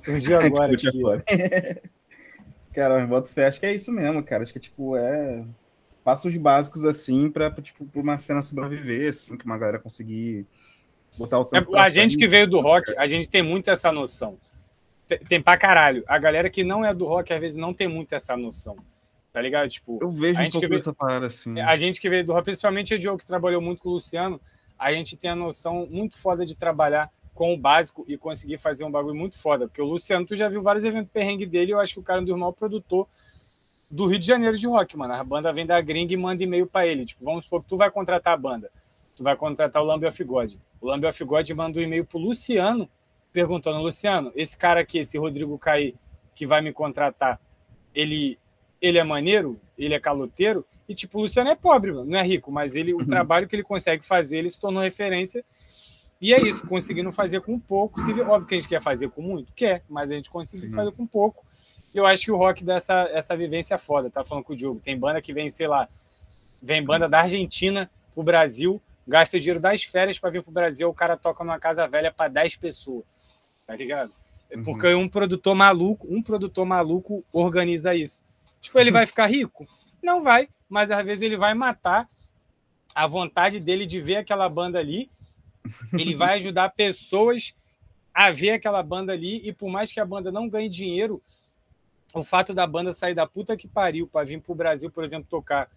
Surgiu 0.00 0.38
agora 0.38 0.72
aqui. 0.72 0.88
Agora. 0.88 1.24
cara, 2.72 3.06
boto 3.06 3.28
fé. 3.28 3.46
Acho 3.46 3.60
que 3.60 3.66
é 3.66 3.74
isso 3.74 3.92
mesmo, 3.92 4.22
cara. 4.22 4.44
Acho 4.44 4.52
que, 4.52 4.60
tipo, 4.60 4.96
é 4.96 5.44
passos 6.04 6.34
básicos, 6.38 6.86
assim, 6.86 7.30
pra, 7.30 7.50
tipo, 7.50 7.84
pra 7.84 8.00
uma 8.00 8.16
cena 8.16 8.40
sobreviver, 8.40 9.10
assim, 9.10 9.36
que 9.36 9.44
uma 9.44 9.58
galera 9.58 9.78
conseguir 9.78 10.46
botar 11.18 11.38
o 11.38 11.50
é, 11.52 11.78
A 11.78 11.90
gente 11.90 12.16
que 12.16 12.26
veio 12.26 12.48
do 12.48 12.60
rock, 12.60 12.94
a 12.96 13.06
gente 13.06 13.28
tem 13.28 13.42
muito 13.42 13.70
essa 13.70 13.92
noção. 13.92 14.38
Tem, 15.06 15.18
tem 15.18 15.42
pra 15.42 15.58
caralho. 15.58 16.02
A 16.06 16.18
galera 16.18 16.48
que 16.48 16.64
não 16.64 16.82
é 16.82 16.94
do 16.94 17.04
rock, 17.04 17.30
às 17.30 17.40
vezes, 17.40 17.56
não 17.56 17.74
tem 17.74 17.88
muito 17.88 18.14
essa 18.14 18.34
noção. 18.38 18.76
Tá 19.32 19.40
ligado? 19.40 19.68
Tipo, 19.68 19.98
eu 20.00 20.10
vejo 20.10 20.40
a 20.40 20.42
gente 20.42 20.56
um 20.56 20.60
pouco 20.60 20.74
veio, 20.74 20.94
parada 20.94 21.26
assim. 21.26 21.60
A 21.60 21.76
gente 21.76 22.00
que 22.00 22.08
veio 22.08 22.24
do 22.24 22.32
rock, 22.32 22.44
principalmente 22.44 22.94
o 22.94 22.98
Diogo, 22.98 23.18
que 23.18 23.26
trabalhou 23.26 23.60
muito 23.60 23.82
com 23.82 23.90
o 23.90 23.92
Luciano, 23.92 24.40
a 24.78 24.92
gente 24.92 25.16
tem 25.16 25.30
a 25.30 25.36
noção 25.36 25.86
muito 25.90 26.16
foda 26.18 26.46
de 26.46 26.56
trabalhar 26.56 27.10
com 27.34 27.52
o 27.52 27.56
básico 27.56 28.04
e 28.08 28.16
conseguir 28.16 28.58
fazer 28.58 28.84
um 28.84 28.90
bagulho 28.90 29.14
muito 29.14 29.38
foda. 29.38 29.68
Porque 29.68 29.82
o 29.82 29.84
Luciano, 29.84 30.26
tu 30.26 30.34
já 30.34 30.48
viu 30.48 30.60
vários 30.60 30.84
eventos 30.84 31.10
perrengue 31.12 31.46
dele, 31.46 31.72
eu 31.72 31.78
acho 31.78 31.94
que 31.94 32.00
o 32.00 32.02
cara 32.02 32.20
é 32.20 32.22
um 32.22 32.24
dos 32.24 32.34
maiores 32.34 32.58
produtor 32.58 33.06
do 33.90 34.06
Rio 34.06 34.18
de 34.18 34.26
Janeiro 34.26 34.56
de 34.56 34.66
rock, 34.66 34.96
mano. 34.96 35.14
A 35.14 35.24
banda 35.24 35.52
vem 35.52 35.64
da 35.64 35.80
gringa 35.80 36.12
e 36.12 36.16
manda 36.16 36.42
e-mail 36.42 36.66
para 36.66 36.86
ele. 36.86 37.04
Tipo, 37.04 37.24
vamos 37.24 37.44
supor 37.44 37.62
que 37.62 37.68
tu 37.68 37.76
vai 37.76 37.90
contratar 37.90 38.34
a 38.34 38.36
banda. 38.36 38.70
Tu 39.14 39.22
vai 39.22 39.36
contratar 39.36 39.82
o 39.82 39.84
Lamb 39.84 40.04
of 40.06 40.24
God. 40.24 40.54
O 40.80 40.86
Lamb 40.86 41.06
of 41.06 41.24
God 41.24 41.50
manda 41.50 41.78
um 41.78 41.82
e-mail 41.82 42.04
pro 42.04 42.18
Luciano 42.18 42.88
perguntando, 43.32 43.78
Luciano, 43.78 44.32
esse 44.34 44.56
cara 44.56 44.80
aqui, 44.80 44.98
esse 44.98 45.18
Rodrigo 45.18 45.58
Caí, 45.58 45.94
que 46.34 46.46
vai 46.46 46.60
me 46.60 46.72
contratar, 46.72 47.40
ele, 47.94 48.38
ele 48.80 48.98
é 48.98 49.04
maneiro? 49.04 49.60
Ele 49.76 49.94
é 49.94 50.00
caloteiro? 50.00 50.64
E, 50.88 50.94
tipo, 50.94 51.18
o 51.18 51.22
Luciano 51.22 51.50
é 51.50 51.54
pobre, 51.54 51.92
mano, 51.92 52.10
não 52.10 52.18
é 52.18 52.22
rico, 52.22 52.50
mas 52.50 52.74
ele, 52.74 52.94
o 52.94 52.98
uhum. 52.98 53.06
trabalho 53.06 53.46
que 53.46 53.54
ele 53.54 53.62
consegue 53.62 54.04
fazer, 54.04 54.38
ele 54.38 54.50
se 54.50 54.58
tornou 54.58 54.82
referência. 54.82 55.44
E 56.20 56.32
é 56.34 56.40
isso, 56.40 56.66
conseguindo 56.66 57.12
fazer 57.12 57.40
com 57.40 57.58
pouco. 57.58 58.00
Se, 58.00 58.10
óbvio 58.22 58.48
que 58.48 58.54
a 58.54 58.60
gente 58.60 58.68
quer 58.68 58.80
fazer 58.80 59.08
com 59.10 59.22
muito, 59.22 59.52
quer, 59.52 59.84
mas 59.88 60.10
a 60.10 60.14
gente 60.14 60.30
consegue 60.30 60.70
fazer 60.70 60.90
com 60.92 61.06
pouco. 61.06 61.44
E 61.94 61.98
eu 61.98 62.06
acho 62.06 62.24
que 62.24 62.32
o 62.32 62.36
rock 62.36 62.64
dá 62.64 62.74
essa, 62.74 63.08
essa 63.12 63.36
vivência 63.36 63.78
foda. 63.78 64.10
Tá 64.10 64.24
falando 64.24 64.44
com 64.44 64.52
o 64.52 64.56
Diogo. 64.56 64.80
Tem 64.80 64.98
banda 64.98 65.22
que 65.22 65.32
vem, 65.32 65.48
sei 65.48 65.68
lá, 65.68 65.88
vem 66.60 66.82
banda 66.82 67.08
da 67.08 67.20
Argentina 67.20 67.90
pro 68.14 68.22
Brasil, 68.22 68.80
gasta 69.06 69.36
o 69.36 69.40
dinheiro 69.40 69.60
das 69.60 69.82
férias 69.82 70.18
para 70.18 70.30
vir 70.30 70.42
pro 70.42 70.52
Brasil, 70.52 70.88
o 70.88 70.94
cara 70.94 71.16
toca 71.16 71.44
numa 71.44 71.58
casa 71.58 71.86
velha 71.86 72.12
para 72.12 72.28
10 72.28 72.56
pessoas. 72.56 73.04
Tá 73.66 73.76
ligado? 73.76 74.12
É 74.50 74.56
uhum. 74.56 74.64
Porque 74.64 74.92
um 74.94 75.08
produtor 75.08 75.54
maluco, 75.54 76.06
um 76.10 76.22
produtor 76.22 76.66
maluco 76.66 77.24
organiza 77.32 77.94
isso. 77.94 78.22
Tipo, 78.60 78.78
ele 78.78 78.90
vai 78.90 79.04
ficar 79.06 79.26
rico? 79.26 79.66
Não 80.02 80.20
vai, 80.20 80.48
mas 80.68 80.90
às 80.90 81.04
vezes 81.04 81.22
ele 81.22 81.36
vai 81.36 81.54
matar 81.54 82.08
a 82.94 83.06
vontade 83.06 83.60
dele 83.60 83.86
de 83.86 84.00
ver 84.00 84.16
aquela 84.16 84.48
banda 84.48 84.78
ali. 84.78 85.10
Ele 85.92 86.14
vai 86.14 86.36
ajudar 86.36 86.70
pessoas 86.70 87.54
a 88.14 88.30
ver 88.30 88.50
aquela 88.50 88.82
banda 88.82 89.12
ali 89.12 89.40
e 89.46 89.52
por 89.52 89.68
mais 89.70 89.92
que 89.92 90.00
a 90.00 90.04
banda 90.04 90.32
não 90.32 90.48
ganhe 90.48 90.68
dinheiro, 90.68 91.22
o 92.14 92.24
fato 92.24 92.54
da 92.54 92.66
banda 92.66 92.94
sair 92.94 93.14
da 93.14 93.26
puta 93.26 93.56
que 93.56 93.68
pariu 93.68 94.06
para 94.06 94.24
vir 94.24 94.40
pro 94.40 94.54
Brasil, 94.54 94.90
por 94.90 95.04
exemplo, 95.04 95.28
tocar 95.28 95.70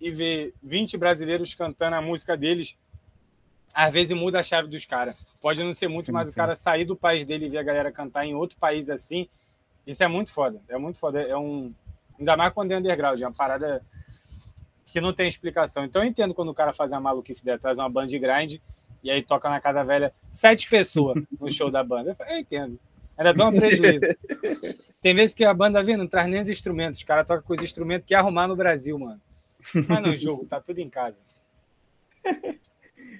e 0.00 0.10
ver 0.10 0.54
20 0.62 0.96
brasileiros 0.96 1.54
cantando 1.54 1.96
a 1.96 2.02
música 2.02 2.36
deles, 2.36 2.76
às 3.74 3.92
vezes 3.92 4.16
muda 4.16 4.40
a 4.40 4.42
chave 4.42 4.68
dos 4.68 4.84
caras. 4.84 5.16
Pode 5.40 5.62
não 5.62 5.72
ser 5.72 5.88
muito, 5.88 6.06
sim, 6.06 6.12
mas 6.12 6.28
sim. 6.28 6.32
o 6.32 6.36
cara 6.36 6.54
sair 6.54 6.84
do 6.84 6.96
país 6.96 7.24
dele 7.24 7.46
e 7.46 7.50
ver 7.50 7.58
a 7.58 7.62
galera 7.62 7.92
cantar 7.92 8.24
em 8.24 8.34
outro 8.34 8.56
país 8.58 8.88
assim, 8.88 9.28
isso 9.86 10.02
é 10.02 10.08
muito 10.08 10.32
foda. 10.32 10.60
É 10.68 10.76
muito 10.76 10.98
foda. 10.98 11.22
É 11.22 11.36
um. 11.36 11.72
Ainda 12.18 12.36
mais 12.36 12.52
quando 12.52 12.72
é 12.72 12.78
underground, 12.78 13.20
é 13.20 13.26
uma 13.26 13.32
parada 13.32 13.82
que 14.84 15.00
não 15.00 15.12
tem 15.12 15.28
explicação. 15.28 15.84
Então 15.84 16.02
eu 16.02 16.08
entendo 16.08 16.34
quando 16.34 16.48
o 16.48 16.54
cara 16.54 16.72
faz 16.72 16.90
uma 16.90 17.00
maluquice 17.00 17.44
dela, 17.44 17.58
traz 17.58 17.78
uma 17.78 17.88
banda 17.88 18.06
de 18.06 18.18
grind 18.18 18.56
e 19.02 19.10
aí 19.10 19.22
toca 19.22 19.48
na 19.48 19.60
Casa 19.60 19.84
Velha 19.84 20.12
sete 20.30 20.68
pessoas 20.68 21.22
no 21.38 21.50
show 21.50 21.70
da 21.70 21.84
banda. 21.84 22.10
Eu, 22.10 22.14
falo, 22.14 22.30
eu 22.30 22.38
entendo. 22.38 22.78
Ainda 23.18 23.32
dá 23.32 23.48
um 23.48 23.52
prejuízo. 23.52 24.06
Tem 25.00 25.14
vezes 25.14 25.34
que 25.34 25.44
a 25.44 25.54
banda 25.54 25.82
vem, 25.82 25.96
não 25.96 26.06
traz 26.06 26.28
nem 26.28 26.40
os 26.40 26.48
instrumentos. 26.48 26.98
Os 26.98 27.04
caras 27.04 27.26
tocam 27.26 27.42
com 27.42 27.54
os 27.54 27.62
instrumentos 27.62 28.06
que 28.06 28.14
arrumar 28.14 28.46
no 28.48 28.56
Brasil, 28.56 28.98
mano. 28.98 29.20
Mas 29.88 30.02
no 30.02 30.16
jogo, 30.16 30.44
tá 30.44 30.60
tudo 30.60 30.78
em 30.78 30.88
casa. 30.88 31.20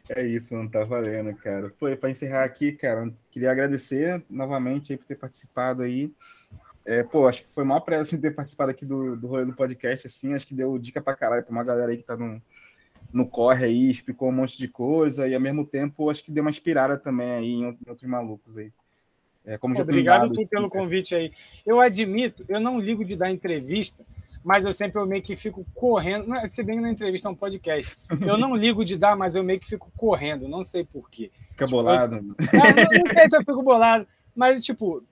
É 0.09 0.25
isso, 0.25 0.55
não 0.55 0.69
tá 0.69 0.85
valendo, 0.85 1.35
cara. 1.37 1.73
Foi 1.79 1.97
para 1.97 2.11
encerrar 2.11 2.45
aqui, 2.45 2.73
cara, 2.73 3.13
queria 3.31 3.51
agradecer 3.51 4.23
novamente 4.29 4.93
aí 4.93 4.99
por 4.99 5.07
ter 5.07 5.17
participado 5.17 5.83
aí. 5.83 6.13
É, 6.87 7.03
pô, 7.03 7.27
acho 7.27 7.43
que 7.43 7.51
foi 7.51 7.65
uma 7.65 7.81
prazer 7.81 8.03
assim, 8.03 8.21
ter 8.21 8.33
participado 8.33 8.71
aqui 8.71 8.87
do, 8.87 9.17
do 9.17 9.27
rolê 9.27 9.45
do 9.45 9.53
podcast, 9.53 10.07
assim, 10.07 10.35
acho 10.35 10.47
que 10.47 10.55
deu 10.55 10.79
dica 10.79 11.01
pra 11.01 11.17
caralho 11.17 11.43
pra 11.43 11.51
uma 11.51 11.65
galera 11.65 11.91
aí 11.91 11.99
que 11.99 12.05
tá 12.05 12.17
no, 12.17 12.41
no 13.13 13.27
corre 13.27 13.65
aí, 13.65 13.91
explicou 13.91 14.29
um 14.29 14.33
monte 14.33 14.57
de 14.57 14.69
coisa, 14.69 15.27
e 15.27 15.35
ao 15.35 15.41
mesmo 15.41 15.67
tempo 15.67 16.09
acho 16.09 16.23
que 16.23 16.31
deu 16.31 16.45
uma 16.45 16.51
inspirada 16.51 16.97
também 16.97 17.31
aí 17.33 17.53
em 17.53 17.67
outros 17.67 18.09
malucos 18.09 18.57
aí. 18.57 18.73
É, 19.45 19.59
como 19.59 19.81
Obrigado 19.81 20.33
dado, 20.33 20.49
pelo 20.49 20.71
convite 20.71 21.15
aí. 21.15 21.33
Eu 21.65 21.81
admito, 21.81 22.45
eu 22.49 22.61
não 22.61 22.81
ligo 22.81 23.05
de 23.05 23.17
dar 23.17 23.31
entrevista, 23.31 24.05
mas 24.45 24.65
eu 24.65 24.73
sempre 24.73 25.01
eu 25.01 25.07
meio 25.07 25.23
que 25.23 25.35
fico 25.35 25.67
correndo. 25.75 26.29
Não, 26.29 26.51
se 26.51 26.63
bem 26.63 26.81
na 26.81 26.91
entrevista 26.91 27.27
é 27.27 27.31
um 27.33 27.35
podcast. 27.35 27.97
Eu 28.21 28.39
não 28.39 28.55
ligo 28.55 28.85
de 28.85 28.97
dar, 28.97 29.17
mas 29.17 29.35
eu 29.35 29.43
meio 29.43 29.59
que 29.59 29.67
fico 29.67 29.91
correndo, 29.97 30.47
não 30.47 30.63
sei 30.63 30.85
porquê. 30.85 31.33
Fica 31.51 31.65
tipo, 31.65 31.79
bolado? 31.79 32.15
Eu, 32.15 32.21
é, 32.21 32.23
não, 32.23 32.99
não, 32.99 33.07
sei 33.07 33.29
se 33.29 33.37
eu 33.37 33.41
fico 33.41 33.63
bolado, 33.63 34.07
mas, 34.37 34.65
tipo, 34.65 35.03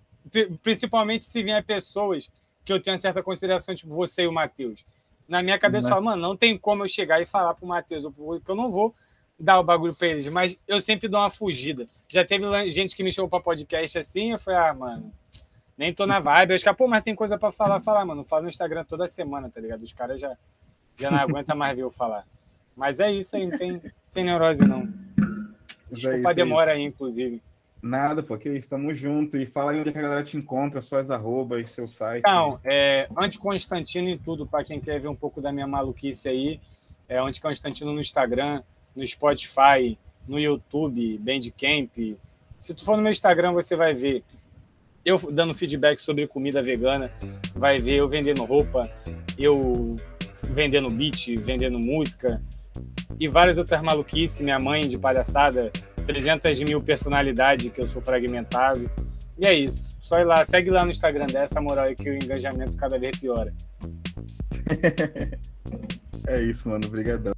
principalmente 0.62 1.24
se 1.24 1.42
vier 1.42 1.64
pessoas 1.64 2.30
que 2.64 2.72
eu 2.72 2.80
tenho 2.80 2.98
certa 2.98 3.22
consideração, 3.22 3.74
tipo 3.74 3.94
você 3.94 4.22
e 4.22 4.26
o 4.26 4.32
Matheus. 4.32 4.84
Na 5.28 5.42
minha 5.42 5.58
cabeça, 5.58 5.86
eu 5.86 5.90
falo, 5.90 6.04
mano, 6.04 6.20
não 6.20 6.36
tem 6.36 6.56
como 6.58 6.84
eu 6.84 6.88
chegar 6.88 7.20
e 7.20 7.26
falar 7.26 7.54
pro 7.54 7.66
Matheus, 7.66 8.04
porque 8.14 8.50
eu 8.50 8.54
não 8.56 8.70
vou 8.70 8.94
dar 9.38 9.58
o 9.58 9.64
bagulho 9.64 9.94
pra 9.94 10.08
eles, 10.08 10.28
mas 10.28 10.56
eu 10.66 10.80
sempre 10.80 11.08
dou 11.08 11.20
uma 11.20 11.30
fugida. 11.30 11.86
Já 12.08 12.24
teve 12.24 12.70
gente 12.70 12.94
que 12.94 13.02
me 13.02 13.12
chamou 13.12 13.28
pra 13.28 13.40
podcast 13.40 13.98
assim, 13.98 14.32
eu 14.32 14.38
falei, 14.38 14.60
ah, 14.60 14.74
mano, 14.74 15.12
nem 15.76 15.92
tô 15.92 16.06
na 16.06 16.20
vibe. 16.20 16.50
Eu 16.50 16.54
acho 16.54 16.64
que, 16.64 16.74
pô, 16.74 16.86
mas 16.86 17.02
tem 17.02 17.14
coisa 17.14 17.36
pra 17.36 17.50
falar, 17.50 17.80
falar, 17.80 18.04
mano. 18.04 18.22
Falo 18.22 18.42
no 18.42 18.48
Instagram 18.48 18.84
toda 18.84 19.08
semana, 19.08 19.50
tá 19.50 19.60
ligado? 19.60 19.82
Os 19.82 19.92
caras 19.92 20.20
já, 20.20 20.36
já 20.96 21.10
não 21.10 21.18
aguentam 21.18 21.56
mais 21.56 21.74
ver 21.74 21.82
eu 21.82 21.90
falar. 21.90 22.24
Mas 22.76 23.00
é 23.00 23.10
isso 23.10 23.36
aí, 23.36 23.46
não 23.46 23.58
tem, 23.58 23.82
tem 24.12 24.24
neurose, 24.24 24.64
não. 24.64 24.88
Desculpa 25.90 26.28
é 26.28 26.30
a 26.30 26.34
demora 26.34 26.72
aí, 26.72 26.82
inclusive. 26.82 27.42
Nada, 27.84 28.22
porque 28.22 28.48
estamos 28.48 28.98
juntos. 28.98 29.38
E 29.38 29.44
fala 29.44 29.72
aí 29.72 29.80
onde 29.80 29.90
a 29.90 29.92
galera 29.92 30.24
te 30.24 30.38
encontra, 30.38 30.80
suas 30.80 31.10
arrobas, 31.10 31.70
seu 31.70 31.86
site. 31.86 32.20
Então, 32.20 32.58
é 32.64 33.06
Anticonstantino 33.14 34.08
em 34.08 34.16
tudo, 34.16 34.46
para 34.46 34.64
quem 34.64 34.80
quer 34.80 34.98
ver 34.98 35.08
um 35.08 35.14
pouco 35.14 35.38
da 35.38 35.52
minha 35.52 35.66
maluquice 35.66 36.26
aí. 36.26 36.60
É 37.06 37.18
Anticonstantino 37.18 37.92
no 37.92 38.00
Instagram, 38.00 38.62
no 38.96 39.06
Spotify, 39.06 39.98
no 40.26 40.40
YouTube, 40.40 41.18
Bandcamp. 41.18 42.16
Se 42.58 42.72
tu 42.72 42.82
for 42.82 42.96
no 42.96 43.02
meu 43.02 43.12
Instagram, 43.12 43.52
você 43.52 43.76
vai 43.76 43.92
ver 43.92 44.24
eu 45.04 45.18
dando 45.30 45.52
feedback 45.52 45.98
sobre 45.98 46.26
comida 46.26 46.62
vegana, 46.62 47.12
vai 47.54 47.82
ver 47.82 47.96
eu 47.96 48.08
vendendo 48.08 48.46
roupa, 48.46 48.80
eu 49.36 49.94
vendendo 50.50 50.88
beat, 50.88 51.34
vendendo 51.36 51.78
música 51.78 52.42
e 53.20 53.28
várias 53.28 53.58
outras 53.58 53.82
maluquices. 53.82 54.40
Minha 54.40 54.58
mãe 54.58 54.88
de 54.88 54.96
palhaçada, 54.96 55.70
300 56.06 56.60
mil 56.60 56.80
personalidades 56.80 57.72
que 57.72 57.80
eu 57.80 57.88
sou 57.88 58.00
fragmentado. 58.00 58.90
E 59.38 59.46
é 59.46 59.54
isso. 59.54 59.98
Só 60.00 60.20
ir 60.20 60.24
lá, 60.24 60.44
segue 60.44 60.70
lá 60.70 60.84
no 60.84 60.90
Instagram 60.90 61.26
dessa 61.26 61.60
moral 61.60 61.86
aí 61.86 61.94
que 61.94 62.08
o 62.08 62.14
engajamento 62.14 62.76
cada 62.76 62.98
vez 62.98 63.18
piora. 63.18 63.52
é 66.28 66.42
isso, 66.42 66.68
mano. 66.68 66.86
Obrigadão. 66.86 67.34